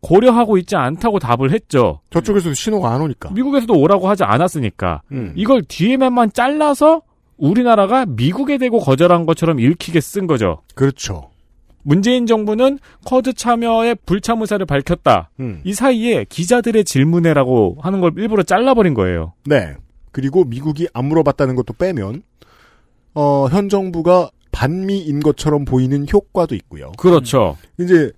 고려하고 0.00 0.56
있지 0.56 0.74
않다고 0.74 1.18
답을 1.18 1.50
했죠. 1.50 2.00
저쪽에서도 2.10 2.54
신호가 2.54 2.94
안 2.94 3.02
오니까. 3.02 3.30
미국에서도 3.30 3.74
오라고 3.78 4.08
하지 4.08 4.24
않았으니까. 4.24 5.02
음. 5.12 5.34
이걸 5.36 5.62
뒤에만 5.68 6.32
잘라서 6.32 7.02
우리나라가 7.36 8.06
미국에 8.06 8.56
대고 8.56 8.78
거절한 8.78 9.26
것처럼 9.26 9.60
읽히게 9.60 10.00
쓴 10.00 10.26
거죠. 10.26 10.62
그렇죠. 10.74 11.33
문재인 11.84 12.26
정부는 12.26 12.78
쿼드 13.04 13.34
참여에 13.34 13.94
불참 14.06 14.40
의사를 14.40 14.64
밝혔다. 14.66 15.30
음. 15.38 15.60
이 15.64 15.72
사이에 15.72 16.24
기자들의 16.28 16.84
질문에라고 16.84 17.78
하는 17.80 18.00
걸 18.00 18.12
일부러 18.16 18.42
잘라버린 18.42 18.94
거예요. 18.94 19.34
네. 19.46 19.74
그리고 20.10 20.44
미국이 20.44 20.88
안 20.92 21.04
물어봤다는 21.06 21.54
것도 21.54 21.74
빼면 21.74 22.22
어, 23.14 23.46
현 23.50 23.68
정부가 23.68 24.30
반미인 24.50 25.20
것처럼 25.20 25.64
보이는 25.64 26.06
효과도 26.12 26.54
있고요. 26.54 26.92
그렇죠. 26.96 27.56
이제 27.78 28.10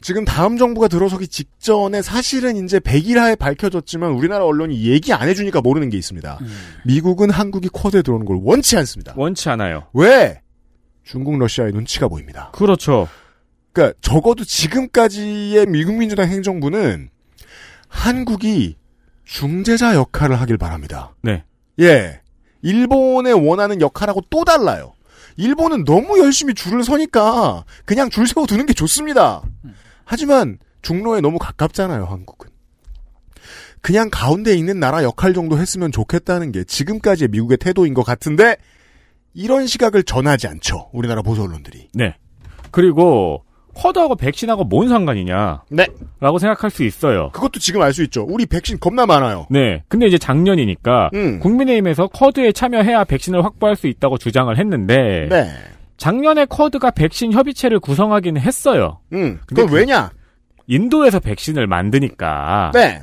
지금 0.00 0.24
다음 0.24 0.56
정부가 0.56 0.88
들어서기 0.88 1.26
직전에 1.26 2.02
사실은 2.02 2.64
이제 2.64 2.78
백일하에 2.78 3.34
밝혀졌지만 3.34 4.12
우리나라 4.12 4.44
언론이 4.44 4.84
얘기 4.84 5.12
안 5.12 5.28
해주니까 5.28 5.60
모르는 5.62 5.88
게 5.90 5.96
있습니다. 5.96 6.38
미국은 6.84 7.30
한국이 7.30 7.68
쿼드에 7.68 8.02
들어오는 8.02 8.26
걸 8.26 8.38
원치 8.42 8.76
않습니다. 8.76 9.14
원치 9.16 9.48
않아요. 9.48 9.84
왜? 9.94 10.40
중국 11.06 11.38
러시아의 11.38 11.72
눈치가 11.72 12.08
보입니다. 12.08 12.50
그렇죠. 12.52 13.08
그러니까 13.72 13.96
적어도 14.00 14.44
지금까지의 14.44 15.66
미국 15.66 15.94
민주당 15.94 16.28
행정부는 16.28 17.10
한국이 17.88 18.76
중재자 19.24 19.94
역할을 19.94 20.40
하길 20.40 20.58
바랍니다. 20.58 21.14
네. 21.22 21.44
예. 21.80 22.20
일본의 22.62 23.34
원하는 23.34 23.80
역할하고 23.80 24.22
또 24.30 24.44
달라요. 24.44 24.94
일본은 25.36 25.84
너무 25.84 26.18
열심히 26.18 26.54
줄을 26.54 26.82
서니까 26.82 27.64
그냥 27.84 28.10
줄 28.10 28.26
세워 28.26 28.46
두는 28.46 28.66
게 28.66 28.72
좋습니다. 28.72 29.42
하지만 30.04 30.58
중로에 30.82 31.20
너무 31.20 31.38
가깝잖아요, 31.38 32.04
한국은. 32.04 32.50
그냥 33.80 34.08
가운데 34.10 34.56
있는 34.56 34.80
나라 34.80 35.04
역할 35.04 35.34
정도 35.34 35.58
했으면 35.58 35.92
좋겠다는 35.92 36.50
게 36.50 36.64
지금까지의 36.64 37.28
미국의 37.28 37.58
태도인 37.58 37.94
것 37.94 38.02
같은데 38.02 38.56
이런 39.36 39.66
시각을 39.66 40.02
전하지 40.02 40.48
않죠. 40.48 40.88
우리나라 40.92 41.20
보수 41.22 41.42
언론들이. 41.42 41.88
네. 41.94 42.14
그리고 42.70 43.44
쿼드하고 43.74 44.16
백신하고 44.16 44.64
뭔 44.64 44.88
상관이냐? 44.88 45.64
네. 45.68 45.86
라고 46.20 46.38
생각할 46.38 46.70
수 46.70 46.82
있어요. 46.82 47.28
그것도 47.32 47.60
지금 47.60 47.82
알 47.82 47.92
수 47.92 48.02
있죠. 48.04 48.24
우리 48.26 48.46
백신 48.46 48.80
겁나 48.80 49.04
많아요. 49.04 49.46
네. 49.50 49.82
근데 49.88 50.06
이제 50.06 50.16
작년이니까 50.16 51.10
음. 51.12 51.38
국민의힘에서 51.40 52.06
쿼드에 52.08 52.52
참여해야 52.52 53.04
백신을 53.04 53.44
확보할 53.44 53.76
수 53.76 53.86
있다고 53.86 54.16
주장을 54.16 54.56
했는데 54.56 55.26
네. 55.28 55.50
작년에 55.98 56.46
쿼드가 56.46 56.90
백신 56.92 57.32
협의체를 57.34 57.78
구성하기는 57.80 58.40
했어요. 58.40 59.00
음. 59.12 59.38
그건 59.46 59.66
그- 59.66 59.74
왜냐? 59.74 60.10
인도에서 60.66 61.20
백신을 61.20 61.66
만드니까 61.66 62.70
네. 62.74 63.00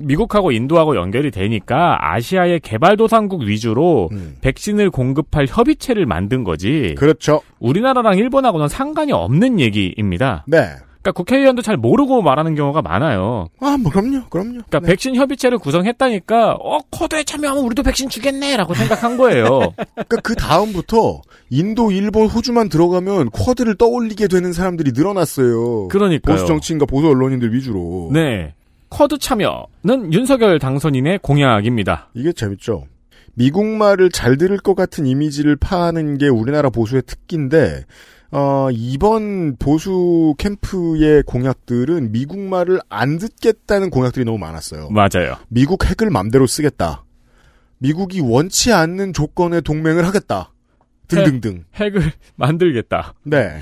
아, 0.00 0.04
미국하고 0.04 0.52
인도하고 0.52 0.96
연결이 0.96 1.30
되니까 1.30 1.98
아시아의 2.00 2.60
개발도상국 2.60 3.42
위주로 3.42 4.10
백신을 4.40 4.90
공급할 4.90 5.46
협의체를 5.48 6.06
만든 6.06 6.44
거지. 6.44 6.90
음. 6.90 6.94
그렇죠. 6.94 7.42
우리나라랑 7.58 8.18
일본하고는 8.18 8.68
상관이 8.68 9.12
없는 9.12 9.60
얘기입니다. 9.60 10.44
네. 10.46 10.68
그러니까 11.02 11.12
국회의원도 11.12 11.62
잘 11.62 11.78
모르고 11.78 12.20
말하는 12.20 12.54
경우가 12.54 12.82
많아요. 12.82 13.48
아, 13.60 13.76
뭐 13.78 13.90
그럼요. 13.90 14.28
그럼요. 14.28 14.50
그러니까 14.68 14.80
백신 14.80 15.16
협의체를 15.16 15.58
구성했다니까 15.58 16.56
어 16.60 16.78
코드에 16.90 17.24
참여하면 17.24 17.64
우리도 17.64 17.82
백신 17.82 18.10
주겠네라고 18.10 18.74
생각한 18.74 19.16
거예요. 19.16 19.46
그러니까 19.94 20.16
그 20.22 20.34
다음부터 20.34 21.22
인도, 21.48 21.90
일본, 21.90 22.26
호주만 22.28 22.68
들어가면 22.68 23.30
쿼드를 23.30 23.76
떠올리게 23.76 24.28
되는 24.28 24.52
사람들이 24.52 24.92
늘어났어요. 24.94 25.88
그러니까요. 25.88 26.36
보수 26.36 26.46
정치인과 26.46 26.84
보수 26.84 27.08
언론인들 27.08 27.54
위주로. 27.54 28.10
네. 28.12 28.52
쿼드 28.90 29.18
참여는 29.18 30.12
윤석열 30.12 30.58
당선인의 30.58 31.20
공약입니다. 31.22 32.10
이게 32.14 32.32
재밌죠. 32.32 32.86
미국 33.34 33.64
말을 33.64 34.10
잘 34.10 34.36
들을 34.36 34.58
것 34.58 34.74
같은 34.74 35.06
이미지를 35.06 35.56
파는 35.56 36.18
게 36.18 36.28
우리나라 36.28 36.68
보수의 36.68 37.02
특기인데 37.06 37.84
어, 38.32 38.68
이번 38.70 39.56
보수 39.56 40.34
캠프의 40.38 41.22
공약들은 41.24 42.12
미국 42.12 42.38
말을 42.38 42.80
안 42.88 43.18
듣겠다는 43.18 43.90
공약들이 43.90 44.24
너무 44.24 44.38
많았어요. 44.38 44.90
맞아요. 44.90 45.36
미국 45.48 45.84
핵을 45.86 46.10
맘대로 46.10 46.46
쓰겠다. 46.46 47.04
미국이 47.78 48.20
원치 48.20 48.72
않는 48.72 49.12
조건의 49.12 49.62
동맹을 49.62 50.06
하겠다. 50.06 50.52
등등등. 51.08 51.64
핵, 51.74 51.96
을 51.96 52.12
만들겠다. 52.36 53.14
네. 53.24 53.60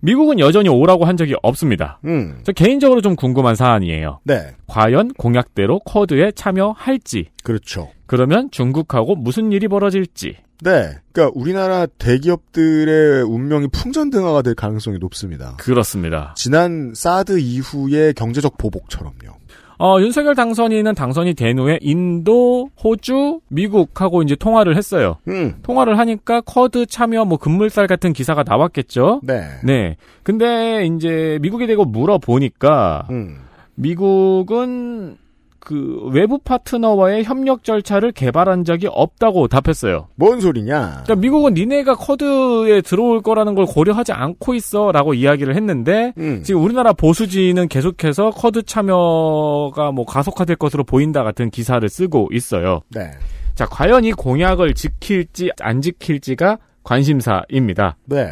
미국은 0.00 0.38
여전히 0.38 0.68
오라고 0.68 1.04
한 1.04 1.16
적이 1.16 1.34
없습니다. 1.42 1.98
음. 2.04 2.40
저 2.44 2.52
개인적으로 2.52 3.00
좀 3.00 3.16
궁금한 3.16 3.54
사안이에요. 3.54 4.20
네. 4.24 4.54
과연 4.66 5.12
공약대로 5.14 5.80
쿼드에 5.80 6.32
참여할지. 6.32 7.28
그렇죠. 7.42 7.90
그러면 8.06 8.50
중국하고 8.50 9.14
무슨 9.14 9.52
일이 9.52 9.68
벌어질지. 9.68 10.36
네. 10.62 10.90
그러니까 11.12 11.38
우리나라 11.38 11.86
대기업들의 11.86 13.22
운명이 13.22 13.68
풍전등화가 13.68 14.42
될 14.42 14.54
가능성이 14.54 14.98
높습니다. 14.98 15.56
그렇습니다. 15.58 16.34
지난 16.36 16.92
사드 16.94 17.38
이후의 17.38 18.14
경제적 18.14 18.58
보복처럼요. 18.58 19.39
어, 19.80 19.98
윤석열 19.98 20.34
당선인은 20.34 20.94
당선이 20.94 21.32
된 21.32 21.58
후에 21.58 21.78
인도, 21.80 22.68
호주, 22.84 23.40
미국하고 23.48 24.22
이제 24.22 24.36
통화를 24.36 24.76
했어요. 24.76 25.16
음. 25.26 25.54
통화를 25.62 25.98
하니까 25.98 26.42
쿼드 26.42 26.84
참여 26.84 27.24
뭐 27.24 27.38
급물살 27.38 27.86
같은 27.86 28.12
기사가 28.12 28.42
나왔겠죠. 28.42 29.22
네. 29.22 29.40
네. 29.64 29.96
근데 30.22 30.84
이제 30.84 31.38
미국에 31.40 31.66
대고 31.66 31.86
물어보니까 31.86 33.06
음. 33.08 33.38
미국은 33.74 35.16
그 35.60 36.08
외부 36.12 36.38
파트너와의 36.38 37.24
협력 37.24 37.64
절차를 37.64 38.12
개발한 38.12 38.64
적이 38.64 38.88
없다고 38.90 39.46
답했어요. 39.48 40.08
뭔 40.16 40.40
소리냐? 40.40 41.02
그러니까 41.04 41.14
미국은 41.16 41.54
니네가 41.54 41.94
쿼드에 41.94 42.80
들어올 42.80 43.20
거라는 43.20 43.54
걸 43.54 43.66
고려하지 43.66 44.12
않고 44.12 44.54
있어라고 44.54 45.14
이야기를 45.14 45.54
했는데 45.54 46.14
음. 46.18 46.42
지금 46.42 46.64
우리나라 46.64 46.92
보수지는 46.92 47.68
계속해서 47.68 48.30
쿼드 48.30 48.62
참여가 48.62 49.92
뭐 49.92 50.06
가속화될 50.06 50.56
것으로 50.56 50.82
보인다 50.82 51.22
같은 51.22 51.50
기사를 51.50 51.86
쓰고 51.88 52.30
있어요. 52.32 52.80
네. 52.88 53.10
자, 53.54 53.66
과연 53.66 54.04
이 54.04 54.12
공약을 54.12 54.72
지킬지 54.72 55.50
안 55.60 55.82
지킬지가 55.82 56.58
관심사입니다. 56.82 57.96
네. 58.06 58.30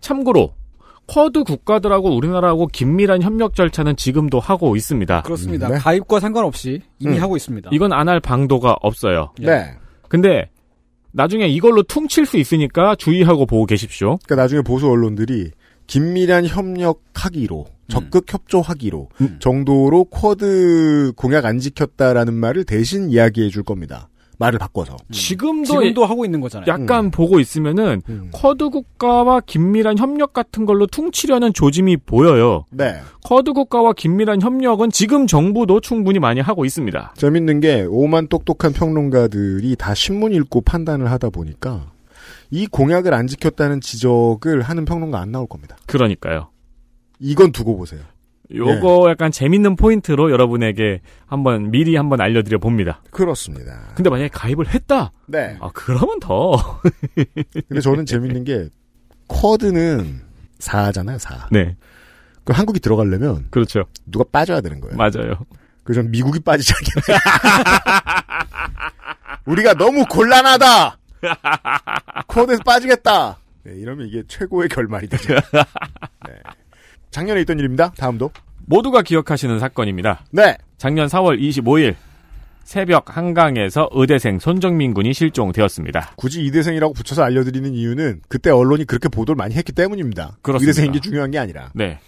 참고로 0.00 0.54
쿼드 1.06 1.44
국가들하고 1.44 2.16
우리나라하고 2.16 2.68
긴밀한 2.68 3.22
협력 3.22 3.54
절차는 3.54 3.96
지금도 3.96 4.40
하고 4.40 4.76
있습니다. 4.76 5.22
그렇습니다. 5.22 5.68
네. 5.68 5.76
가입과 5.76 6.20
상관없이 6.20 6.80
이미 6.98 7.16
음. 7.18 7.22
하고 7.22 7.36
있습니다. 7.36 7.70
이건 7.72 7.92
안 7.92 8.08
할 8.08 8.20
방도가 8.20 8.76
없어요. 8.82 9.32
네. 9.40 9.74
근데 10.08 10.48
나중에 11.12 11.46
이걸로 11.48 11.82
퉁칠 11.82 12.24
수 12.26 12.38
있으니까 12.38 12.94
주의하고 12.96 13.46
보고 13.46 13.66
계십시오. 13.66 14.18
그러니까 14.24 14.36
나중에 14.36 14.62
보수 14.62 14.88
언론들이 14.88 15.50
긴밀한 15.86 16.46
협력하기로 16.46 17.66
적극 17.88 18.24
협조하기로 18.32 19.08
정도로 19.40 20.04
쿼드 20.04 21.12
공약 21.16 21.44
안 21.44 21.58
지켰다라는 21.58 22.32
말을 22.32 22.64
대신 22.64 23.10
이야기해 23.10 23.50
줄 23.50 23.62
겁니다. 23.62 24.08
말을 24.38 24.58
바꿔서. 24.58 24.96
지금도 25.12 25.66
지금도 25.66 26.04
하고 26.04 26.24
있는 26.24 26.40
거잖아요. 26.40 26.66
약간 26.66 27.10
보고 27.10 27.38
있으면은 27.38 28.02
쿼드 28.32 28.70
국가와 28.70 29.40
긴밀한 29.40 29.98
협력 29.98 30.32
같은 30.32 30.66
걸로 30.66 30.86
퉁치려는 30.86 31.52
조짐이 31.52 31.98
보여요. 31.98 32.64
네. 32.70 33.00
쿼드 33.24 33.52
국가와 33.52 33.92
긴밀한 33.92 34.42
협력은 34.42 34.90
지금 34.90 35.26
정부도 35.26 35.80
충분히 35.80 36.18
많이 36.18 36.40
하고 36.40 36.64
있습니다. 36.64 37.14
재밌는 37.16 37.60
게 37.60 37.86
오만 37.88 38.26
똑똑한 38.28 38.72
평론가들이 38.72 39.76
다 39.76 39.94
신문 39.94 40.32
읽고 40.32 40.62
판단을 40.62 41.10
하다 41.10 41.30
보니까 41.30 41.92
이 42.50 42.66
공약을 42.66 43.14
안 43.14 43.26
지켰다는 43.26 43.80
지적을 43.80 44.62
하는 44.62 44.84
평론가 44.84 45.20
안 45.20 45.32
나올 45.32 45.46
겁니다. 45.46 45.76
그러니까요. 45.86 46.48
이건 47.18 47.52
두고 47.52 47.76
보세요. 47.76 48.00
요거 48.54 49.10
약간 49.10 49.30
재밌는 49.30 49.76
포인트로 49.76 50.30
여러분에게 50.30 51.00
한번 51.26 51.70
미리 51.70 51.96
한번 51.96 52.20
알려드려 52.20 52.58
봅니다. 52.58 53.02
그렇습니다. 53.10 53.88
근데 53.94 54.10
만약에 54.10 54.28
가입을 54.28 54.68
했다? 54.68 55.12
네. 55.26 55.56
아, 55.60 55.70
그러면 55.72 56.20
더. 56.20 56.80
근데 57.68 57.80
저는 57.80 58.06
재밌는 58.06 58.44
게 58.44 58.68
쿼드는 59.28 60.20
4잖아요, 60.58 61.18
4. 61.18 61.48
네. 61.50 61.76
그 62.44 62.52
한국이 62.52 62.80
들어가려면 62.80 63.46
그렇죠. 63.50 63.84
누가 64.06 64.24
빠져야 64.30 64.60
되는 64.60 64.80
거예요. 64.80 64.96
맞아요. 64.96 65.34
그래서 65.84 66.02
전 66.02 66.10
미국이 66.10 66.40
빠지지 66.40 66.72
않겠네. 66.74 67.18
우리가 69.46 69.74
너무 69.74 70.04
곤란하다. 70.06 70.98
쿼드에서 72.26 72.62
빠지겠다. 72.64 73.38
네, 73.64 73.74
이러면 73.74 74.08
이게 74.08 74.22
최고의 74.26 74.68
결말이 74.68 75.08
되죠. 75.08 75.34
네. 75.34 76.34
작년에 77.12 77.42
있던 77.42 77.58
일입니다. 77.60 77.92
다음도. 77.96 78.32
모두가 78.66 79.02
기억하시는 79.02 79.58
사건입니다. 79.60 80.24
네. 80.32 80.56
작년 80.78 81.06
4월 81.06 81.38
25일 81.40 81.94
새벽 82.64 83.16
한강에서 83.16 83.88
의대생 83.92 84.38
손정민 84.38 84.94
군이 84.94 85.12
실종되었습니다. 85.12 86.12
굳이 86.16 86.44
이대생이라고 86.44 86.94
붙여서 86.94 87.22
알려드리는 87.22 87.74
이유는 87.74 88.22
그때 88.28 88.50
언론이 88.50 88.84
그렇게 88.86 89.08
보도를 89.08 89.36
많이 89.36 89.54
했기 89.54 89.72
때문입니다. 89.72 90.38
그렇습니다. 90.42 90.70
이대생인 90.70 90.92
게 90.92 91.00
중요한 91.00 91.30
게 91.30 91.38
아니라. 91.38 91.70
네. 91.74 91.98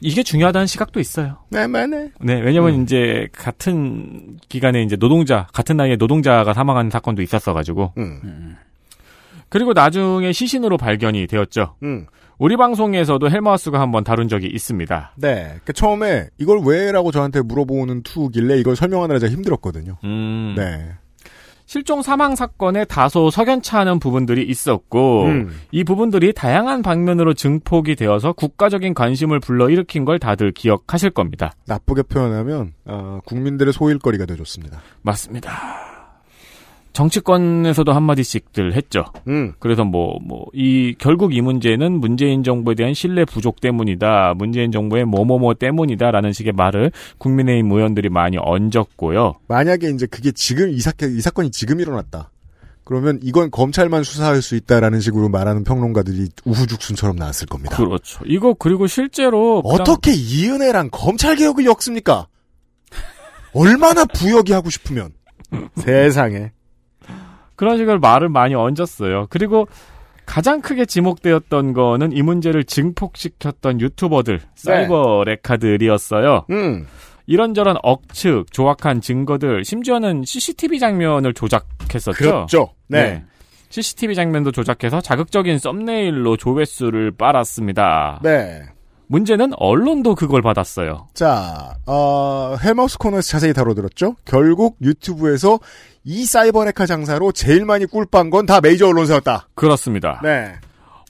이게 0.00 0.22
중요하다는 0.22 0.66
시각도 0.66 1.00
있어요. 1.00 1.38
네, 1.50 1.66
맞네. 1.66 2.10
네, 2.20 2.40
왜냐면 2.40 2.82
이제 2.82 3.28
같은 3.32 4.38
기간에 4.48 4.82
이제 4.82 4.96
노동자, 4.96 5.46
같은 5.52 5.76
나이에 5.76 5.96
노동자가 5.96 6.52
사망한 6.52 6.90
사건도 6.90 7.22
있었어가지고. 7.22 7.94
음. 7.98 8.56
그리고 9.54 9.72
나중에 9.72 10.32
시신으로 10.32 10.76
발견이 10.76 11.28
되었죠. 11.28 11.76
음. 11.84 12.06
우리 12.38 12.56
방송에서도 12.56 13.30
헬마우스가 13.30 13.78
한번 13.78 14.02
다룬 14.02 14.26
적이 14.26 14.48
있습니다. 14.48 15.12
네. 15.16 15.54
그 15.64 15.72
처음에 15.72 16.26
이걸 16.38 16.58
왜라고 16.66 17.12
저한테 17.12 17.40
물어보는 17.40 18.02
투길래 18.02 18.58
이걸 18.58 18.74
설명하느라 18.74 19.20
제가 19.20 19.32
힘들었거든요. 19.32 19.98
음. 20.02 20.54
네. 20.56 20.88
실종 21.66 22.02
사망 22.02 22.34
사건에 22.34 22.84
다소 22.84 23.30
석연찮은 23.30 24.00
부분들이 24.00 24.42
있었고 24.42 25.26
음. 25.26 25.54
이 25.70 25.84
부분들이 25.84 26.32
다양한 26.32 26.82
방면으로 26.82 27.32
증폭이 27.34 27.94
되어서 27.94 28.32
국가적인 28.32 28.92
관심을 28.92 29.38
불러일으킨 29.38 30.04
걸 30.04 30.18
다들 30.18 30.50
기억하실 30.50 31.10
겁니다. 31.10 31.52
나쁘게 31.66 32.02
표현하면 32.02 32.72
어, 32.86 33.20
국민들의 33.24 33.72
소일거리가 33.72 34.26
되어줬습니다. 34.26 34.82
맞습니다. 35.02 35.83
정치권에서도 36.94 37.92
한마디씩들 37.92 38.74
했죠. 38.74 39.04
음. 39.26 39.52
그래서 39.58 39.84
뭐, 39.84 40.16
뭐, 40.24 40.46
이, 40.54 40.94
결국 40.98 41.34
이 41.34 41.40
문제는 41.40 42.00
문재인 42.00 42.44
정부에 42.44 42.76
대한 42.76 42.94
신뢰 42.94 43.24
부족 43.24 43.60
때문이다. 43.60 44.34
문재인 44.36 44.70
정부의 44.70 45.04
뭐뭐뭐 45.04 45.54
때문이다 45.54 46.12
라는 46.12 46.32
식의 46.32 46.52
말을 46.52 46.92
국민의힘 47.18 47.70
의원들이 47.70 48.08
많이 48.08 48.38
얹었고요. 48.40 49.34
만약에 49.48 49.90
이제 49.90 50.06
그게 50.06 50.30
지금 50.30 50.70
이 50.70 50.78
사건 50.78 51.10
이 51.16 51.20
사건이 51.20 51.50
지금 51.50 51.80
일어났다. 51.80 52.30
그러면 52.84 53.18
이건 53.22 53.50
검찰만 53.50 54.04
수사할 54.04 54.40
수 54.40 54.54
있다라는 54.56 55.00
식으로 55.00 55.28
말하는 55.30 55.64
평론가들이 55.64 56.28
우후죽순처럼 56.44 57.16
나왔을 57.16 57.46
겁니다. 57.48 57.76
그렇죠. 57.76 58.22
이거 58.26 58.54
그리고 58.54 58.86
실제로 58.86 59.62
어떻게 59.64 60.12
이은혜랑 60.12 60.90
검찰 60.92 61.34
개혁을 61.34 61.64
엮습니까? 61.64 62.28
얼마나 63.54 64.04
부역이 64.04 64.52
하고 64.52 64.68
싶으면 64.68 65.12
세상에 65.76 66.52
그런 67.56 67.76
식으로 67.76 67.98
말을 68.00 68.28
많이 68.28 68.54
얹었어요. 68.54 69.26
그리고 69.30 69.66
가장 70.26 70.60
크게 70.60 70.86
지목되었던 70.86 71.72
거는 71.74 72.12
이 72.12 72.22
문제를 72.22 72.64
증폭시켰던 72.64 73.80
유튜버들, 73.80 74.40
사이버 74.54 75.24
레카들이었어요. 75.24 76.46
음. 76.50 76.86
이런저런 77.26 77.76
억측, 77.82 78.52
조악한 78.52 79.00
증거들, 79.00 79.64
심지어는 79.64 80.24
CCTV 80.24 80.78
장면을 80.78 81.32
조작했었죠. 81.32 82.12
그렇죠. 82.12 82.70
네. 82.88 83.22
CCTV 83.70 84.14
장면도 84.14 84.52
조작해서 84.52 85.00
자극적인 85.00 85.58
썸네일로 85.58 86.36
조회수를 86.36 87.12
빨았습니다. 87.12 88.20
네. 88.22 88.62
문제는 89.06 89.52
언론도 89.56 90.14
그걸 90.14 90.42
받았어요. 90.42 91.08
자, 91.14 91.76
어, 91.86 92.56
헬마우스 92.62 92.98
코너에서 92.98 93.28
자세히 93.28 93.52
다뤄드렸죠? 93.52 94.16
결국 94.24 94.76
유튜브에서 94.82 95.58
이 96.04 96.24
사이버레카 96.26 96.86
장사로 96.86 97.32
제일 97.32 97.64
많이 97.64 97.86
꿀빤 97.86 98.30
건 98.30 98.44
다 98.46 98.60
메이저 98.60 98.88
언론사였다. 98.88 99.48
그렇습니다. 99.54 100.20
네. 100.22 100.52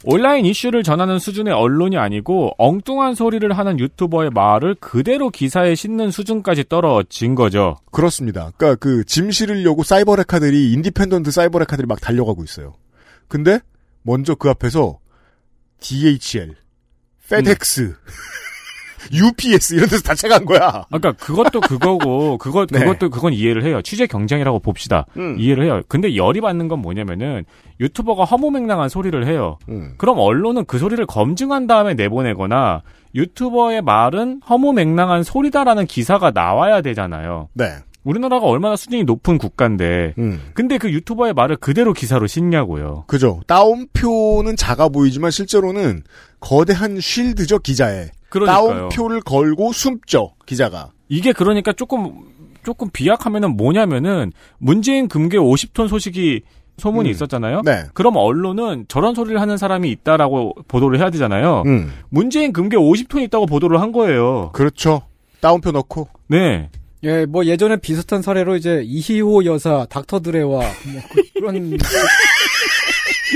온라인 0.07 0.45
이슈를 0.45 0.83
전하는 0.83 1.19
수준의 1.19 1.53
언론이 1.55 1.97
아니고 1.97 2.53
엉뚱한 2.59 3.15
소리를 3.15 3.51
하는 3.57 3.81
유튜버의 3.81 4.31
말을 4.31 4.75
그대로 4.79 5.31
기사에 5.31 5.75
싣는 5.75 6.11
수준까지 6.11 6.65
떨어진 6.69 7.35
거죠. 7.35 7.77
그렇습니다. 7.91 8.53
그러니까 8.57 8.79
그 8.79 9.03
짐 9.07 9.31
실으려고 9.31 9.83
사이버레카들이 9.83 10.73
independent 10.73 11.31
사이버레카들이 11.31 11.87
막 11.87 12.01
달려가고 12.01 12.45
있어요. 12.45 12.75
근데 13.29 13.61
먼저 14.03 14.35
그 14.35 14.51
앞에서 14.51 14.99
DHL, 15.81 16.55
페덱스, 17.31 17.95
UPS 19.13 19.75
이런 19.75 19.89
데서 19.89 20.03
다 20.03 20.15
채간 20.15 20.45
거야. 20.45 20.85
그러니까 20.89 21.13
그것도 21.13 21.61
그거고 21.61 22.39
그것 22.39 22.69
네. 22.71 22.81
그것도 22.81 23.11
그건 23.11 23.33
이해를 23.33 23.65
해요. 23.65 23.83
취재 23.83 24.07
경쟁이라고 24.07 24.61
봅시다. 24.61 25.07
음. 25.17 25.37
이해를 25.39 25.65
해요. 25.65 25.83
근데 25.89 26.17
열이 26.17 26.41
받는 26.41 26.69
건 26.69 26.81
뭐냐면은 26.81 27.45
유튜버가 27.81 28.25
허무맹랑한 28.25 28.89
소리를 28.89 29.27
해요. 29.27 29.59
음. 29.69 29.95
그럼 29.99 30.19
언론은 30.19 30.65
그 30.67 30.79
소리를 30.79 31.05
검증한 31.07 31.67
다음에 31.67 31.95
내보내거나 31.95 32.83
유튜버의 33.15 33.83
말은 33.83 34.41
허무맹랑한 34.49 35.23
소리다라는 35.23 35.87
기사가 35.87 36.31
나와야 36.33 36.81
되잖아요. 36.83 37.49
네. 37.55 37.77
우리나라가 38.05 38.47
얼마나 38.47 38.77
수준이 38.77 39.05
높은 39.05 39.39
국가인데 39.39 40.15
음. 40.19 40.41
근데 40.55 40.79
그 40.79 40.93
유튜버의 40.93 41.33
말을 41.33 41.57
그대로 41.57 41.93
기사로 41.93 42.27
싣냐고요. 42.27 43.05
그죠. 43.07 43.41
따옴표는 43.47 44.57
작아 44.57 44.89
보이지만 44.91 45.31
실제로는 45.31 46.03
거대한 46.41 47.01
쉴드죠, 47.01 47.59
기자에. 47.61 48.11
그러니까요. 48.29 48.69
따옴표를 48.69 49.21
걸고 49.23 49.73
숨죠, 49.73 50.35
기자가. 50.47 50.91
이게 51.09 51.33
그러니까 51.33 51.73
조금 51.73 52.13
조금 52.63 52.89
비약하면은 52.93 53.57
뭐냐면은 53.57 54.33
문재인 54.59 55.09
금괴 55.09 55.39
50톤 55.39 55.89
소식이 55.89 56.43
소문이 56.77 57.09
음. 57.09 57.11
있었잖아요. 57.11 57.63
네. 57.65 57.85
그럼 57.95 58.17
언론은 58.17 58.87
저런 58.89 59.15
소리를 59.15 59.41
하는 59.41 59.57
사람이 59.57 59.91
있다라고 59.91 60.55
보도를 60.67 60.99
해야 60.99 61.11
되잖아요. 61.11 61.63
음. 61.67 61.93
문재인 62.09 62.53
금괴 62.53 62.77
50톤 62.77 63.23
있다고 63.23 63.47
보도를 63.47 63.81
한 63.81 63.93
거예요. 63.93 64.51
그렇죠. 64.53 65.03
따옴표 65.41 65.71
넣고. 65.71 66.09
네. 66.27 66.71
예, 67.05 67.27
뭐 67.27 67.45
예전에 67.45 67.77
비슷한 67.77 68.23
사례로 68.23 68.57
이제 68.57 68.83
이희호 68.85 69.45
여사 69.45 69.87
닥터 69.89 70.21
드레와 70.21 70.59
뭐 70.61 71.03
그- 71.13 71.23
그런 71.35 71.79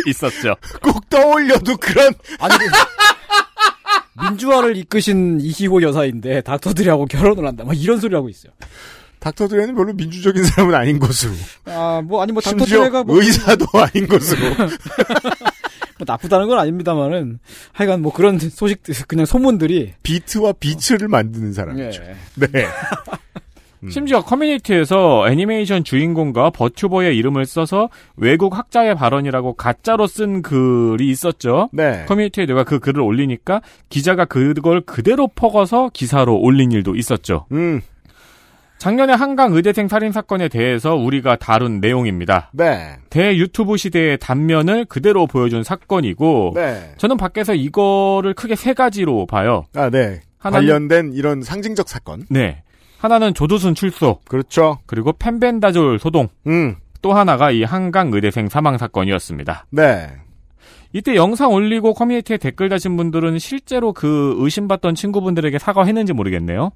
있었죠. 0.06 0.56
꼭 0.82 1.08
떠올려도 1.08 1.76
그런 1.76 2.12
아니 2.40 2.54
그 2.56 2.64
민주화를 4.28 4.76
이끄신 4.76 5.40
이희호 5.40 5.82
여사인데 5.82 6.40
닥터 6.42 6.74
드레하고 6.74 7.06
결혼을 7.06 7.46
한다. 7.46 7.64
뭐 7.64 7.72
이런 7.74 8.00
소리 8.00 8.14
하고 8.14 8.28
있어요. 8.28 8.52
닥터 9.20 9.48
드레는 9.48 9.74
별로 9.74 9.92
민주적인 9.92 10.44
사람은 10.44 10.74
아닌 10.74 10.98
것으로. 10.98 11.32
아, 11.66 12.00
뭐 12.04 12.22
아니 12.22 12.32
뭐 12.32 12.40
닥터 12.40 12.64
드레가 12.64 13.02
뭐 13.04 13.20
의사도 13.20 13.66
아닌 13.74 14.06
것으로. 14.08 14.40
뭐 15.98 16.04
나쁘다는 16.06 16.46
건 16.46 16.58
아닙니다만은 16.60 17.40
하여간 17.72 18.00
뭐 18.02 18.12
그런 18.12 18.38
소식 18.38 18.82
그냥 19.08 19.26
소문들이 19.26 19.94
비트와 20.04 20.52
비츠를 20.52 21.08
만드는 21.08 21.52
사람이죠. 21.52 22.02
예. 22.04 22.16
네. 22.36 22.66
심지어 23.90 24.22
커뮤니티에서 24.22 25.28
애니메이션 25.28 25.84
주인공과 25.84 26.50
버튜버의 26.50 27.16
이름을 27.16 27.44
써서 27.46 27.88
외국 28.16 28.56
학자의 28.58 28.94
발언이라고 28.96 29.52
가짜로 29.54 30.06
쓴 30.06 30.42
글이 30.42 31.08
있었죠. 31.08 31.68
네. 31.72 32.04
커뮤니티에 32.08 32.46
내가 32.46 32.64
그 32.64 32.78
글을 32.80 33.00
올리니까 33.00 33.60
기자가 33.88 34.24
그걸 34.24 34.80
그대로 34.80 35.28
퍼가서 35.28 35.90
기사로 35.92 36.36
올린 36.40 36.72
일도 36.72 36.96
있었죠. 36.96 37.46
음. 37.52 37.80
작년에 38.78 39.12
한강 39.12 39.52
의대생 39.54 39.88
살인 39.88 40.12
사건에 40.12 40.48
대해서 40.48 40.94
우리가 40.94 41.34
다룬 41.36 41.80
내용입니다. 41.80 42.50
네. 42.52 42.96
대 43.10 43.36
유튜브 43.36 43.76
시대의 43.76 44.18
단면을 44.18 44.84
그대로 44.84 45.26
보여준 45.26 45.64
사건이고 45.64 46.52
네. 46.54 46.92
저는 46.96 47.16
밖에서 47.16 47.54
이거를 47.54 48.34
크게 48.34 48.54
세 48.54 48.74
가지로 48.74 49.26
봐요. 49.26 49.64
아, 49.74 49.90
네. 49.90 50.20
하나는- 50.38 50.52
관련된 50.52 51.12
이런 51.14 51.42
상징적 51.42 51.88
사건. 51.88 52.22
네. 52.30 52.62
하나는 52.98 53.32
조두순 53.34 53.74
출소. 53.74 54.20
그렇죠. 54.28 54.78
그리고 54.86 55.12
펜벤다졸 55.12 55.98
소동. 55.98 56.28
음. 56.46 56.76
또 57.00 57.12
하나가 57.12 57.50
이 57.50 57.62
한강 57.62 58.10
의대생 58.12 58.48
사망 58.48 58.76
사건이었습니다. 58.76 59.66
네. 59.70 60.08
이때 60.92 61.14
영상 61.14 61.52
올리고 61.52 61.94
커뮤니티에 61.94 62.38
댓글 62.38 62.68
다신 62.68 62.96
분들은 62.96 63.38
실제로 63.38 63.92
그 63.92 64.34
의심받던 64.38 64.94
친구분들에게 64.94 65.58
사과했는지 65.58 66.12
모르겠네요. 66.12 66.70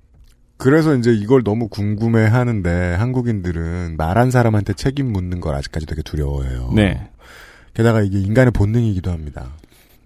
그래서 0.59 0.95
이제 0.95 1.13
이걸 1.13 1.43
너무 1.43 1.69
궁금해 1.69 2.27
하는데 2.27 2.95
한국인들은 2.95 3.97
말한 3.97 4.31
사람한테 4.31 4.75
책임 4.75 5.13
묻는 5.13 5.41
걸 5.41 5.55
아직까지 5.57 5.87
되게 5.87 6.03
두려워해요. 6.03 6.71
네. 6.75 7.09
게다가 7.75 8.03
이게 8.03 8.21
인간의 8.21 8.53
본능이기도 8.53 9.11
합니다. 9.11 9.57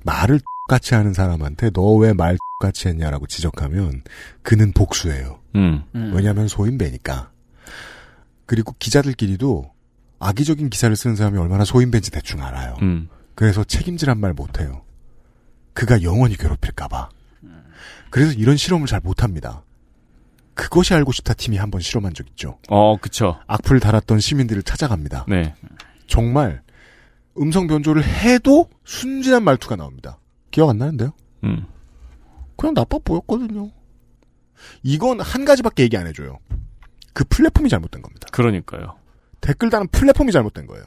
말을 0.05 0.41
같이 0.71 0.95
하는 0.95 1.12
사람한테 1.12 1.71
너 1.71 1.93
왜말 1.95 2.39
같이 2.62 2.89
했냐라고 2.89 3.27
지적하면 3.27 4.03
그는 4.43 4.73
복수예요. 4.73 5.41
음. 5.57 6.12
왜냐하면 6.14 6.48
소인배니까. 6.48 7.30
그리고 8.46 8.74
기자들끼리도 8.78 9.70
악의적인 10.18 10.70
기사를 10.70 10.94
쓰는 10.94 11.16
사람이 11.16 11.38
얼마나 11.38 11.64
소인배인지 11.64 12.11
대충 12.11 12.42
알아요. 12.42 12.76
음. 12.82 13.09
그래서 13.34 13.64
책임질한 13.64 14.18
말 14.18 14.32
못해요. 14.32 14.82
그가 15.72 16.02
영원히 16.02 16.36
괴롭힐까봐. 16.36 17.11
그래서 18.11 18.32
이런 18.32 18.57
실험을 18.57 18.86
잘 18.86 19.00
못합니다. 19.00 19.62
그것이 20.54 20.94
알고 20.94 21.12
싶다 21.12 21.34
팀이 21.34 21.59
한번 21.59 21.82
실험한 21.82 22.14
적 22.14 22.26
있죠. 22.30 22.59
어, 22.68 22.96
그쵸. 22.96 23.38
악플 23.46 23.78
달았던 23.78 24.20
시민들을 24.20 24.62
찾아갑니다. 24.62 25.26
네. 25.28 25.54
정말 26.07 26.62
음성 27.38 27.66
변조를 27.66 28.02
해도 28.02 28.70
순진한 28.84 29.44
말투가 29.44 29.76
나옵니다. 29.76 30.18
기억 30.50 30.70
안 30.70 30.78
나는데요? 30.78 31.12
음. 31.44 31.66
그냥 32.57 32.72
나빠 32.72 32.98
보였거든요. 33.04 33.70
이건 34.82 35.20
한 35.20 35.44
가지밖에 35.44 35.82
얘기 35.84 35.96
안 35.96 36.07
해줘요. 36.07 36.38
그 37.12 37.24
플랫폼이 37.24 37.68
잘못된 37.68 38.02
겁니다. 38.02 38.28
그러니까요. 38.32 38.96
댓글 39.40 39.70
다는 39.70 39.88
플랫폼이 39.88 40.32
잘못된 40.32 40.66
거예요. 40.66 40.84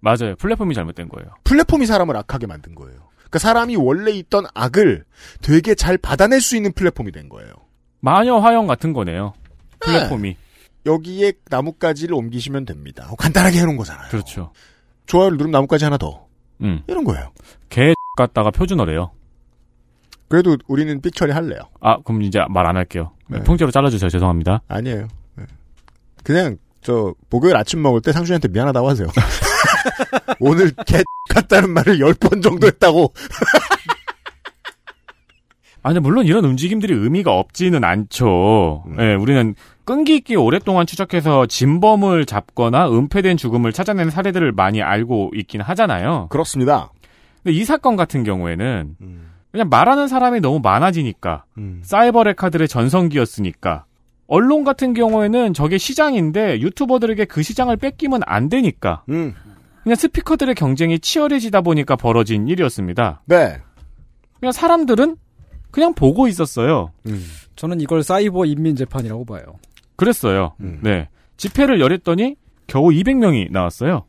맞아요. 0.00 0.34
플랫폼이 0.36 0.74
잘못된 0.74 1.08
거예요. 1.08 1.30
플랫폼이 1.44 1.86
사람을 1.86 2.16
악하게 2.16 2.46
만든 2.46 2.74
거예요. 2.74 3.08
그러니까 3.16 3.38
사람이 3.38 3.76
원래 3.76 4.10
있던 4.12 4.44
악을 4.54 5.04
되게 5.40 5.74
잘 5.74 5.96
받아낼 5.96 6.40
수 6.40 6.56
있는 6.56 6.72
플랫폼이 6.72 7.12
된 7.12 7.28
거예요. 7.28 7.52
마녀 8.00 8.38
화형 8.38 8.66
같은 8.66 8.92
거네요. 8.92 9.34
플랫폼이. 9.80 10.36
여기에 10.86 11.34
나뭇가지를 11.48 12.14
옮기시면 12.14 12.64
됩니다. 12.64 13.08
간단하게 13.16 13.60
해놓은 13.60 13.76
거잖아요. 13.76 14.08
그렇죠. 14.10 14.52
좋아요를 15.06 15.38
누르면 15.38 15.52
나뭇가지 15.52 15.84
하나 15.84 15.96
더. 15.96 16.26
음. 16.62 16.82
이런 16.88 17.04
거예요. 17.04 17.30
개 17.68 17.94
같다가 18.18 18.50
표준어래요. 18.50 19.12
그래도 20.32 20.56
우리는 20.66 20.98
삑 21.02 21.14
처리할래요. 21.14 21.60
아, 21.82 21.98
그럼 22.00 22.22
이제 22.22 22.40
말 22.48 22.66
안 22.66 22.74
할게요. 22.74 23.10
네. 23.28 23.42
통째로 23.42 23.70
잘라주세요. 23.70 24.08
죄송합니다. 24.08 24.62
아니에요. 24.66 25.06
네. 25.36 25.44
그냥 26.24 26.56
저 26.80 27.12
목요일 27.28 27.54
아침 27.54 27.82
먹을 27.82 28.00
때 28.00 28.12
상준이한테 28.12 28.48
미안하다고 28.48 28.88
하세요. 28.88 29.08
오늘 30.40 30.70
개 30.86 31.02
같다는 31.28 31.68
말을 31.74 32.00
열번 32.00 32.40
정도 32.40 32.66
했다고. 32.66 33.12
아니, 35.84 36.00
물론 36.00 36.24
이런 36.24 36.46
움직임들이 36.46 36.94
의미가 36.94 37.38
없지는 37.38 37.84
않죠. 37.84 38.84
예, 39.00 39.12
우리는 39.14 39.54
끈기 39.84 40.16
있게 40.16 40.36
오랫동안 40.36 40.86
추적해서 40.86 41.44
진범을 41.44 42.24
잡거나 42.24 42.88
은폐된 42.88 43.36
죽음을 43.36 43.70
찾아내는 43.72 44.10
사례들을 44.10 44.52
많이 44.52 44.80
알고 44.80 45.32
있긴 45.34 45.60
하잖아요. 45.60 46.28
그렇습니다. 46.30 46.90
근데 47.42 47.54
이 47.54 47.64
사건 47.66 47.96
같은 47.96 48.24
경우에는 48.24 48.96
그냥 49.52 49.68
말하는 49.68 50.08
사람이 50.08 50.40
너무 50.40 50.60
많아지니까 50.60 51.44
음. 51.58 51.82
사이버 51.84 52.24
레카들의 52.24 52.66
전성기였으니까 52.66 53.84
언론 54.26 54.64
같은 54.64 54.94
경우에는 54.94 55.52
저게 55.52 55.76
시장인데 55.76 56.60
유튜버들에게 56.60 57.26
그 57.26 57.42
시장을 57.42 57.76
뺏기면 57.76 58.22
안 58.24 58.48
되니까 58.48 59.04
음. 59.10 59.34
그냥 59.82 59.96
스피커들의 59.96 60.54
경쟁이 60.54 60.98
치열해지다 60.98 61.60
보니까 61.60 61.96
벌어진 61.96 62.48
일이었습니다. 62.48 63.22
네. 63.26 63.58
그냥 64.40 64.52
사람들은 64.52 65.16
그냥 65.70 65.94
보고 65.94 66.28
있었어요. 66.28 66.90
저는 67.56 67.80
이걸 67.80 68.02
사이버 68.02 68.46
인민 68.46 68.74
재판이라고 68.74 69.24
봐요. 69.24 69.42
그랬어요. 69.96 70.54
음. 70.60 70.80
네. 70.82 71.08
집회를 71.36 71.80
열었더니 71.80 72.36
겨우 72.66 72.88
200명이 72.88 73.50
나왔어요. 73.50 74.06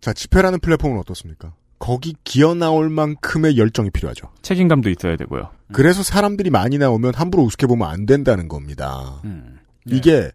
자, 0.00 0.12
집회라는 0.12 0.60
플랫폼은 0.60 0.98
어떻습니까? 0.98 1.54
거기 1.82 2.14
기어 2.22 2.54
나올 2.54 2.88
만큼의 2.90 3.58
열정이 3.58 3.90
필요하죠. 3.90 4.28
책임감도 4.42 4.88
있어야 4.88 5.16
되고요. 5.16 5.50
그래서 5.72 6.04
사람들이 6.04 6.48
많이 6.48 6.78
나오면 6.78 7.12
함부로 7.12 7.42
우습게 7.42 7.66
보면 7.66 7.88
안 7.88 8.06
된다는 8.06 8.46
겁니다. 8.46 9.20
이게 9.86 10.30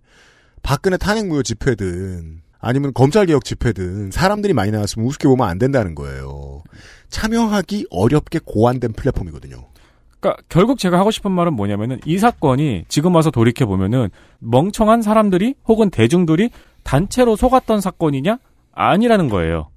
박근혜 0.62 0.98
탄핵무효 0.98 1.44
집회든 1.44 2.42
아니면 2.60 2.92
검찰개혁 2.94 3.46
집회든 3.46 4.12
사람들이 4.12 4.52
많이 4.52 4.72
나왔으면 4.72 5.08
우습게 5.08 5.30
보면 5.30 5.48
안 5.48 5.58
된다는 5.58 5.96
거예요. 5.96 6.64
참여하기 7.08 7.88
어렵게 7.92 8.42
고안된 8.44 8.92
플랫폼이거든요. 8.92 9.70
그러니까 10.20 10.44
결국 10.50 10.80
제가 10.80 11.00
하고 11.00 11.12
싶은 11.12 11.32
말은 11.32 11.54
뭐냐면은 11.54 12.02
이 12.04 12.18
사건이 12.18 12.84
지금 12.90 13.16
와서 13.16 13.32
돌이켜 13.32 13.66
보면은 13.66 14.10
멍청한 14.40 15.02
사람들이 15.02 15.56
혹은 15.66 15.92
대중들이 15.92 16.50
단체로 16.84 17.38
속았던 17.38 17.80
사건이냐 17.80 18.38
아니라는 18.74 19.30
거예요. 19.30 19.70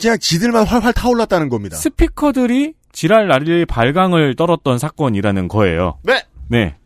그냥 0.00 0.18
지들만 0.18 0.66
활활 0.66 0.92
타올랐다는 0.92 1.48
겁니다. 1.48 1.76
스피커들이 1.76 2.74
지랄 2.92 3.28
나릴 3.28 3.64
발광을 3.66 4.34
떨었던 4.36 4.78
사건이라는 4.78 5.48
거예요. 5.48 5.98
네. 6.02 6.22
네. 6.48 6.76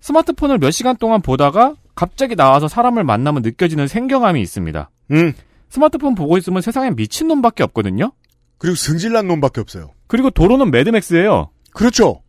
스마트폰을 0.00 0.58
몇 0.58 0.70
시간 0.70 0.96
동안 0.96 1.22
보다가 1.22 1.74
갑자기 1.94 2.34
나와서 2.34 2.68
사람을 2.68 3.04
만나면 3.04 3.42
느껴지는 3.42 3.86
생경함이 3.86 4.40
있습니다. 4.40 4.90
음. 5.12 5.32
스마트폰 5.68 6.14
보고 6.14 6.36
있으면 6.38 6.60
세상에 6.60 6.90
미친 6.90 7.28
놈밖에 7.28 7.62
없거든요. 7.64 8.12
그리고 8.58 8.74
승질난 8.76 9.26
놈밖에 9.28 9.60
없어요. 9.60 9.90
그리고 10.06 10.30
도로는 10.30 10.70
매드맥스예요. 10.70 11.50
그렇죠. 11.72 12.22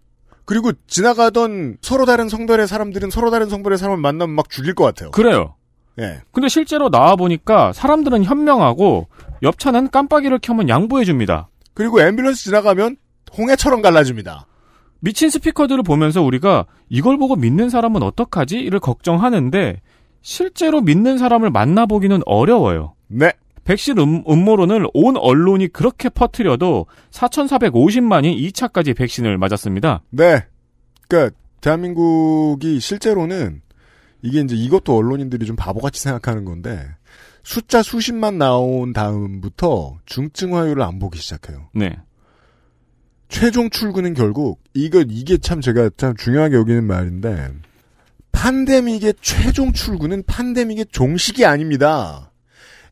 그리고 0.45 0.71
지나가던 0.87 1.77
서로 1.81 2.05
다른 2.05 2.29
성별의 2.29 2.67
사람들은 2.67 3.09
서로 3.09 3.31
다른 3.31 3.49
성별의 3.49 3.77
사람을 3.77 3.97
만나면 3.99 4.35
막 4.35 4.49
죽일 4.49 4.75
것 4.75 4.83
같아요. 4.83 5.11
그래요. 5.11 5.55
예. 5.99 6.21
근데 6.31 6.49
실제로 6.49 6.89
나와 6.89 7.15
보니까 7.15 7.71
사람들은 7.73 8.23
현명하고 8.23 9.07
옆 9.43 9.59
차는 9.59 9.91
깜빡이를 9.91 10.39
켜면 10.39 10.69
양보해 10.69 11.03
줍니다. 11.05 11.49
그리고 11.73 11.99
앰뷸런스 11.99 12.35
지나가면 12.35 12.97
홍해처럼 13.37 13.81
갈라집니다. 13.81 14.47
미친 14.99 15.29
스피커들을 15.29 15.83
보면서 15.83 16.21
우리가 16.21 16.65
이걸 16.89 17.17
보고 17.17 17.35
믿는 17.35 17.69
사람은 17.69 18.03
어떡하지?를 18.03 18.79
걱정하는데 18.79 19.81
실제로 20.21 20.79
믿는 20.81 21.17
사람을 21.17 21.49
만나보기는 21.49 22.21
어려워요. 22.25 22.95
네. 23.07 23.33
백신 23.65 23.97
음, 23.97 24.23
음모론을 24.27 24.87
온 24.93 25.17
언론이 25.17 25.69
그렇게 25.69 26.09
퍼뜨려도 26.09 26.85
4,450만이 27.11 28.51
2차까지 28.51 28.95
백신을 28.95 29.37
맞았습니다. 29.37 30.03
네. 30.09 30.45
그러니까 31.07 31.35
대한민국이 31.61 32.79
실제로는 32.79 33.61
이게 34.21 34.39
이제 34.39 34.55
이것도 34.55 34.95
언론인들이 34.95 35.45
좀 35.45 35.55
바보같이 35.55 36.01
생각하는 36.01 36.45
건데 36.45 36.87
숫자 37.43 37.83
수십만 37.83 38.37
나온 38.37 38.93
다음부터 38.93 39.99
중증화율을 40.05 40.81
안 40.81 40.99
보기 40.99 41.19
시작해요. 41.19 41.69
네. 41.73 41.95
최종 43.27 43.69
출구는 43.69 44.13
결국 44.13 44.61
이거 44.73 45.03
이게 45.07 45.37
참 45.37 45.59
제가 45.59 45.89
참 45.97 46.15
중요하게 46.15 46.55
여기는 46.55 46.85
말인데 46.85 47.49
판데믹의 48.31 49.15
최종 49.21 49.73
출구는 49.73 50.23
판데믹의 50.25 50.87
종식이 50.91 51.45
아닙니다. 51.45 52.31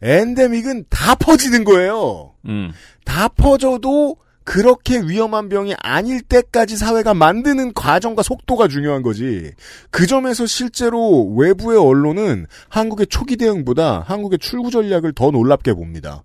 엔데믹은 0.02 0.86
다 0.90 1.16
퍼지는 1.16 1.64
거예요. 1.64 2.34
음. 2.46 2.72
다 3.06 3.28
퍼져도 3.28 4.18
그렇게 4.44 5.00
위험한 5.00 5.50
병이 5.50 5.76
아닐 5.80 6.22
때까지 6.22 6.78
사회가 6.78 7.14
만드는 7.14 7.74
과정과 7.74 8.24
속도가 8.24 8.68
중요한 8.68 9.02
거지. 9.02 9.52
그 9.92 10.08
점에서 10.08 10.46
실제로 10.46 11.26
외부의 11.36 11.78
언론은 11.80 12.48
한국의 12.70 13.08
초기 13.08 13.38
대응보다 13.38 14.02
한국의 14.02 14.40
출구 14.40 14.72
전략을 14.72 15.14
더 15.14 15.32
놀랍게 15.32 15.74
봅니다. 15.74 16.24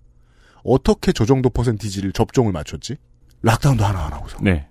어떻게 0.64 1.12
저 1.12 1.24
정도 1.24 1.50
퍼센티지를 1.50 2.12
접종을 2.12 2.52
맞췄지? 2.52 2.96
lockdown도 3.42 3.84
하나 3.84 4.06
안 4.06 4.12
하고서. 4.12 4.38
네. 4.40 4.66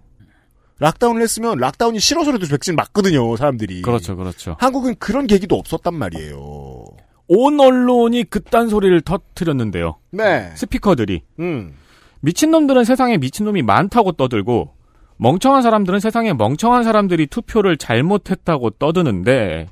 lockdown을 0.79 1.21
했으면 1.21 1.57
lockdown이 1.57 1.99
싫어서라도 1.99 2.47
백신 2.47 2.75
맞거든요, 2.75 3.37
사람들이. 3.37 3.81
그렇죠, 3.81 4.17
그렇죠. 4.17 4.57
한국은 4.59 4.95
그런 4.99 5.25
계기도 5.27 5.55
없었단 5.55 5.93
말이에요. 5.93 6.85
온 7.27 7.59
언론이 7.59 8.25
그딴 8.25 8.67
소리를 8.67 8.99
터뜨렸는데요. 9.01 9.97
네. 10.11 10.51
스피커들이. 10.55 11.23
음. 11.39 11.75
미친놈들은 12.21 12.83
세상에 12.83 13.17
미친놈이 13.17 13.61
많다고 13.61 14.13
떠들고 14.13 14.71
멍청한 15.17 15.61
사람들은 15.61 15.99
세상에 15.99 16.33
멍청한 16.33 16.83
사람들이 16.83 17.27
투표를 17.27 17.77
잘못했다고 17.77 18.71
떠드는데 18.71 19.67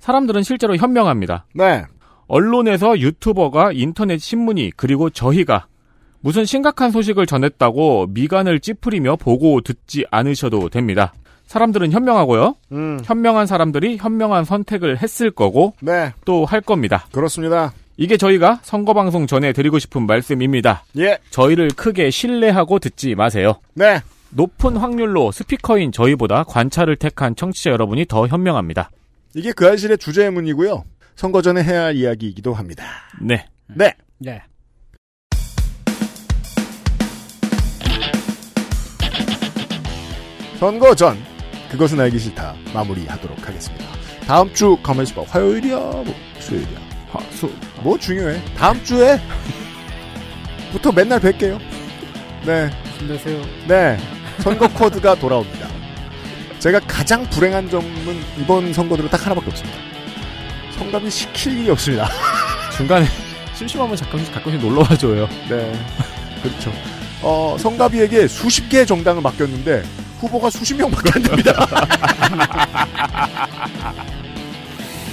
사람들은 0.00 0.42
실제로 0.42 0.76
현명합니다. 0.76 1.46
네. 1.54 1.84
언론에서 2.26 2.98
유튜버가 2.98 3.72
인터넷 3.72 4.18
신문이 4.18 4.72
그리고 4.76 5.08
저희가 5.10 5.66
무슨 6.20 6.44
심각한 6.44 6.90
소식을 6.90 7.26
전했다고 7.26 8.08
미간을 8.10 8.60
찌푸리며 8.60 9.16
보고 9.16 9.60
듣지 9.60 10.04
않으셔도 10.10 10.68
됩니다. 10.70 11.12
사람들은 11.46 11.92
현명하고요. 11.92 12.54
음. 12.72 12.98
현명한 13.04 13.46
사람들이 13.46 13.98
현명한 13.98 14.44
선택을 14.44 15.02
했을 15.02 15.30
거고 15.30 15.74
네. 15.80 16.12
또 16.24 16.44
할 16.46 16.60
겁니다. 16.62 17.06
그렇습니다. 17.12 17.72
이게 17.96 18.16
저희가 18.16 18.60
선거방송 18.62 19.26
전에 19.26 19.52
드리고 19.52 19.78
싶은 19.78 20.06
말씀입니다. 20.06 20.84
예. 20.98 21.18
저희를 21.30 21.68
크게 21.68 22.10
신뢰하고 22.10 22.78
듣지 22.80 23.14
마세요. 23.14 23.60
네. 23.74 24.00
높은 24.30 24.76
확률로 24.76 25.30
스피커인 25.30 25.92
저희보다 25.92 26.42
관찰을 26.44 26.96
택한 26.96 27.36
청취자 27.36 27.70
여러분이 27.70 28.06
더 28.06 28.26
현명합니다. 28.26 28.90
이게 29.36 29.52
그 29.52 29.68
알실의 29.68 29.98
주제문이고요. 29.98 30.84
선거 31.14 31.40
전에 31.40 31.62
해야 31.62 31.84
할 31.84 31.96
이야기이기도 31.96 32.52
합니다. 32.52 32.84
네. 33.20 33.46
네. 33.68 33.94
네. 34.18 34.42
선거 40.58 40.94
전 40.94 41.16
그것은 41.70 42.00
알기 42.00 42.18
싫다 42.18 42.54
마무리하도록 42.72 43.46
하겠습니다. 43.46 43.84
다음 44.26 44.52
주 44.54 44.76
가만있어 44.82 45.22
봐. 45.22 45.30
화요일이야, 45.30 45.76
뭐 45.76 46.06
수요일이야. 46.40 46.80
화수 47.10 47.50
뭐 47.84 47.98
중요해. 47.98 48.42
다음 48.56 48.82
주에 48.82 49.20
부터 50.72 50.90
맨날 50.90 51.20
뵐게요. 51.20 51.60
네. 52.46 52.70
힘내세요. 52.98 53.42
네. 53.68 53.98
선거 54.40 54.66
코드가 54.66 55.14
돌아옵니다. 55.14 55.68
제가 56.60 56.80
가장 56.88 57.22
불행한 57.28 57.68
점은 57.68 58.22
이번 58.38 58.72
선거들은 58.72 59.10
딱 59.10 59.26
하나밖에 59.26 59.50
없습니다. 59.50 59.78
성감이 60.78 61.10
시킬 61.10 61.58
일이 61.58 61.70
없습니다. 61.70 62.08
중간에 62.74 63.04
심심하면 63.54 63.96
가끔씩 63.96 64.32
가끔씩 64.32 64.62
놀러 64.62 64.80
와줘요. 64.80 65.28
네. 65.50 65.70
그렇죠. 66.42 66.72
어, 67.20 67.56
성가비에게 67.58 68.28
수십 68.28 68.66
개의 68.70 68.86
정당을 68.86 69.20
맡겼는데 69.20 69.82
후보가 70.20 70.48
수십 70.48 70.74
명밖에 70.74 71.10
안 71.16 71.22
됩니다. 71.22 71.66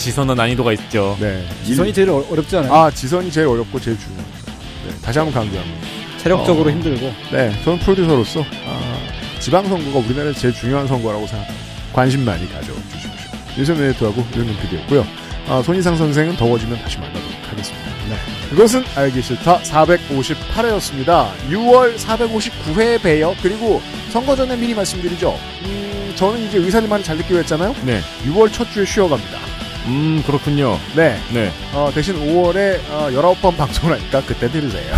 지선은 0.02 0.36
난이도가 0.36 0.74
있죠. 0.74 1.16
네. 1.20 1.46
지선이 1.64 1.94
제일 1.94 2.10
어- 2.10 2.26
어렵지 2.32 2.58
않아요? 2.58 2.74
아, 2.74 2.90
지선이 2.92 3.32
제일 3.32 3.48
어렵고 3.48 3.80
제일 3.80 3.98
중요합니다. 4.00 4.40
네, 4.88 4.94
다시 5.02 5.20
한번 5.20 5.34
강조합니다. 5.44 5.88
체력적으로 6.18 6.70
어, 6.70 6.72
힘들고. 6.72 7.14
네, 7.32 7.52
저는 7.64 7.80
프로듀서로서 7.80 8.42
아, 8.66 8.98
지방선거가 9.40 10.00
우리나라에서 10.00 10.40
제일 10.40 10.54
중요한 10.56 10.88
선거라고 10.88 11.28
생각합니다. 11.28 11.64
관심 11.94 12.26
많이 12.26 12.52
가져주십시오. 12.52 13.10
유세민 13.58 13.84
에디터하고 13.90 14.26
윤는 14.36 14.58
PD였고요. 14.62 15.06
아, 15.48 15.62
손희상 15.64 15.96
선생은 15.96 16.36
더워지면 16.38 16.82
다시 16.82 16.98
만나도록 16.98 17.30
하겠습니다. 17.50 17.86
네. 18.10 18.16
그것은 18.50 18.84
알기 18.96 19.22
싫다 19.22 19.60
458회였습니다. 19.62 21.30
6월 21.50 21.96
459회 21.98 23.02
봬요. 23.02 23.36
그리고 23.42 23.82
선거 24.12 24.36
전에 24.36 24.56
미리 24.56 24.74
말씀드리죠. 24.74 25.38
음, 25.66 26.14
저는 26.16 26.48
이제 26.48 26.58
의사님 26.58 26.90
말을 26.90 27.04
잘 27.04 27.18
듣기로 27.18 27.40
했잖아요. 27.40 27.76
네. 27.84 28.02
6월 28.26 28.52
첫 28.52 28.70
주에 28.72 28.84
쉬어갑니다. 28.86 29.51
음, 29.86 30.24
그렇군요. 30.26 30.80
네. 30.96 31.20
네. 31.32 31.52
어, 31.74 31.92
대신 31.94 32.16
5월에 32.16 32.80
어, 32.90 33.10
19번 33.12 33.58
방송을 33.58 33.96
하니까 33.98 34.22
그때 34.22 34.50
들으세요. 34.50 34.94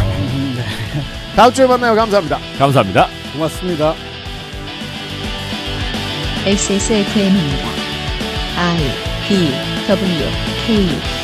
다음 1.35 1.53
주에 1.53 1.65
만나요. 1.65 1.95
감사합니다. 1.95 2.39
감사합니다. 2.60 3.07
고맙습니다. 3.34 3.95
XSFM입니다. 6.45 7.68
I 8.57 8.77
D 9.27 9.51
W 9.88 10.30
K 10.68 11.22